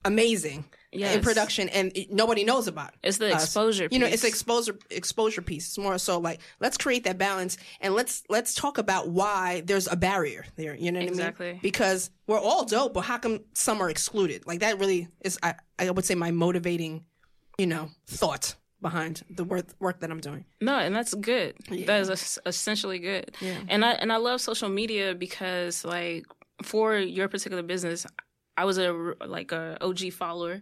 amazing 0.03 0.65
Yes. 0.91 1.15
in 1.15 1.21
production, 1.21 1.67
and 1.69 1.91
nobody 2.09 2.45
knows 2.45 2.67
about. 2.67 2.93
It's 3.03 3.17
the 3.17 3.35
us. 3.35 3.43
exposure. 3.43 3.89
You 3.91 3.99
know, 3.99 4.05
piece. 4.05 4.15
it's 4.15 4.23
exposure 4.23 4.79
exposure 4.89 5.41
piece. 5.41 5.67
It's 5.67 5.77
more 5.77 5.97
so 5.97 6.19
like 6.19 6.39
let's 6.61 6.77
create 6.77 7.03
that 7.03 7.17
balance 7.17 7.57
and 7.81 7.93
let's 7.93 8.23
let's 8.29 8.53
talk 8.55 8.77
about 8.77 9.09
why 9.09 9.61
there's 9.65 9.87
a 9.91 9.97
barrier 9.97 10.45
there. 10.55 10.73
You 10.73 10.93
know 10.93 11.01
what 11.01 11.19
I 11.39 11.43
mean? 11.43 11.59
Because 11.61 12.11
we're 12.27 12.39
all 12.39 12.63
dope, 12.63 12.93
but 12.93 13.01
how 13.01 13.17
come 13.17 13.41
some 13.53 13.81
are 13.81 13.89
excluded? 13.89 14.47
Like 14.47 14.61
that 14.61 14.79
really 14.79 15.09
is 15.21 15.37
I 15.43 15.55
I 15.77 15.89
would 15.89 16.05
say 16.05 16.15
my 16.15 16.31
motivating, 16.31 17.03
you 17.57 17.67
know, 17.67 17.89
thought 18.07 18.55
behind 18.85 19.23
the 19.31 19.43
work 19.43 19.65
work 19.79 19.97
that 20.01 20.11
I'm 20.11 20.19
doing. 20.29 20.45
No, 20.61 20.75
and 20.77 20.95
that's 20.95 21.15
good. 21.15 21.55
Yeah. 21.71 21.87
That 21.87 21.99
is 22.01 22.39
essentially 22.45 22.99
good. 22.99 23.27
Yeah. 23.41 23.59
And 23.67 23.83
I 23.83 23.91
and 24.01 24.13
I 24.13 24.17
love 24.17 24.39
social 24.41 24.69
media 24.69 25.15
because 25.15 25.83
like 25.83 26.25
for 26.61 26.95
your 26.95 27.27
particular 27.27 27.63
business, 27.63 28.05
I 28.61 28.63
was 28.69 28.77
a 28.77 28.89
like 29.37 29.51
a 29.51 29.63
OG 29.81 30.01
follower 30.13 30.61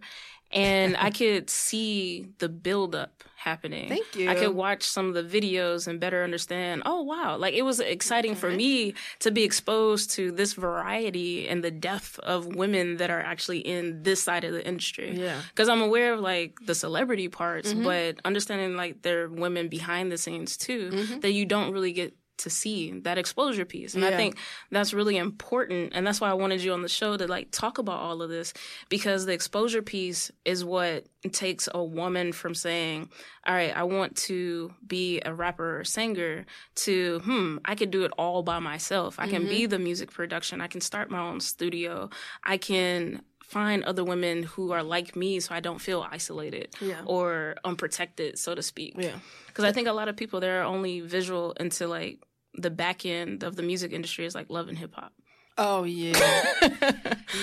and 0.52 0.96
I 0.96 1.10
could 1.20 1.50
see 1.50 2.28
the 2.38 2.48
buildup 2.48 3.24
happening. 3.36 3.88
Thank 3.90 4.16
you. 4.16 4.30
I 4.30 4.36
could 4.36 4.54
watch 4.54 4.84
some 4.84 5.06
of 5.08 5.14
the 5.14 5.22
videos 5.22 5.86
and 5.86 6.00
better 6.00 6.24
understand. 6.24 6.82
Oh 6.86 7.02
wow, 7.02 7.36
like 7.36 7.52
it 7.54 7.60
was 7.62 7.78
exciting 7.78 8.34
for 8.34 8.50
me 8.50 8.94
to 9.18 9.30
be 9.30 9.42
exposed 9.42 10.10
to 10.12 10.32
this 10.32 10.54
variety 10.54 11.46
and 11.48 11.62
the 11.62 11.70
depth 11.70 12.18
of 12.20 12.46
women 12.56 12.96
that 12.96 13.10
are 13.10 13.20
actually 13.20 13.58
in 13.58 14.02
this 14.02 14.22
side 14.22 14.44
of 14.44 14.52
the 14.52 14.66
industry 14.66 15.10
Yeah. 15.14 15.40
because 15.50 15.68
I'm 15.68 15.82
aware 15.82 16.14
of 16.14 16.20
like 16.20 16.58
the 16.64 16.74
celebrity 16.74 17.28
parts, 17.28 17.74
Mhm. 17.74 17.84
but 17.84 18.20
understanding 18.24 18.76
like 18.76 19.02
there 19.02 19.24
are 19.24 19.28
women 19.28 19.68
behind 19.68 20.10
the 20.10 20.16
scenes 20.18 20.56
too 20.56 20.90
Mhm. 20.90 21.20
that 21.20 21.32
you 21.32 21.44
don't 21.44 21.72
really 21.72 21.92
get 21.92 22.14
to 22.38 22.50
see 22.50 23.00
that 23.00 23.18
exposure 23.18 23.64
piece. 23.64 23.94
And 23.94 24.04
I 24.04 24.16
think 24.16 24.36
that's 24.70 24.92
really 24.92 25.16
important. 25.16 25.92
And 25.94 26.06
that's 26.06 26.20
why 26.20 26.30
I 26.30 26.34
wanted 26.34 26.62
you 26.62 26.72
on 26.72 26.82
the 26.82 26.88
show 26.88 27.16
to 27.16 27.26
like 27.26 27.50
talk 27.50 27.78
about 27.78 28.00
all 28.00 28.22
of 28.22 28.30
this 28.30 28.52
because 28.88 29.26
the 29.26 29.32
exposure 29.32 29.82
piece 29.82 30.30
is 30.44 30.64
what 30.64 31.06
takes 31.32 31.68
a 31.72 31.82
woman 31.82 32.32
from 32.32 32.54
saying, 32.54 33.08
all 33.46 33.54
right, 33.54 33.74
I 33.74 33.84
want 33.84 34.16
to 34.16 34.72
be 34.86 35.20
a 35.24 35.32
rapper 35.32 35.80
or 35.80 35.84
singer 35.84 36.44
to, 36.76 37.20
hmm, 37.20 37.58
I 37.64 37.74
could 37.74 37.90
do 37.90 38.04
it 38.04 38.12
all 38.18 38.42
by 38.42 38.58
myself. 38.58 39.16
I 39.18 39.28
can 39.28 39.46
be 39.46 39.66
the 39.66 39.78
music 39.78 40.10
production. 40.10 40.60
I 40.60 40.66
can 40.66 40.80
start 40.80 41.10
my 41.10 41.20
own 41.20 41.40
studio. 41.40 42.10
I 42.42 42.56
can 42.56 43.22
find 43.48 43.84
other 43.84 44.04
women 44.04 44.42
who 44.42 44.72
are 44.72 44.82
like 44.82 45.14
me 45.16 45.40
so 45.40 45.54
I 45.54 45.60
don't 45.60 45.80
feel 45.80 46.06
isolated 46.10 46.74
Yeah. 46.80 47.02
or 47.06 47.56
unprotected, 47.64 48.38
so 48.38 48.54
to 48.54 48.62
speak. 48.62 48.94
Yeah. 48.98 49.18
Because 49.46 49.64
I 49.64 49.72
think 49.72 49.88
a 49.88 49.92
lot 49.92 50.08
of 50.08 50.16
people 50.16 50.40
they're 50.40 50.62
only 50.64 51.00
visual 51.00 51.52
into 51.52 51.86
like 51.86 52.18
the 52.54 52.70
back 52.70 53.04
end 53.06 53.42
of 53.42 53.56
the 53.56 53.62
music 53.62 53.92
industry 53.92 54.24
is 54.26 54.34
like 54.34 54.48
love 54.50 54.68
and 54.68 54.78
hip 54.78 54.94
hop. 54.94 55.12
Oh 55.56 55.84
yeah. 55.84 56.18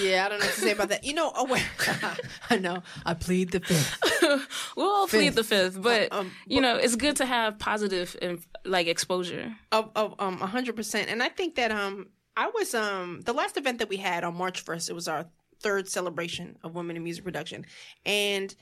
yeah, 0.02 0.26
I 0.26 0.30
don't 0.30 0.40
know 0.40 0.46
what 0.46 0.56
to 0.56 0.62
say 0.62 0.72
about 0.72 0.90
that. 0.90 1.04
You 1.06 1.14
know, 1.14 1.32
oh 1.34 1.46
wait. 1.46 1.64
I 2.50 2.58
know. 2.58 2.84
I 3.06 3.14
plead 3.14 3.52
the 3.52 3.60
fifth. 3.62 3.98
we'll 4.76 4.90
all 4.92 5.08
plead 5.08 5.34
the 5.36 5.44
fifth, 5.44 5.82
but 5.82 6.12
Um, 6.12 6.32
you 6.46 6.60
know 6.62 6.76
it's 6.76 6.96
good 6.98 7.16
to 7.18 7.26
have 7.26 7.58
positive 7.60 8.16
and 8.22 8.40
like 8.66 8.88
exposure. 8.88 9.56
of 9.72 9.92
of 9.96 10.16
um 10.20 10.42
a 10.42 10.48
hundred 10.48 10.76
percent. 10.76 11.10
And 11.10 11.24
I 11.24 11.30
think 11.30 11.56
that 11.56 11.72
um 11.72 12.08
I 12.36 12.48
was 12.54 12.74
um 12.76 13.22
the 13.22 13.34
last 13.34 13.56
event 13.58 13.80
that 13.80 13.88
we 13.90 13.98
had 13.98 14.24
on 14.24 14.36
March 14.36 14.60
first. 14.62 14.90
It 14.90 14.94
was 14.94 15.08
our 15.08 15.26
third 15.62 15.88
celebration 15.90 16.58
of 16.64 16.76
women 16.76 16.96
in 16.96 17.04
music 17.04 17.24
production, 17.24 17.66
and 18.06 18.54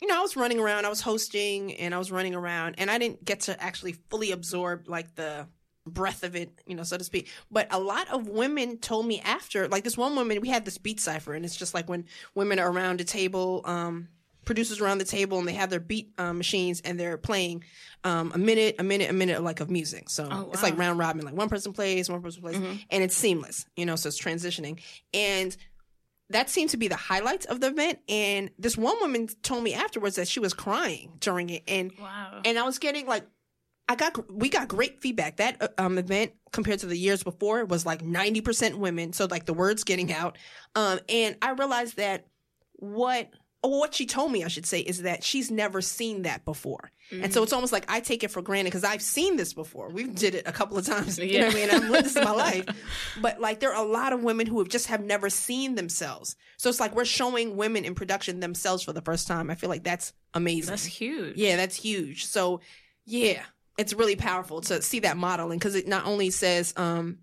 you 0.00 0.08
know 0.08 0.18
I 0.18 0.22
was 0.22 0.36
running 0.36 0.58
around, 0.60 0.84
I 0.86 0.88
was 0.88 1.00
hosting, 1.00 1.74
and 1.74 1.94
I 1.94 1.98
was 1.98 2.10
running 2.10 2.34
around, 2.34 2.76
and 2.78 2.90
I 2.90 2.98
didn't 2.98 3.24
get 3.24 3.40
to 3.42 3.62
actually 3.62 3.92
fully 4.10 4.30
absorb 4.32 4.88
like 4.88 5.14
the 5.14 5.46
breath 5.88 6.24
of 6.24 6.34
it, 6.34 6.50
you 6.66 6.74
know, 6.74 6.82
so 6.82 6.96
to 6.96 7.04
speak. 7.04 7.28
But 7.50 7.68
a 7.70 7.78
lot 7.78 8.08
of 8.10 8.28
women 8.28 8.78
told 8.78 9.06
me 9.06 9.20
after, 9.20 9.68
like 9.68 9.84
this 9.84 9.96
one 9.96 10.16
woman, 10.16 10.40
we 10.40 10.48
had 10.48 10.64
this 10.64 10.78
beat 10.78 10.98
cipher, 11.00 11.32
and 11.34 11.44
it's 11.44 11.56
just 11.56 11.74
like 11.74 11.88
when 11.88 12.06
women 12.34 12.58
are 12.58 12.70
around 12.70 13.00
a 13.00 13.04
table, 13.04 13.62
um, 13.64 14.08
producers 14.44 14.80
around 14.80 14.98
the 14.98 15.04
table, 15.04 15.38
and 15.38 15.46
they 15.46 15.52
have 15.54 15.70
their 15.70 15.78
beat 15.80 16.12
um, 16.18 16.38
machines, 16.38 16.80
and 16.80 16.98
they're 16.98 17.16
playing 17.16 17.62
um, 18.04 18.32
a 18.34 18.38
minute, 18.38 18.76
a 18.78 18.82
minute, 18.82 19.10
a 19.10 19.12
minute, 19.12 19.42
like 19.42 19.60
of 19.60 19.70
music. 19.70 20.10
So 20.10 20.28
Oh, 20.30 20.50
it's 20.52 20.62
like 20.62 20.76
round 20.76 20.98
robin, 20.98 21.24
like 21.24 21.34
one 21.36 21.48
person 21.48 21.72
plays, 21.72 22.10
one 22.10 22.20
person 22.22 22.42
plays, 22.42 22.56
Mhm. 22.56 22.80
and 22.90 23.02
it's 23.04 23.16
seamless, 23.16 23.64
you 23.76 23.86
know, 23.86 23.94
so 23.96 24.08
it's 24.08 24.20
transitioning. 24.20 24.80
And 25.14 25.56
that 26.30 26.50
seemed 26.50 26.70
to 26.70 26.76
be 26.76 26.88
the 26.88 26.96
highlights 26.96 27.46
of 27.46 27.60
the 27.60 27.68
event. 27.68 28.00
And 28.08 28.50
this 28.58 28.76
one 28.76 28.96
woman 29.00 29.28
told 29.42 29.62
me 29.62 29.74
afterwards 29.74 30.16
that 30.16 30.28
she 30.28 30.40
was 30.40 30.54
crying 30.54 31.12
during 31.20 31.50
it, 31.50 31.62
and 31.68 31.92
Wow. 32.00 32.40
and 32.44 32.58
I 32.58 32.62
was 32.64 32.78
getting 32.78 33.06
like, 33.06 33.24
I 33.88 33.94
got 33.94 34.32
we 34.32 34.48
got 34.48 34.66
great 34.68 35.00
feedback. 35.00 35.36
That 35.36 35.62
uh, 35.62 35.68
um 35.78 35.98
event 35.98 36.32
compared 36.52 36.80
to 36.80 36.86
the 36.86 36.98
years 36.98 37.22
before 37.22 37.64
was 37.64 37.86
like 37.86 38.02
ninety 38.02 38.40
percent 38.40 38.78
women, 38.78 39.12
so 39.12 39.26
like 39.30 39.46
the 39.46 39.54
words 39.54 39.84
getting 39.84 40.12
out. 40.12 40.36
Um, 40.74 40.98
and 41.08 41.36
I 41.40 41.52
realized 41.52 41.96
that 41.98 42.26
what 42.74 43.30
or 43.66 43.80
what 43.80 43.94
she 43.94 44.06
told 44.06 44.30
me, 44.30 44.44
I 44.44 44.48
should 44.48 44.64
say, 44.64 44.78
is 44.78 45.02
that 45.02 45.24
she's 45.24 45.50
never 45.50 45.80
seen 45.80 46.22
that 46.22 46.44
before. 46.44 46.92
And 47.10 47.32
so 47.32 47.42
it's 47.42 47.52
almost 47.52 47.72
like 47.72 47.84
I 47.88 48.00
take 48.00 48.22
it 48.22 48.30
for 48.30 48.42
granted 48.42 48.70
because 48.70 48.84
I've 48.84 49.02
seen 49.02 49.36
this 49.36 49.54
before. 49.54 49.88
We 49.88 50.04
did 50.04 50.34
it 50.36 50.46
a 50.46 50.52
couple 50.52 50.78
of 50.78 50.86
times. 50.86 51.18
You 51.18 51.40
know 51.40 51.46
what 51.46 51.54
I 51.54 51.58
mean? 51.58 51.70
I'm 51.70 51.92
this 51.92 52.14
is 52.14 52.24
my 52.24 52.30
life. 52.30 52.64
But 53.20 53.40
like 53.40 53.60
there 53.60 53.74
are 53.74 53.84
a 53.84 53.88
lot 53.88 54.12
of 54.12 54.22
women 54.22 54.46
who 54.46 54.58
have 54.60 54.68
just 54.68 54.86
have 54.86 55.02
never 55.02 55.28
seen 55.28 55.74
themselves. 55.74 56.36
So 56.58 56.68
it's 56.68 56.78
like 56.78 56.94
we're 56.94 57.04
showing 57.04 57.56
women 57.56 57.84
in 57.84 57.94
production 57.94 58.40
themselves 58.40 58.84
for 58.84 58.92
the 58.92 59.02
first 59.02 59.26
time. 59.26 59.50
I 59.50 59.56
feel 59.56 59.68
like 59.70 59.82
that's 59.82 60.12
amazing. 60.34 60.70
That's 60.70 60.84
huge. 60.84 61.36
Yeah, 61.36 61.56
that's 61.56 61.76
huge. 61.76 62.26
So, 62.26 62.60
yeah, 63.04 63.42
it's 63.78 63.92
really 63.92 64.16
powerful 64.16 64.60
to 64.62 64.80
see 64.82 65.00
that 65.00 65.16
modeling 65.16 65.58
because 65.58 65.74
it 65.74 65.88
not 65.88 66.06
only 66.06 66.30
says, 66.30 66.72
um, 66.76 67.18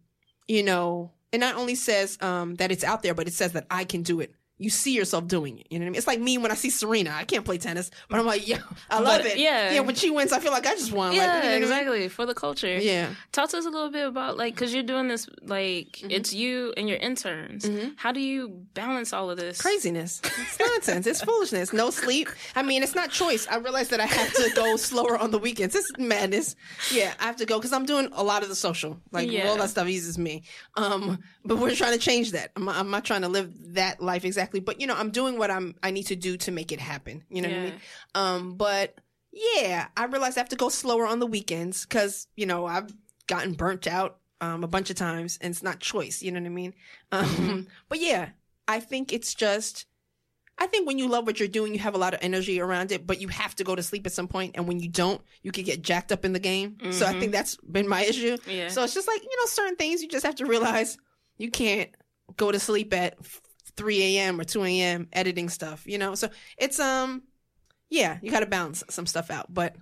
you 0.48 0.64
know, 0.64 1.12
it 1.32 1.40
not 1.40 1.56
only 1.56 1.76
says 1.76 2.18
um, 2.22 2.56
that 2.56 2.72
it's 2.72 2.84
out 2.84 3.02
there, 3.02 3.14
but 3.14 3.28
it 3.28 3.34
says 3.34 3.54
that 3.54 3.66
I 3.72 3.86
can 3.86 4.04
do 4.04 4.20
it. 4.20 4.34
You 4.64 4.70
see 4.70 4.94
yourself 4.94 5.28
doing 5.28 5.60
it. 5.60 5.68
You 5.70 5.80
know 5.80 5.84
what 5.84 5.88
I 5.88 5.92
mean? 5.92 5.98
It's 5.98 6.08
like 6.08 6.20
me 6.20 6.38
when 6.38 6.52
I 6.52 6.56
see 6.56 6.70
Serena. 6.70 7.12
I 7.12 7.26
can't 7.26 7.46
play 7.46 7.58
tennis, 7.58 7.92
but 8.10 8.20
I'm 8.20 8.26
like, 8.26 8.48
yeah, 8.48 8.60
I 8.90 9.00
love 9.00 9.22
But, 9.22 9.26
it. 9.32 9.38
yeah. 9.40 9.72
yeah. 9.74 9.80
When 9.82 9.96
she 9.96 10.10
wins, 10.10 10.32
I 10.32 10.40
feel 10.40 10.52
like 10.52 10.66
I 10.66 10.72
just 10.74 10.92
won. 10.92 11.14
Yeah, 11.14 11.20
like, 11.20 11.28
you 11.28 11.32
know 11.34 11.38
what 11.40 11.46
I 11.46 11.50
mean? 11.54 11.64
exactly. 11.64 12.08
For 12.10 12.26
the 12.26 12.34
culture. 12.34 12.78
Yeah. 12.78 13.10
Talk 13.32 13.50
to 13.50 13.58
us 13.58 13.66
a 13.66 13.70
little 13.70 13.90
bit 13.92 14.08
about 14.08 14.38
like 14.38 14.56
because 14.56 14.74
you're 14.74 14.84
doing 14.84 15.08
this 15.08 15.28
like 15.44 15.84
Mm-hmm. 15.94 16.12
it's 16.12 16.34
you 16.34 16.74
and 16.78 16.88
your 16.90 16.98
interns. 16.98 17.70
How 17.98 18.12
do 18.12 18.20
you 18.20 18.50
balance 18.74 19.14
all 19.14 19.30
of 19.30 19.38
this? 19.38 19.62
Craziness. 19.62 20.22
It's 20.44 20.60
nonsense. 20.60 21.08
It's 21.08 21.22
foolishness. 21.24 21.74
No 21.74 21.90
sleep. 21.90 22.30
I 22.56 22.64
mean, 22.64 22.84
it's 22.84 22.96
not 22.96 23.10
choice. 23.12 23.48
I 23.48 23.58
realize 23.58 23.90
that 23.90 24.00
I 24.00 24.06
have 24.06 24.34
to 24.34 24.52
go 24.56 24.76
slower 24.90 25.18
on 25.18 25.32
the 25.32 25.38
weekends. 25.40 25.76
It's 25.76 25.92
madness. 25.98 26.56
Yeah, 26.92 27.14
I 27.20 27.24
have 27.26 27.38
to 27.38 27.46
go 27.46 27.58
because 27.60 27.74
I'm 27.74 27.86
doing 27.86 28.10
a 28.14 28.24
lot 28.24 28.44
of 28.44 28.50
the 28.50 28.56
social. 28.56 29.00
Like 29.12 29.30
Yeah. 29.32 29.48
all 29.50 29.58
that 29.58 29.70
stuff 29.70 29.88
eases 29.88 30.18
me. 30.18 30.44
Um, 30.76 31.20
but 31.46 31.58
we're 31.58 31.76
trying 31.76 31.94
to 31.94 32.00
change 32.00 32.32
that. 32.32 32.52
I'm, 32.56 32.68
I'm 32.70 32.90
not 32.92 33.04
trying 33.06 33.22
to 33.22 33.30
live 33.30 33.52
that 33.74 34.02
life 34.02 34.26
exactly. 34.26 34.53
But 34.60 34.80
you 34.82 34.88
know, 34.88 34.96
I'm 34.96 35.12
doing 35.12 35.38
what 35.38 35.52
I'm. 35.52 35.76
I 35.84 35.92
need 35.92 36.08
to 36.08 36.16
do 36.16 36.38
to 36.38 36.52
make 36.52 36.72
it 36.72 36.80
happen. 36.80 37.24
You 37.30 37.42
know 37.42 37.50
what 37.50 37.58
I 37.58 37.62
mean? 37.62 37.74
Um, 38.16 38.54
but 38.56 39.00
yeah, 39.32 39.88
I 39.98 40.06
realize 40.06 40.38
I 40.38 40.42
have 40.42 40.50
to 40.50 40.56
go 40.56 40.70
slower 40.70 41.08
on 41.08 41.20
the 41.20 41.26
weekends 41.28 41.86
because 41.86 42.28
you 42.36 42.46
know 42.46 42.66
I've 42.66 42.94
gotten 43.28 43.54
burnt 43.54 43.88
out 43.88 44.18
um, 44.42 44.64
a 44.64 44.68
bunch 44.68 44.90
of 44.90 44.96
times, 44.96 45.38
and 45.42 45.52
it's 45.52 45.64
not 45.64 45.80
choice. 45.80 46.22
You 46.22 46.32
know 46.32 46.40
what 46.40 46.46
I 46.48 46.50
mean? 46.50 46.74
Um, 47.12 47.26
Mm-hmm. 47.26 47.62
But 47.90 48.00
yeah, 48.00 48.30
I 48.68 48.80
think 48.80 49.14
it's 49.14 49.34
just. 49.34 49.86
I 50.60 50.68
think 50.68 50.86
when 50.86 51.00
you 51.00 51.08
love 51.08 51.26
what 51.26 51.40
you're 51.40 51.48
doing, 51.48 51.74
you 51.74 51.80
have 51.80 51.96
a 51.96 51.98
lot 51.98 52.14
of 52.14 52.20
energy 52.22 52.62
around 52.62 52.92
it, 52.92 53.08
but 53.08 53.20
you 53.20 53.28
have 53.30 53.56
to 53.56 53.64
go 53.64 53.76
to 53.76 53.82
sleep 53.82 54.06
at 54.06 54.12
some 54.12 54.28
point, 54.28 54.52
and 54.54 54.68
when 54.68 54.80
you 54.80 54.88
don't, 54.88 55.20
you 55.42 55.52
can 55.52 55.64
get 55.64 55.82
jacked 55.82 56.12
up 56.12 56.26
in 56.26 56.32
the 56.32 56.40
game. 56.40 56.78
So 56.92 57.08
I 57.08 57.20
think 57.20 57.32
that's 57.32 57.58
been 57.58 57.88
my 57.88 58.04
issue. 58.04 58.38
Yeah. 58.48 58.68
So 58.68 58.84
it's 58.84 58.94
just 58.94 59.08
like 59.08 59.24
you 59.24 59.30
know, 59.30 59.46
certain 59.48 59.78
things 59.78 60.04
you 60.04 60.10
just 60.10 60.24
have 60.24 60.36
to 60.36 60.46
realize 60.46 60.96
you 61.40 61.50
can't 61.50 61.90
go 62.38 62.52
to 62.52 62.60
sleep 62.60 62.94
at 62.94 63.18
3 63.78 64.18
a.m. 64.18 64.40
or 64.40 64.44
2 64.44 64.64
a.m. 64.64 65.08
editing 65.14 65.50
stuff. 65.50 65.86
You 65.86 65.98
know, 65.98 66.16
so 66.16 66.30
it's 66.58 66.80
um, 66.80 67.24
yeah, 67.90 68.18
you 68.22 68.32
got 68.32 68.42
to 68.42 68.46
balance 68.46 68.84
some 68.90 69.06
stuff 69.06 69.30
out, 69.32 69.54
but 69.54 69.76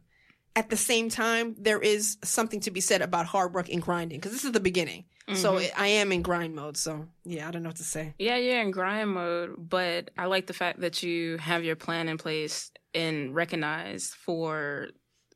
at 0.56 0.70
the 0.70 0.76
same 0.78 1.10
time, 1.10 1.56
there 1.58 1.80
is 1.80 2.18
something 2.24 2.60
to 2.62 2.72
be 2.72 2.82
said 2.82 3.02
about 3.02 3.26
hard 3.26 3.54
work 3.54 3.70
and 3.70 3.82
grinding 3.82 4.20
because 4.20 4.34
this 4.34 4.44
is 4.44 4.52
the 4.52 4.60
beginning. 4.60 5.06
So 5.34 5.54
Mhm. 5.54 5.64
it, 5.64 5.72
I 5.80 5.88
am 5.88 6.12
in 6.12 6.22
grind 6.24 6.56
mode. 6.56 6.76
So 6.76 7.08
yeah, 7.24 7.48
I 7.48 7.52
don't 7.52 7.64
know 7.64 7.70
what 7.70 7.78
to 7.78 7.86
say. 7.86 8.16
Yeah, 8.20 8.36
you're 8.36 8.60
in 8.60 8.72
grind 8.72 9.12
mode, 9.12 9.56
but 9.58 10.12
I 10.18 10.26
like 10.26 10.48
the 10.48 10.54
fact 10.54 10.82
that 10.82 11.04
you 11.04 11.38
have 11.38 11.64
your 11.64 11.78
plan 11.78 12.10
in 12.10 12.18
place 12.18 12.70
and 12.94 13.34
recognize 13.34 14.08
for 14.26 14.90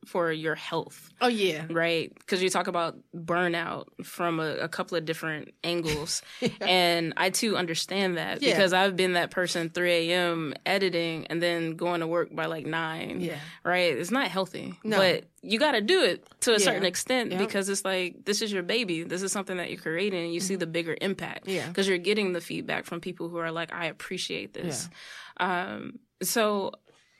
for 0.05 0.31
your 0.31 0.55
health, 0.55 1.09
Oh 1.21 1.27
yeah. 1.27 1.65
right? 1.69 2.13
Because 2.17 2.41
you 2.41 2.49
talk 2.49 2.67
about 2.67 2.97
burnout 3.15 3.85
from 4.03 4.39
a, 4.39 4.55
a 4.57 4.67
couple 4.67 4.97
of 4.97 5.05
different 5.05 5.53
angles. 5.63 6.21
And 6.61 7.13
I 7.17 7.29
too 7.29 7.57
understand 7.57 8.17
that 8.17 8.41
Yeah. 8.41 8.53
because 8.53 8.71
I've 8.73 8.95
been 8.95 9.13
that 9.13 9.31
person 9.31 9.69
3 9.69 9.91
a.m. 10.11 10.53
editing 10.65 11.27
and 11.27 11.41
then 11.41 11.75
going 11.75 11.99
to 12.01 12.07
work 12.07 12.33
by 12.35 12.45
like 12.45 12.65
9. 12.65 13.21
Yeah. 13.21 13.37
Right? 13.63 13.97
It's 13.97 14.11
not 14.11 14.27
healthy. 14.29 14.73
No. 14.83 14.97
But 14.97 15.25
you 15.41 15.59
got 15.59 15.73
to 15.73 15.81
do 15.81 16.03
it 16.03 16.25
to 16.41 16.51
a 16.51 16.53
Yeah. 16.53 16.57
certain 16.59 16.85
extent 16.85 17.31
Yeah. 17.31 17.37
because 17.37 17.69
it's 17.69 17.85
like, 17.85 18.25
this 18.25 18.41
is 18.41 18.51
your 18.51 18.63
baby. 18.63 19.03
This 19.03 19.21
is 19.21 19.31
something 19.31 19.57
that 19.57 19.69
you're 19.69 19.79
creating 19.81 20.23
and 20.25 20.33
you 20.33 20.39
see 20.39 20.55
the 20.55 20.67
bigger 20.67 20.95
impact. 21.01 21.45
Mm-hmm. 21.45 21.55
Yeah. 21.55 21.67
Because 21.67 21.87
you're 21.87 21.97
getting 21.97 22.33
the 22.33 22.41
feedback 22.41 22.85
from 22.85 23.01
people 23.01 23.29
who 23.29 23.37
are 23.37 23.51
like, 23.51 23.73
I 23.73 23.85
appreciate 23.85 24.53
this. 24.53 24.89
Um, 25.37 25.99
so 26.21 26.71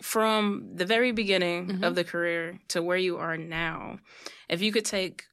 from 0.05 0.43
the 0.79 0.85
very 0.85 1.11
beginning 1.11 1.61
Mm-hmm. 1.67 1.83
of 1.83 1.95
the 1.95 2.03
career 2.03 2.59
to 2.67 2.81
where 2.81 2.97
you 3.07 3.17
are 3.17 3.37
now, 3.37 3.97
if 4.47 4.61
you 4.61 4.71
could 4.71 4.85
take 4.85 5.23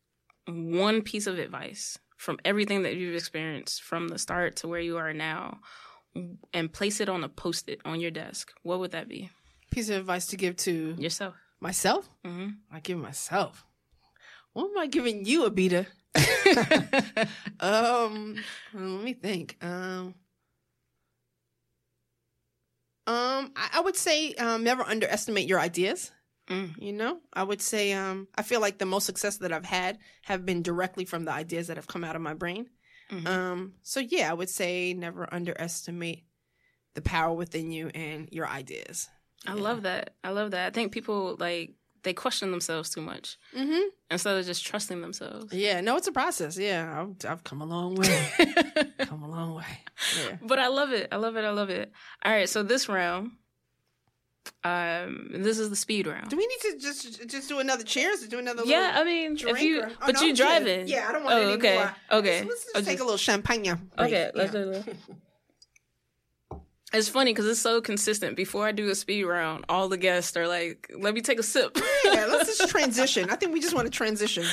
one 0.46 1.02
piece 1.02 1.26
of 1.26 1.38
advice 1.38 1.98
from 2.16 2.38
everything 2.44 2.82
that 2.84 2.94
you've 2.96 3.14
experienced 3.14 3.82
from 3.82 4.08
the 4.08 4.18
start 4.18 4.56
to 4.56 4.68
where 4.68 4.80
you 4.80 4.96
are 4.96 5.12
now 5.12 5.60
and 6.54 6.72
place 6.72 7.00
it 7.00 7.08
on 7.08 7.22
a 7.24 7.28
post 7.28 7.68
it 7.68 7.80
on 7.84 8.00
your 8.00 8.10
desk, 8.10 8.52
what 8.62 8.78
would 8.80 8.92
that 8.92 9.08
be? 9.08 9.28
Piece 9.70 9.88
of 9.90 9.96
advice 9.96 10.26
to 10.28 10.36
give 10.36 10.56
to 10.66 10.94
Yourself. 10.98 11.34
myself. 11.60 12.08
hmm 12.24 12.48
I 12.72 12.80
give 12.80 12.98
myself. 12.98 13.64
What 14.54 14.70
am 14.70 14.78
I 14.78 14.86
giving 14.86 15.24
you, 15.26 15.48
Abhita? 15.50 15.86
um, 17.60 18.36
let 18.74 19.04
me 19.04 19.12
think. 19.14 19.56
Um, 19.62 20.14
um, 23.06 23.52
I, 23.56 23.70
I 23.74 23.80
would 23.80 23.96
say 23.96 24.34
um, 24.34 24.64
never 24.64 24.82
underestimate 24.82 25.48
your 25.48 25.60
ideas. 25.60 26.12
Mm. 26.48 26.74
You 26.78 26.92
know, 26.92 27.18
I 27.32 27.42
would 27.42 27.62
say 27.62 27.92
um, 27.92 28.28
I 28.34 28.42
feel 28.42 28.60
like 28.60 28.78
the 28.78 28.86
most 28.86 29.06
success 29.06 29.38
that 29.38 29.52
I've 29.52 29.64
had 29.64 29.98
have 30.22 30.44
been 30.44 30.62
directly 30.62 31.04
from 31.04 31.24
the 31.24 31.32
ideas 31.32 31.68
that 31.68 31.76
have 31.76 31.86
come 31.86 32.04
out 32.04 32.16
of 32.16 32.22
my 32.22 32.34
brain. 32.34 32.68
Mhm. 33.10 33.26
Um, 33.26 33.74
so 33.82 34.00
yeah, 34.00 34.30
I 34.30 34.34
would 34.34 34.50
say 34.50 34.94
never 34.94 35.32
underestimate 35.32 36.24
the 36.94 37.02
power 37.02 37.34
within 37.34 37.70
you 37.70 37.88
and 37.94 38.28
your 38.32 38.48
ideas. 38.48 39.08
I 39.46 39.54
love 39.54 39.82
that. 39.82 40.14
I 40.22 40.30
love 40.30 40.52
that. 40.52 40.66
I 40.66 40.70
think 40.70 40.92
people 40.92 41.36
like 41.38 41.74
they 42.04 42.12
question 42.12 42.50
themselves 42.50 42.90
too 42.90 43.00
much 43.00 43.36
Mm-hmm. 43.56 43.80
instead 44.10 44.36
of 44.36 44.44
just 44.46 44.66
trusting 44.66 45.00
themselves. 45.00 45.52
Yeah, 45.52 45.80
no, 45.80 45.96
it's 45.96 46.08
a 46.08 46.12
process. 46.12 46.58
Yeah, 46.58 47.00
I've, 47.02 47.30
I've 47.30 47.44
come 47.44 47.60
a 47.62 47.66
long 47.66 47.94
way. 47.94 48.28
come 49.00 49.22
a 49.22 49.28
long 49.30 49.54
way. 49.54 49.64
Yeah. 50.24 50.36
But 50.42 50.58
I 50.58 50.68
love 50.68 50.92
it. 50.92 51.08
I 51.12 51.16
love 51.16 51.36
it. 51.36 51.44
I 51.44 51.50
love 51.50 51.70
it. 51.70 51.92
All 52.24 52.32
right, 52.32 52.48
so 52.48 52.62
this 52.62 52.88
round, 52.88 53.32
um, 54.64 55.28
this 55.32 55.58
is 55.58 55.70
the 55.70 55.76
speed 55.76 56.06
round. 56.06 56.28
Do 56.28 56.36
we 56.36 56.46
need 56.46 56.60
to 56.72 56.78
just 56.78 57.28
just 57.28 57.48
do 57.48 57.58
another 57.60 57.84
cheers 57.84 58.22
or 58.24 58.26
do 58.28 58.38
another? 58.40 58.62
Yeah, 58.64 58.78
little 58.88 59.00
I 59.00 59.04
mean, 59.04 59.36
drink 59.36 59.58
if 59.58 59.62
you, 59.64 59.82
or- 59.82 59.88
oh, 59.90 59.96
but 60.06 60.14
no, 60.16 60.22
you 60.22 60.30
I'm 60.30 60.34
driving? 60.34 60.88
Yeah, 60.88 61.06
I 61.08 61.12
don't 61.12 61.24
want 61.24 61.36
oh, 61.36 61.48
okay, 61.52 61.74
more. 61.76 61.94
okay. 62.18 62.38
Let's, 62.40 62.48
let's 62.48 62.64
just 62.64 62.76
I'll 62.76 62.82
take 62.82 62.92
just- 62.94 63.00
a 63.00 63.04
little 63.04 63.18
champagne. 63.18 63.62
break. 63.96 64.12
Okay, 64.12 64.30
let's 64.34 64.52
do 64.52 64.70
it. 64.70 64.84
It's 66.94 67.08
funny 67.08 67.32
because 67.32 67.46
it's 67.46 67.60
so 67.60 67.80
consistent. 67.80 68.36
Before 68.36 68.66
I 68.66 68.72
do 68.72 68.90
a 68.90 68.94
speed 68.94 69.24
round, 69.24 69.64
all 69.68 69.88
the 69.88 69.96
guests 69.96 70.36
are 70.36 70.46
like, 70.46 70.90
"Let 70.96 71.14
me 71.14 71.20
take 71.22 71.38
a 71.38 71.42
sip." 71.42 71.78
yeah, 72.04 72.26
let's 72.26 72.58
just 72.58 72.70
transition. 72.76 73.30
I 73.30 73.36
think 73.36 73.52
we 73.52 73.60
just 73.60 73.74
want 73.74 73.86
to 73.86 73.90
transition. 73.90 74.44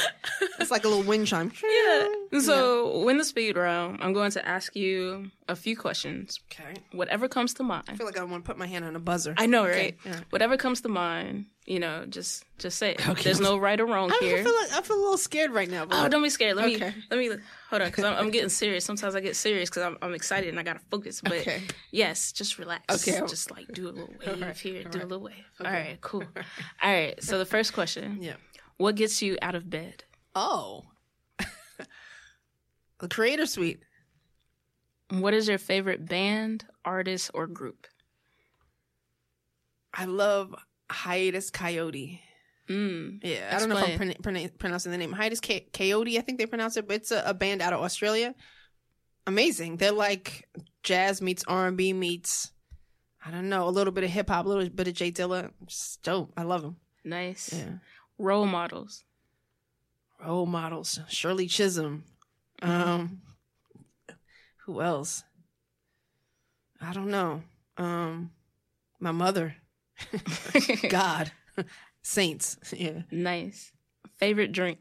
It's 0.60 0.72
like 0.72 0.86
a 0.86 0.88
little 0.88 1.04
wind 1.04 1.28
chime. 1.28 1.52
yeah. 1.64 2.08
So, 2.40 3.00
when 3.00 3.18
the 3.18 3.26
speed 3.26 3.58
round, 3.58 4.00
I'm 4.02 4.14
going 4.14 4.32
to 4.32 4.48
ask 4.48 4.76
you 4.76 5.32
a 5.50 5.56
few 5.56 5.76
questions. 5.76 6.40
Okay. 6.52 6.76
Whatever 6.94 7.28
comes 7.28 7.54
to 7.56 7.64
mind. 7.64 7.84
I 7.90 7.96
feel 7.96 8.06
like 8.06 8.18
I 8.18 8.24
want 8.24 8.46
to 8.46 8.48
put 8.48 8.58
my 8.58 8.68
hand 8.68 8.86
on 8.86 8.96
a 8.96 9.00
buzzer. 9.00 9.34
I 9.38 9.46
know, 9.48 9.66
Okay, 9.66 9.82
right? 9.82 9.98
yeah. 10.06 10.20
Whatever 10.30 10.56
comes 10.58 10.80
to 10.82 10.90
mind, 10.90 11.48
you 11.66 11.80
know, 11.80 12.06
just 12.08 12.46
just 12.60 12.78
say 12.78 12.92
it. 12.92 13.10
Okay. 13.10 13.24
There's 13.24 13.42
no 13.42 13.58
right 13.58 13.80
or 13.80 13.86
wrong 13.86 14.12
I, 14.12 14.16
I 14.16 14.44
feel 14.44 14.56
like 14.56 14.72
I 14.72 14.82
feel 14.82 14.96
a 14.96 15.02
little 15.02 15.18
scared 15.18 15.52
right 15.52 15.70
now. 15.70 15.86
Oh, 15.92 16.08
don't 16.08 16.24
be 16.24 16.30
scared. 16.30 16.56
Let 16.56 16.66
Okay. 16.68 16.90
me 16.90 16.94
let 17.12 17.20
me 17.20 17.30
hold 17.70 17.82
on 17.82 17.88
because 17.90 18.06
I'm, 18.06 18.16
I'm 18.16 18.32
getting 18.32 18.50
serious. 18.50 18.86
Sometimes 18.86 19.16
I 19.16 19.20
get 19.20 19.36
serious 19.36 19.70
because 19.70 19.84
I'm, 19.84 19.98
I'm 20.02 20.14
excited 20.14 20.50
and 20.50 20.60
I 20.60 20.64
gotta 20.64 20.82
focus. 20.92 21.20
But 21.22 21.34
Okay. 21.42 21.62
yes, 21.92 22.32
just 22.32 22.58
relax. 22.60 23.08
Okay. 23.08 23.20
just 23.28 23.52
like 23.52 23.68
do 23.74 23.88
a 23.88 23.92
little 23.92 24.14
wave 24.20 24.42
right. 24.42 24.56
here, 24.58 24.84
All 24.86 24.92
do 24.92 25.00
a 25.00 25.02
little 25.02 25.20
wave. 25.24 25.36
All 25.60 25.72
right, 25.72 26.00
cool. 26.02 26.24
All 26.84 26.92
right. 26.94 27.22
So 27.24 27.38
the 27.38 27.46
first 27.46 27.74
question: 27.74 28.20
Yeah. 28.22 28.36
What 28.78 28.96
gets 28.96 29.22
you 29.22 29.38
out 29.42 29.56
of 29.56 29.70
bed? 29.70 30.04
Oh. 30.36 30.86
the 33.00 33.08
creator 33.08 33.46
suite. 33.46 33.80
What 35.10 35.34
is 35.34 35.48
your 35.48 35.58
favorite 35.58 36.08
band, 36.08 36.66
artist, 36.86 37.32
or 37.34 37.48
group? 37.48 37.88
I 39.94 40.06
love 40.06 40.54
Hiatus 40.92 41.50
Kaiyote. 41.52 42.20
Mm. 42.70 43.20
Yeah, 43.24 43.52
I 43.52 43.60
don't 43.60 43.70
know 43.70 43.78
if 43.78 43.84
I'm 43.84 43.90
Explain. 43.90 44.14
pron- 44.22 44.34
pron- 44.36 44.50
pronouncing 44.60 44.92
the 44.92 44.98
name. 45.00 45.12
Hiatus 45.12 45.40
Coy- 45.42 45.66
Kaiyote, 45.74 46.18
I 46.18 46.22
think 46.22 46.38
they 46.38 46.46
pronounce 46.46 46.78
it, 46.78 46.88
but 46.88 46.98
it's 46.98 47.12
a, 47.12 47.24
a 47.26 47.34
band 47.34 47.62
out 47.64 47.74
of 47.74 47.80
Australia. 47.82 48.36
Amazing. 49.26 49.78
They're 49.78 49.92
like 49.92 50.48
jazz 50.84 51.22
meets 51.22 51.44
R 51.48 51.68
and 51.68 51.76
B 51.78 51.94
meets, 51.94 52.52
I 53.26 53.32
don't 53.32 53.50
know, 53.50 53.68
a 53.68 53.72
little 53.72 53.92
bit 53.92 54.04
of 54.04 54.12
hip 54.12 54.30
hop, 54.30 54.46
a 54.46 54.50
little 54.50 54.70
bit 54.70 54.88
of 54.88 54.94
J 54.94 55.12
Dilla. 55.12 55.52
Just 55.66 56.04
dope. 56.04 56.32
I 56.38 56.44
love 56.44 56.62
them. 56.62 56.78
Nice. 57.04 57.52
Yeah. 57.52 57.74
Role 58.20 58.46
models. 58.46 59.04
Role 60.24 60.46
models: 60.46 61.00
Shirley 61.08 61.48
Chisholm. 61.48 62.04
Um, 62.62 63.22
who 64.72 64.82
else? 64.82 65.24
I 66.80 66.94
don't 66.94 67.10
know. 67.10 67.42
Um, 67.78 68.30
my 69.00 69.12
mother. 69.12 69.56
God, 70.90 71.32
saints. 72.04 72.58
Yeah. 72.72 73.02
nice. 73.12 73.72
Favorite 74.18 74.52
drink. 74.52 74.78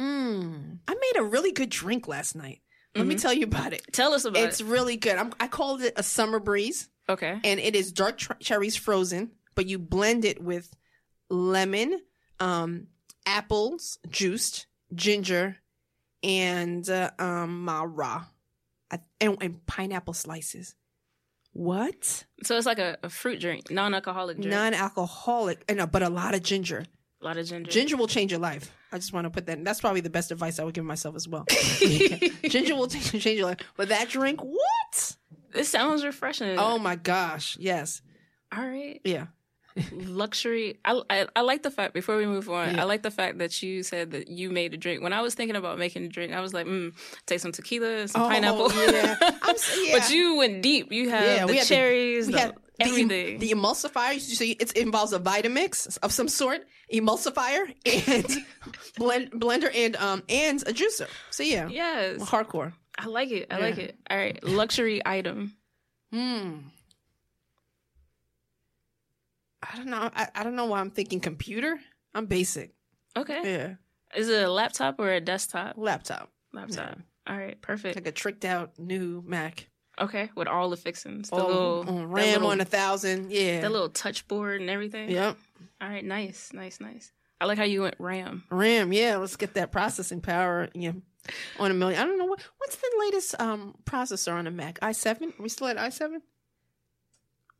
Mm. 0.00 0.78
I 0.86 0.94
made 0.94 1.20
a 1.20 1.24
really 1.24 1.50
good 1.50 1.70
drink 1.70 2.06
last 2.06 2.36
night. 2.36 2.60
Let 2.94 3.06
me 3.06 3.16
Mhm. 3.16 3.20
tell 3.20 3.32
you 3.32 3.44
about 3.44 3.72
it. 3.72 3.82
Tell 3.92 4.14
us 4.14 4.24
about 4.24 4.38
It's 4.42 4.60
it. 4.60 4.62
It's 4.64 4.70
really 4.70 4.96
good. 4.96 5.16
I'm, 5.16 5.32
I 5.40 5.48
called 5.48 5.82
it 5.82 5.94
a 5.96 6.02
summer 6.02 6.38
breeze, 6.38 6.88
Okay. 7.08 7.40
and 7.44 7.58
it 7.60 7.74
is 7.74 7.90
dark 7.92 8.18
tr- 8.18 8.32
cherries 8.40 8.76
frozen, 8.76 9.32
but 9.54 9.66
you 9.66 9.78
blend 9.78 10.24
it 10.24 10.40
with 10.42 10.74
lemon, 11.30 12.00
um, 12.40 12.86
apples 13.26 13.98
juiced, 14.08 14.66
ginger, 14.94 15.56
and 16.22 16.88
uh, 16.88 17.10
um, 17.18 17.64
mara, 17.64 18.28
and, 19.20 19.36
and 19.40 19.66
pineapple 19.66 20.14
slices. 20.14 20.74
What? 21.52 22.24
So 22.44 22.56
it's 22.56 22.66
like 22.66 22.78
a, 22.78 22.98
a 23.02 23.08
fruit 23.08 23.40
drink, 23.40 23.70
non-alcoholic 23.70 24.36
drink. 24.36 24.50
Non-alcoholic, 24.50 25.64
and 25.68 25.80
uh, 25.80 25.86
but 25.86 26.02
a 26.02 26.08
lot 26.08 26.34
of 26.34 26.42
ginger. 26.42 26.84
a 27.20 27.24
lot 27.24 27.36
of 27.36 27.46
ginger. 27.46 27.70
Ginger 27.70 27.96
will 27.96 28.06
change 28.06 28.30
your 28.30 28.40
life. 28.40 28.70
I 28.92 28.96
just 28.96 29.12
want 29.12 29.24
to 29.24 29.30
put 29.30 29.46
that. 29.46 29.64
That's 29.64 29.80
probably 29.80 30.00
the 30.00 30.10
best 30.10 30.30
advice 30.30 30.58
I 30.58 30.64
would 30.64 30.74
give 30.74 30.84
myself 30.84 31.16
as 31.16 31.26
well. 31.28 31.44
Ginger 31.78 32.74
will 32.74 32.86
change 32.86 33.10
change 33.22 33.38
your 33.38 33.46
life. 33.48 33.58
But 33.76 33.88
that 33.88 34.08
drink, 34.08 34.40
what? 34.42 35.16
It 35.54 35.64
sounds 35.64 36.04
refreshing. 36.04 36.58
Oh 36.58 36.78
my 36.78 36.96
gosh, 36.96 37.56
yes, 37.58 38.02
all 38.56 38.66
right. 38.66 39.00
yeah. 39.04 39.26
Luxury. 39.92 40.78
I, 40.84 41.00
I 41.10 41.26
I 41.36 41.40
like 41.42 41.62
the 41.62 41.70
fact. 41.70 41.94
Before 41.94 42.16
we 42.16 42.26
move 42.26 42.48
on, 42.50 42.74
Yeah. 42.74 42.82
I 42.82 42.84
like 42.84 43.02
the 43.02 43.10
fact 43.10 43.38
that 43.38 43.62
you 43.62 43.82
said 43.82 44.10
that 44.12 44.28
you 44.28 44.50
made 44.50 44.74
a 44.74 44.76
drink. 44.76 45.02
When 45.02 45.12
I 45.12 45.20
was 45.20 45.34
thinking 45.34 45.56
about 45.56 45.78
making 45.78 46.04
a 46.04 46.08
drink, 46.08 46.32
I 46.32 46.40
was 46.40 46.52
like, 46.52 46.66
mm, 46.66 46.92
take 47.26 47.40
some 47.40 47.52
tequila, 47.52 48.08
some 48.08 48.22
Oh, 48.22 48.28
pineapple. 48.28 48.72
yeah. 48.72 49.16
I'm 49.20 49.56
yeah. 49.84 49.98
But 49.98 50.10
you 50.10 50.36
went 50.36 50.62
deep. 50.62 50.92
You 50.92 51.10
have 51.10 51.24
Yeah, 51.24 51.46
the 51.46 51.52
we 51.52 51.56
had 51.58 51.64
the- 51.66 51.74
cherries, 51.74 52.26
we 52.26 52.32
the, 52.34 52.40
had 52.40 52.50
the, 52.78 52.84
em- 52.84 52.88
everything. 52.90 53.38
the 53.38 53.50
emulsifier. 53.52 54.20
So 54.20 54.44
it 54.44 54.72
involves 54.72 55.12
a 55.12 55.20
Vitamix 55.20 55.98
of 56.02 56.12
some 56.12 56.28
sort, 56.28 56.62
emulsifier, 56.92 57.72
and 57.86 58.26
blend, 58.96 59.30
blender, 59.32 59.70
and 59.74 59.96
um 59.96 60.22
and 60.28 60.60
a 60.66 60.72
juicer. 60.72 61.08
So 61.30 61.42
yeah, 61.42 61.68
yes, 61.68 62.18
hardcore. 62.20 62.72
I 62.98 63.06
like 63.06 63.30
it. 63.30 63.46
I 63.50 63.58
like 63.58 63.78
it. 63.78 63.96
All 64.10 64.16
right, 64.16 64.42
luxury 64.42 65.00
item. 65.06 65.54
Hmm. 66.12 66.58
I 69.62 69.76
don't 69.76 69.86
know. 69.86 70.10
I, 70.14 70.28
I 70.34 70.42
don't 70.44 70.56
know 70.56 70.66
why 70.66 70.80
I'm 70.80 70.90
thinking 70.90 71.20
computer. 71.20 71.78
I'm 72.14 72.26
basic. 72.26 72.72
Okay, 73.16 73.40
Yeah, 73.44 73.74
is 74.16 74.28
it 74.28 74.44
a 74.44 74.50
laptop 74.50 74.98
or 75.00 75.10
a 75.12 75.20
desktop? 75.20 75.74
laptop. 75.76 76.30
Laptop. 76.52 76.98
All 77.26 77.36
right, 77.36 77.60
perfect. 77.60 77.96
like 77.96 78.06
a 78.06 78.12
tricked 78.12 78.44
out 78.44 78.78
new 78.78 79.22
Mac. 79.26 79.68
Okay, 80.00 80.30
with 80.36 80.46
all 80.46 80.70
the 80.70 80.76
fixings, 80.76 81.30
the 81.30 81.36
little 81.36 81.82
that 81.82 81.92
RAM 82.06 82.32
little, 82.34 82.48
on 82.50 82.60
a 82.60 82.64
thousand. 82.64 83.32
Yeah. 83.32 83.60
the 83.60 83.68
little 83.70 83.88
touch 83.88 84.28
board 84.28 84.60
and 84.60 84.70
everything. 84.70 85.10
Yep. 85.10 85.36
All 85.80 85.88
right, 85.88 86.04
nice, 86.04 86.52
nice, 86.52 86.80
nice. 86.80 87.10
I 87.40 87.46
like 87.46 87.58
how 87.58 87.64
you 87.64 87.82
went 87.82 87.96
RAM. 87.98 88.44
RAM. 88.50 88.92
Yeah. 88.92 89.16
Let's 89.16 89.36
get 89.36 89.54
that 89.54 89.70
processing 89.72 90.20
power. 90.20 90.68
Yeah. 90.74 90.92
On 91.58 91.70
a 91.70 91.74
million. 91.74 92.00
I 92.00 92.04
don't 92.04 92.18
know 92.18 92.24
what 92.26 92.42
what's 92.58 92.76
the 92.76 92.90
latest 93.00 93.40
um 93.40 93.74
processor 93.84 94.32
on 94.32 94.46
a 94.46 94.50
Mac. 94.50 94.80
i7. 94.80 95.38
Are 95.38 95.42
we 95.42 95.48
still 95.48 95.66
at 95.68 95.76
i7? 95.76 96.18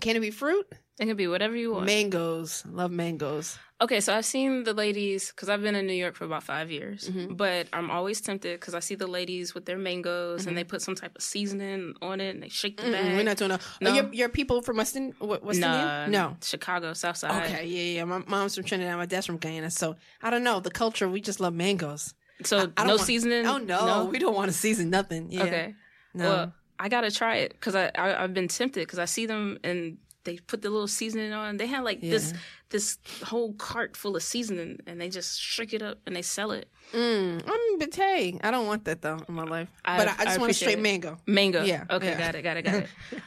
Can 0.00 0.16
it 0.16 0.20
be 0.20 0.30
fruit? 0.30 0.66
It 0.98 1.06
can 1.06 1.16
be 1.16 1.28
whatever 1.28 1.54
you 1.54 1.72
want. 1.74 1.86
Mangoes. 1.86 2.64
Love 2.66 2.90
mangoes. 2.90 3.58
Okay, 3.80 4.00
so 4.00 4.12
I've 4.12 4.24
seen 4.24 4.64
the 4.64 4.74
ladies 4.74 5.30
because 5.30 5.48
I've 5.48 5.62
been 5.62 5.76
in 5.76 5.86
New 5.86 5.92
York 5.92 6.16
for 6.16 6.24
about 6.24 6.42
five 6.42 6.68
years, 6.72 7.08
Mhm. 7.08 7.36
but 7.36 7.68
I'm 7.72 7.88
always 7.92 8.20
tempted 8.20 8.58
because 8.58 8.74
I 8.74 8.80
see 8.80 8.96
the 8.96 9.06
ladies 9.06 9.54
with 9.54 9.64
their 9.66 9.78
mangoes 9.78 10.42
Mhm. 10.42 10.46
and 10.48 10.58
they 10.58 10.64
put 10.64 10.82
some 10.82 10.96
type 10.96 11.14
of 11.14 11.22
seasoning 11.22 11.94
on 12.02 12.20
it 12.20 12.34
and 12.34 12.42
they 12.42 12.48
shake 12.48 12.76
the 12.78 12.82
Mm-mm, 12.88 12.92
bag. 12.92 13.16
we're 13.16 13.22
not 13.22 13.36
doing 13.36 13.50
that. 13.50 13.62
No? 13.80 13.90
Oh, 13.90 13.94
you're, 13.94 14.12
you're 14.12 14.28
people 14.28 14.60
from 14.62 14.78
West, 14.78 14.96
Ind- 14.96 15.14
West 15.20 15.42
West 15.44 15.60
Nah, 15.60 16.04
Indian? 16.06 16.10
No. 16.10 16.36
Chicago, 16.42 16.92
South 16.94 17.16
Side. 17.18 17.44
Okay, 17.44 17.66
yeah, 17.66 17.98
yeah. 17.98 18.04
My 18.04 18.18
mom's 18.26 18.56
from 18.56 18.64
Trinidad. 18.64 18.96
My 18.96 19.06
dad's 19.06 19.26
from 19.26 19.36
Guyana. 19.38 19.70
So 19.70 19.94
I 20.20 20.30
don't 20.30 20.42
know 20.42 20.58
the 20.58 20.72
culture. 20.72 21.08
We 21.08 21.20
just 21.20 21.38
love 21.38 21.54
mangoes. 21.54 22.14
So 22.42 22.58
I- 22.58 22.82
I 22.82 22.84
no 22.84 22.96
want- 22.96 23.02
seasoning. 23.02 23.46
Oh 23.46 23.58
no, 23.58 24.06
we 24.06 24.18
don't 24.18 24.34
want 24.34 24.50
to 24.50 24.56
season 24.56 24.90
nothing. 24.90 25.30
Yeah. 25.30 25.44
Okay. 25.44 25.74
No. 26.14 26.28
Well, 26.28 26.54
I 26.80 26.88
gotta 26.88 27.12
try 27.12 27.36
it 27.36 27.52
because 27.52 27.76
I, 27.76 27.92
I 27.96 28.24
I've 28.24 28.34
been 28.34 28.48
tempted 28.48 28.80
because 28.80 28.98
I 28.98 29.04
see 29.04 29.26
them 29.26 29.58
and 29.62 29.98
they 30.24 30.36
put 30.38 30.62
the 30.62 30.70
little 30.70 30.88
seasoning 30.88 31.32
on. 31.32 31.56
They 31.56 31.66
have 31.66 31.84
like 31.84 32.00
this 32.00 32.32
Yeah. 32.32 32.38
this 32.70 32.98
whole 33.24 33.54
cart 33.54 33.96
full 33.96 34.14
of 34.16 34.22
seasoning 34.22 34.78
and 34.86 35.00
they 35.00 35.08
just 35.08 35.40
shake 35.40 35.72
it 35.72 35.80
up 35.82 35.98
and 36.06 36.14
they 36.16 36.22
sell 36.22 36.50
it. 36.50 36.68
Mm, 36.92 37.42
I 37.46 37.50
mean, 37.56 37.78
but 37.78 37.94
hey, 37.94 38.38
I 38.42 38.50
don't 38.50 38.66
want 38.66 38.84
that 38.86 39.00
though 39.02 39.18
in 39.28 39.34
my 39.34 39.44
life. 39.44 39.68
I- 39.84 39.96
but 39.98 40.08
I, 40.08 40.10
I 40.10 40.14
I 40.20 40.24
just 40.24 40.40
want 40.40 40.50
a 40.50 40.54
straight 40.54 40.78
it. 40.78 40.82
mango. 40.82 41.18
Mango. 41.26 41.62
Yeah, 41.64 41.84
Okay. 41.90 42.08
yeah. 42.10 42.18
Got 42.18 42.34
it. 42.34 42.42
Got 42.42 42.56
it. 42.56 42.62
Got 42.64 42.86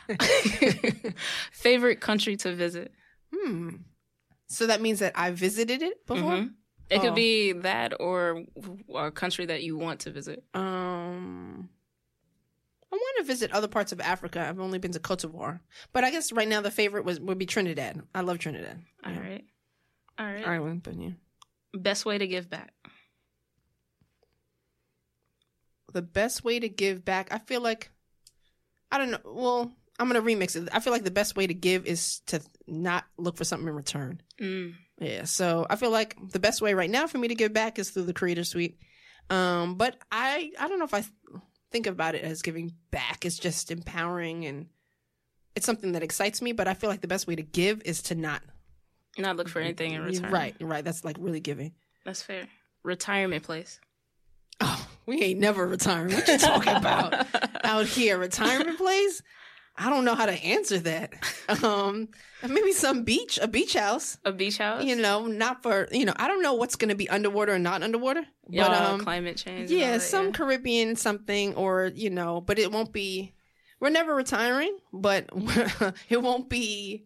it. 0.10 1.14
Favorite 1.52 2.00
country 2.02 2.36
to 2.38 2.54
visit. 2.54 2.92
Hmm. 3.34 3.70
So 4.48 4.68
that 4.68 4.82
means 4.82 5.00
that 5.00 5.14
I 5.16 5.32
visited 5.32 5.82
it 5.82 6.06
before. 6.06 6.32
Mhm. 6.34 6.54
It 6.90 6.98
Oh. 6.98 7.02
could 7.04 7.16
be 7.16 7.54
that 7.54 7.94
or 8.02 8.44
a 8.94 9.12
country 9.12 9.46
that 9.46 9.64
you 9.64 9.78
want 9.78 10.02
to 10.02 10.12
visit. 10.12 10.44
Um, 10.54 11.70
I 12.92 12.96
want 12.96 13.18
to 13.20 13.24
visit 13.24 13.52
other 13.54 13.68
parts 13.70 13.92
of 13.92 14.02
Africa. 14.02 14.46
I've 14.48 14.60
only 14.60 14.78
been 14.80 14.92
to 14.92 15.00
Cote 15.00 15.20
d'Ivoire, 15.22 15.62
but 15.94 16.04
I 16.04 16.12
guess 16.12 16.32
right 16.32 16.48
now 16.48 16.60
the 16.62 16.72
favorite 16.72 17.06
was 17.06 17.20
would 17.20 17.38
be 17.38 17.46
Trinidad. 17.46 18.02
I 18.14 18.22
love 18.22 18.40
Trinidad. 18.40 18.82
All 19.06 19.12
Yeah. 19.14 19.20
right. 19.20 19.46
All 20.20 20.26
right. 20.26 20.46
Ireland, 20.48 20.84
but 20.84 20.96
yeah. 21.00 21.12
Best 21.74 22.06
way 22.06 22.18
to 22.18 22.28
give 22.28 22.50
back. 22.50 22.74
The 25.94 26.02
best 26.02 26.44
way 26.44 26.60
to 26.60 26.70
give 26.70 27.04
back, 27.04 27.34
I 27.34 27.38
feel 27.40 27.62
like, 27.62 27.92
I 28.92 28.98
don't 28.98 29.12
know. 29.12 29.20
Well, 29.26 29.72
I'm 30.00 30.08
gonna 30.08 30.22
remix 30.22 30.56
it. 30.56 30.70
I 30.72 30.80
feel 30.80 30.94
like 30.94 31.04
the 31.04 31.12
best 31.12 31.36
way 31.36 31.48
to 31.48 31.54
give 31.54 31.86
is 31.86 32.22
to 32.28 32.42
not 32.68 33.06
look 33.18 33.38
for 33.38 33.44
something 33.44 33.68
in 33.68 33.74
return. 33.76 34.22
Mm. 34.40 34.74
Yeah, 35.00 35.26
so 35.26 35.66
I 35.70 35.76
feel 35.76 35.92
like 35.92 36.16
the 36.32 36.40
best 36.40 36.62
way 36.62 36.74
right 36.74 36.90
now 36.90 37.08
for 37.08 37.18
me 37.18 37.28
to 37.28 37.36
give 37.36 37.52
back 37.54 37.78
is 37.80 37.90
through 37.90 38.04
the 38.04 38.14
Creator 38.14 38.44
Suite. 38.46 38.78
Um, 39.30 39.76
but 39.76 39.98
I 40.12 40.52
I 40.60 40.68
don't 40.68 40.80
know 40.80 40.86
if 40.86 40.94
I 40.94 41.04
think 41.72 41.88
about 41.88 42.16
it 42.16 42.24
as 42.24 42.42
giving 42.42 42.74
back. 42.92 43.26
It's 43.26 43.40
just 43.40 43.72
empowering 43.72 44.46
and 44.46 44.68
it's 45.56 45.66
something 45.66 45.94
that 45.94 46.04
excites 46.04 46.42
me. 46.42 46.52
But 46.52 46.68
I 46.68 46.74
feel 46.74 46.90
like 46.90 47.02
the 47.02 47.08
best 47.08 47.28
way 47.28 47.36
to 47.36 47.44
give 47.44 47.82
is 47.86 48.02
to 48.04 48.16
not 48.16 48.42
Not 49.18 49.38
look 49.38 49.50
for 49.50 49.60
anything 49.60 49.94
in 49.94 50.04
return. 50.04 50.32
Right, 50.32 50.56
right. 50.60 50.84
That's 50.84 51.04
like 51.04 51.18
really 51.20 51.40
giving. 51.40 51.74
That's 52.06 52.22
fair. 52.22 52.48
Retirement 52.84 53.44
place. 53.44 53.80
Oh, 54.60 54.88
we 55.06 55.22
ain't 55.22 55.40
never 55.40 55.68
retiring. 55.68 56.14
What 56.14 56.28
you 56.28 56.38
talking 56.38 56.74
about 56.74 57.26
out 57.64 57.88
here? 57.88 58.18
Retirement 58.18 58.78
place? 58.78 59.22
I 59.78 59.90
don't 59.90 60.06
know 60.06 60.16
how 60.16 60.26
to 60.26 60.34
answer 60.34 60.80
that. 60.80 61.14
Um, 61.64 62.08
maybe 62.48 62.72
some 62.72 63.04
beach, 63.04 63.38
a 63.42 63.48
beach 63.48 63.74
house. 63.74 64.18
A 64.24 64.32
beach 64.32 64.58
house. 64.58 64.86
You 64.86 64.96
know, 64.96 65.28
not 65.28 65.62
for 65.62 65.90
you 65.92 66.06
know. 66.06 66.14
I 66.16 66.30
don't 66.30 66.42
know 66.42 66.54
what's 66.54 66.78
going 66.78 66.90
to 66.90 66.96
be 66.96 67.10
underwater 67.10 67.54
or 67.54 67.60
not 67.60 67.84
underwater. 67.84 68.24
yeah, 68.48 68.68
but 68.68 68.82
um, 68.82 69.00
climate 69.02 69.36
change. 69.36 69.70
yeah, 69.70 69.94
that, 69.94 70.02
some 70.02 70.32
Caribbean 70.32 70.96
something, 70.96 71.54
or 71.56 71.92
you 71.94 72.10
know, 72.10 72.40
but 72.40 72.58
it 72.58 72.72
won't 72.72 72.94
be. 72.94 73.34
We're 73.82 73.90
never 73.90 74.16
retiring, 74.16 74.78
but 74.94 75.30
it 76.10 76.22
won't 76.22 76.50
be 76.50 77.06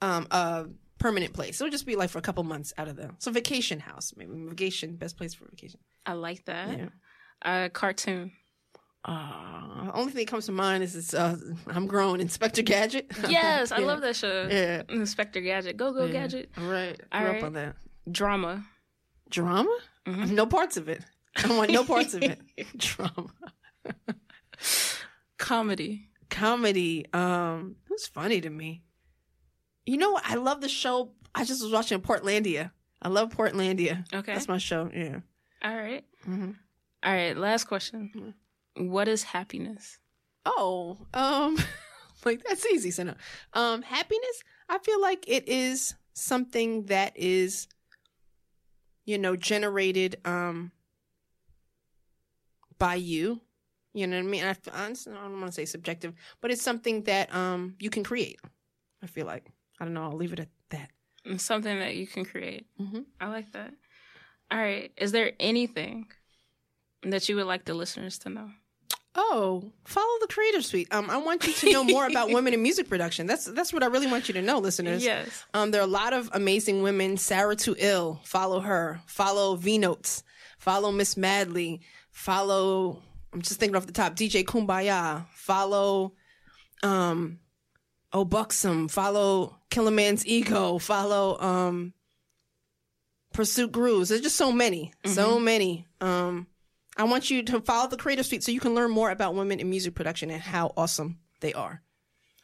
um 0.00 0.26
a 0.30 0.66
permanent 0.98 1.34
place. 1.34 1.60
It'll 1.60 1.70
just 1.70 1.86
be 1.86 1.96
like 1.96 2.10
for 2.10 2.18
a 2.18 2.22
couple 2.22 2.42
months 2.42 2.72
out 2.78 2.88
of 2.88 2.96
the 2.96 3.10
so 3.18 3.30
vacation 3.30 3.80
house, 3.80 4.14
maybe 4.16 4.32
vacation 4.34 4.96
best 4.96 5.18
place 5.18 5.34
for 5.34 5.44
vacation. 5.44 5.80
I 6.06 6.14
like 6.14 6.46
that. 6.46 6.78
Yeah. 6.78 6.88
Uh, 7.42 7.68
cartoon. 7.68 8.32
Uh, 9.04 9.90
only 9.94 10.12
thing 10.12 10.24
that 10.24 10.30
comes 10.30 10.46
to 10.46 10.52
mind 10.52 10.82
is 10.82 10.94
it's 10.96 11.14
uh, 11.14 11.36
I'm 11.68 11.86
grown, 11.86 12.20
Inspector 12.20 12.60
Gadget. 12.62 13.10
Yes, 13.28 13.72
I 13.72 13.78
love 13.78 14.00
that 14.02 14.16
show. 14.16 14.48
Yeah. 14.50 14.82
Inspector 14.88 15.40
Gadget. 15.40 15.76
Go 15.76 15.92
go 15.92 16.04
Yeah. 16.06 16.12
Gadget. 16.12 16.50
All 16.58 16.64
right, 16.64 17.00
All 17.12 17.24
right. 17.24 17.36
up 17.38 17.44
on 17.44 17.52
that 17.54 17.76
Drama. 18.10 18.64
drama. 19.30 19.76
Mhm. 20.06 20.30
No 20.30 20.46
parts 20.46 20.76
of 20.76 20.88
it. 20.88 21.02
I 21.36 21.56
want 21.56 21.70
no 21.70 21.84
parts 21.84 22.14
of 22.14 22.22
it. 22.22 22.40
Drama. 22.76 23.28
Comedy. 25.38 26.08
comedy. 26.30 27.06
Um, 27.12 27.76
it 27.86 27.92
was 27.92 28.06
funny 28.06 28.40
to 28.40 28.50
me. 28.50 28.82
You 29.86 29.96
know 29.96 30.12
what? 30.12 30.24
I 30.26 30.34
love 30.34 30.60
the 30.60 30.68
show. 30.68 31.12
I 31.34 31.44
just 31.44 31.62
was 31.62 31.72
watching 31.72 32.00
Portlandia. 32.00 32.72
I 33.00 33.08
love 33.08 33.30
Portlandia. 33.30 34.04
Okay. 34.12 34.32
That's 34.34 34.48
my 34.48 34.58
show. 34.58 34.90
Yeah. 34.92 35.20
All 35.62 35.76
right. 35.76 36.04
hmm 36.24 36.50
All 37.02 37.12
right. 37.12 37.36
Last 37.36 37.64
question. 37.64 38.10
Mhm. 38.14 38.34
What 38.78 39.08
is 39.08 39.22
happiness? 39.24 39.98
Oh, 40.46 40.98
um, 41.14 41.58
like 42.24 42.42
that's 42.44 42.64
easy. 42.66 42.90
So 42.90 43.02
no, 43.04 43.14
um, 43.52 43.82
happiness. 43.82 44.42
I 44.68 44.78
feel 44.78 45.00
like 45.00 45.24
it 45.28 45.48
is 45.48 45.94
something 46.14 46.84
that 46.86 47.12
is, 47.16 47.68
you 49.04 49.18
know, 49.18 49.36
generated 49.36 50.16
um 50.24 50.72
by 52.78 52.94
you. 52.94 53.40
You 53.94 54.06
know 54.06 54.16
what 54.16 54.26
I 54.26 54.28
mean? 54.28 54.44
I, 54.44 54.50
I 54.50 54.88
don't 54.88 55.40
want 55.40 55.46
to 55.46 55.52
say 55.52 55.64
subjective, 55.64 56.14
but 56.40 56.50
it's 56.50 56.62
something 56.62 57.02
that 57.04 57.34
um 57.34 57.74
you 57.80 57.90
can 57.90 58.04
create. 58.04 58.38
I 59.02 59.06
feel 59.06 59.26
like 59.26 59.50
I 59.80 59.84
don't 59.84 59.94
know. 59.94 60.04
I'll 60.04 60.12
leave 60.16 60.32
it 60.32 60.40
at 60.40 60.48
that. 60.70 60.90
It's 61.24 61.44
something 61.44 61.78
that 61.78 61.96
you 61.96 62.06
can 62.06 62.24
create. 62.24 62.66
Mhm. 62.80 63.04
I 63.20 63.28
like 63.28 63.52
that. 63.52 63.74
All 64.50 64.58
right. 64.58 64.92
Is 64.96 65.12
there 65.12 65.32
anything 65.40 66.06
that 67.02 67.28
you 67.28 67.36
would 67.36 67.46
like 67.46 67.64
the 67.64 67.74
listeners 67.74 68.18
to 68.20 68.30
know? 68.30 68.50
Oh, 69.14 69.72
follow 69.84 70.18
the 70.20 70.28
Creator 70.28 70.62
Suite. 70.62 70.88
Um, 70.92 71.10
I 71.10 71.16
want 71.16 71.44
you 71.46 71.52
to 71.52 71.72
know 71.72 71.82
more 71.82 72.06
about 72.06 72.28
women 72.32 72.54
in 72.54 72.62
music 72.62 72.88
production. 72.88 73.26
That's 73.26 73.46
that's 73.46 73.72
what 73.72 73.82
I 73.82 73.86
really 73.86 74.06
want 74.06 74.28
you 74.28 74.34
to 74.34 74.42
know, 74.42 74.58
listeners. 74.58 75.04
Yes. 75.04 75.44
Um, 75.54 75.70
there 75.70 75.80
are 75.80 75.84
a 75.84 75.88
lot 75.88 76.12
of 76.12 76.30
amazing 76.32 76.82
women. 76.82 77.16
Sarah 77.16 77.56
Too 77.56 77.74
Ill, 77.78 78.20
follow 78.24 78.60
her. 78.60 79.00
Follow 79.06 79.56
V 79.56 79.78
Notes. 79.78 80.22
Follow 80.58 80.92
Miss 80.92 81.16
Madly. 81.16 81.80
Follow. 82.10 83.02
I'm 83.32 83.42
just 83.42 83.58
thinking 83.58 83.76
off 83.76 83.86
the 83.86 83.92
top. 83.92 84.14
DJ 84.14 84.44
Kumbaya. 84.44 85.26
Follow. 85.32 86.12
Um, 86.82 87.40
Oh 88.12 88.24
Buxom. 88.24 88.88
Follow 88.88 89.56
Killer 89.70 89.90
Man's 89.90 90.26
Ego. 90.26 90.78
Follow. 90.78 91.38
Um, 91.40 91.92
Pursuit 93.32 93.70
Grooves. 93.70 94.08
There's 94.08 94.22
just 94.22 94.36
so 94.36 94.50
many, 94.50 94.92
so 95.04 95.38
many. 95.38 95.86
Um, 96.00 96.46
I 96.98 97.04
want 97.04 97.30
you 97.30 97.42
to 97.44 97.60
follow 97.60 97.88
the 97.88 97.96
Creator 97.96 98.24
Suite 98.24 98.42
so 98.44 98.50
you 98.52 98.60
can 98.60 98.74
learn 98.74 98.90
more 98.90 99.10
about 99.10 99.34
women 99.34 99.60
in 99.60 99.70
music 99.70 99.94
production 99.94 100.30
and 100.30 100.42
how 100.42 100.72
awesome 100.76 101.18
they 101.40 101.54
are. 101.54 101.80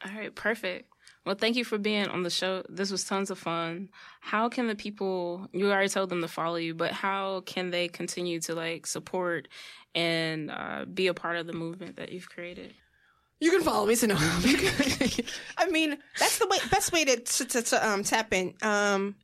All 0.04 0.12
right, 0.16 0.34
perfect. 0.34 0.90
Well, 1.26 1.34
thank 1.34 1.56
you 1.56 1.64
for 1.64 1.78
being 1.78 2.06
on 2.06 2.22
the 2.22 2.30
show. 2.30 2.62
This 2.68 2.90
was 2.90 3.04
tons 3.04 3.30
of 3.30 3.38
fun. 3.38 3.88
How 4.20 4.48
can 4.50 4.66
the 4.68 4.74
people, 4.74 5.48
you 5.52 5.70
already 5.72 5.88
told 5.88 6.10
them 6.10 6.20
to 6.20 6.28
follow 6.28 6.56
you, 6.56 6.74
but 6.74 6.92
how 6.92 7.40
can 7.46 7.70
they 7.70 7.88
continue 7.88 8.40
to 8.40 8.54
like 8.54 8.86
support 8.86 9.48
and 9.94 10.50
uh, 10.50 10.84
be 10.84 11.06
a 11.06 11.14
part 11.14 11.36
of 11.36 11.46
the 11.46 11.54
movement 11.54 11.96
that 11.96 12.12
you've 12.12 12.28
created? 12.28 12.74
You 13.40 13.50
can 13.50 13.62
follow 13.62 13.86
me, 13.86 13.94
so 13.94 14.06
no. 14.06 14.14
You 14.42 14.56
can- 14.56 15.24
I 15.56 15.68
mean, 15.70 15.96
that's 16.18 16.38
the 16.38 16.46
way, 16.46 16.58
best 16.70 16.92
way 16.92 17.04
to 17.06 17.16
to, 17.16 17.44
to, 17.46 17.62
to 17.62 17.88
um, 17.88 18.04
tap 18.04 18.32
in. 18.32 18.54
Um, 18.62 19.16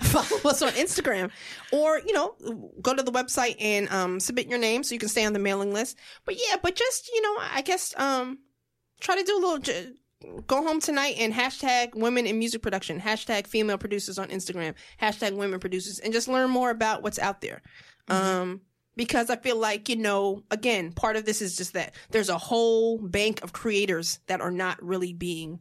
follow 0.00 0.50
us 0.50 0.62
on 0.62 0.70
Instagram, 0.72 1.30
or 1.72 1.98
you 1.98 2.12
know, 2.12 2.34
go 2.82 2.94
to 2.94 3.02
the 3.02 3.12
website 3.12 3.56
and 3.60 3.88
um, 3.90 4.20
submit 4.20 4.48
your 4.48 4.58
name 4.58 4.82
so 4.82 4.94
you 4.94 4.98
can 4.98 5.08
stay 5.08 5.24
on 5.24 5.32
the 5.32 5.38
mailing 5.38 5.72
list. 5.72 5.96
But 6.24 6.36
yeah, 6.36 6.56
but 6.62 6.74
just 6.74 7.10
you 7.14 7.22
know, 7.22 7.36
I 7.40 7.62
guess 7.62 7.94
um, 7.96 8.38
try 9.00 9.16
to 9.16 9.24
do 9.24 9.36
a 9.36 9.40
little. 9.40 9.58
j- 9.58 9.92
Go 10.48 10.64
home 10.64 10.80
tonight 10.80 11.14
and 11.20 11.32
hashtag 11.32 11.94
women 11.94 12.26
in 12.26 12.40
music 12.40 12.60
production, 12.60 13.00
hashtag 13.00 13.46
female 13.46 13.78
producers 13.78 14.18
on 14.18 14.30
Instagram, 14.30 14.74
hashtag 15.00 15.36
women 15.36 15.60
producers, 15.60 16.00
and 16.00 16.12
just 16.12 16.26
learn 16.26 16.50
more 16.50 16.70
about 16.70 17.04
what's 17.04 17.20
out 17.20 17.40
there. 17.40 17.62
Um, 18.08 18.62
because 18.96 19.30
I 19.30 19.36
feel 19.36 19.56
like, 19.56 19.88
you 19.88 19.94
know, 19.94 20.42
again, 20.50 20.90
part 20.90 21.14
of 21.14 21.24
this 21.24 21.40
is 21.40 21.56
just 21.56 21.74
that 21.74 21.94
there's 22.10 22.30
a 22.30 22.36
whole 22.36 22.98
bank 22.98 23.44
of 23.44 23.52
creators 23.52 24.18
that 24.26 24.40
are 24.40 24.50
not 24.50 24.82
really 24.82 25.12
being 25.12 25.60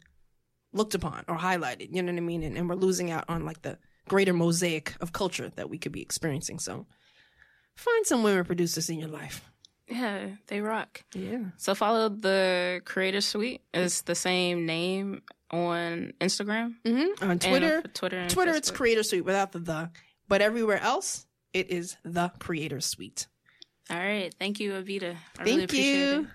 looked 0.74 0.96
upon 0.96 1.24
or 1.28 1.38
highlighted. 1.38 1.94
You 1.96 2.02
know 2.02 2.12
what 2.12 2.18
I 2.18 2.22
mean? 2.22 2.42
And, 2.42 2.58
and 2.58 2.68
we're 2.68 2.74
losing 2.74 3.12
out 3.12 3.26
on 3.30 3.46
like 3.46 3.62
the 3.62 3.78
greater 4.08 4.34
mosaic 4.34 4.95
of 5.01 5.12
culture 5.14 5.49
that 5.55 5.70
we 5.70 5.78
could 5.78 5.91
be 5.91 6.01
experiencing. 6.01 6.60
So 6.60 6.86
find 7.76 8.05
some 8.05 8.24
women 8.24 8.45
producers 8.45 8.89
in 8.89 8.99
your 8.99 9.10
life. 9.10 9.49
Yeah, 9.88 10.28
they 10.47 10.60
rock. 10.60 11.03
Yeah. 11.14 11.45
So 11.58 11.74
follow 11.74 12.10
the 12.10 12.82
Creator 12.84 13.22
Suite. 13.22 13.62
It's 13.74 14.01
the 14.01 14.16
same 14.16 14.66
name 14.66 15.22
on 15.49 16.12
Instagram, 16.20 16.76
Mm-hmm. 16.84 17.30
On 17.30 17.39
Twitter, 17.39 17.82
for 17.82 17.88
Twitter, 17.88 18.18
and 18.18 18.30
Twitter, 18.30 18.51
it's 18.53 18.70
Facebook. 18.70 18.76
Creator 18.76 19.03
Suite 19.03 19.24
without 19.26 19.53
the 19.53 19.60
the. 19.60 19.89
But 20.28 20.41
everywhere 20.41 20.82
else, 20.82 21.26
it 21.53 21.70
is 21.72 21.95
the 22.03 22.30
Creator 22.39 22.82
Suite. 22.82 23.28
All 23.89 23.97
right, 23.97 24.34
thank 24.38 24.60
you, 24.60 24.74
Abhita. 24.74 25.12
I 25.14 25.16
Thank 25.38 25.47
really 25.47 25.64
appreciate 25.64 25.99
you. 26.12 26.20
it. 26.24 26.28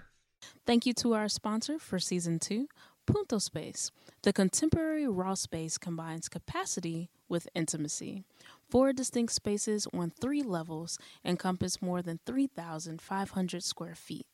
Thank 0.64 0.86
you 0.86 0.94
to 0.94 1.12
our 1.12 1.28
sponsor 1.28 1.78
for 1.78 1.98
season 1.98 2.38
two, 2.38 2.68
Punto 3.06 3.38
Space. 3.38 3.90
The 4.22 4.32
contemporary 4.32 5.08
raw 5.08 5.34
space 5.34 5.78
combines 5.78 6.28
capacity 6.28 7.10
with 7.28 7.48
intimacy. 7.54 8.24
Four 8.70 8.92
distinct 8.92 9.32
spaces 9.32 9.86
on 9.92 10.10
three 10.10 10.42
levels 10.42 10.98
encompass 11.24 11.82
more 11.82 12.02
than 12.02 12.20
3,500 12.26 13.62
square 13.64 13.94
feet. 13.94 14.26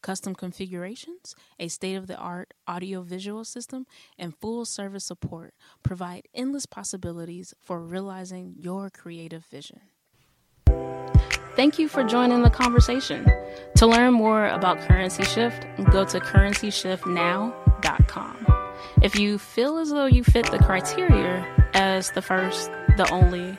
Custom 0.00 0.34
configurations, 0.34 1.34
a 1.58 1.68
state 1.68 1.94
of 1.96 2.06
the 2.06 2.16
art 2.16 2.54
audio-visual 2.66 3.44
system, 3.44 3.86
and 4.18 4.36
full 4.36 4.64
service 4.64 5.04
support 5.04 5.54
provide 5.82 6.28
endless 6.34 6.66
possibilities 6.66 7.54
for 7.60 7.80
realizing 7.80 8.54
your 8.56 8.90
creative 8.90 9.44
vision. 9.46 9.80
Thank 11.56 11.78
you 11.80 11.88
for 11.88 12.04
joining 12.04 12.42
the 12.42 12.50
conversation. 12.50 13.26
To 13.76 13.86
learn 13.86 14.14
more 14.14 14.46
about 14.46 14.78
Currency 14.80 15.24
Shift, 15.24 15.66
go 15.90 16.04
to 16.04 16.20
If 19.02 19.18
you 19.18 19.38
feel 19.38 19.78
as 19.78 19.90
though 19.90 20.06
you 20.06 20.22
fit 20.24 20.50
the 20.50 20.58
criteria 20.58 21.46
as 21.74 22.10
the 22.10 22.22
first, 22.22 22.70
the 22.96 23.08
only, 23.12 23.56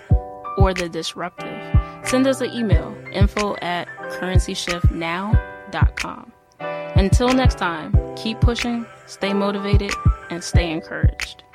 or 0.58 0.74
the 0.74 0.90
disruptive, 0.90 1.80
send 2.04 2.28
us 2.28 2.42
an 2.42 2.52
email 2.52 2.94
info 3.14 3.56
at 3.62 3.88
currencyshiftnow.com. 4.12 6.34
Until 6.60 7.30
next 7.30 7.58
time, 7.58 7.96
keep 8.18 8.42
pushing, 8.42 8.86
stay 9.06 9.32
motivated, 9.32 9.94
and 10.30 10.44
stay 10.44 10.70
encouraged. 10.72 11.46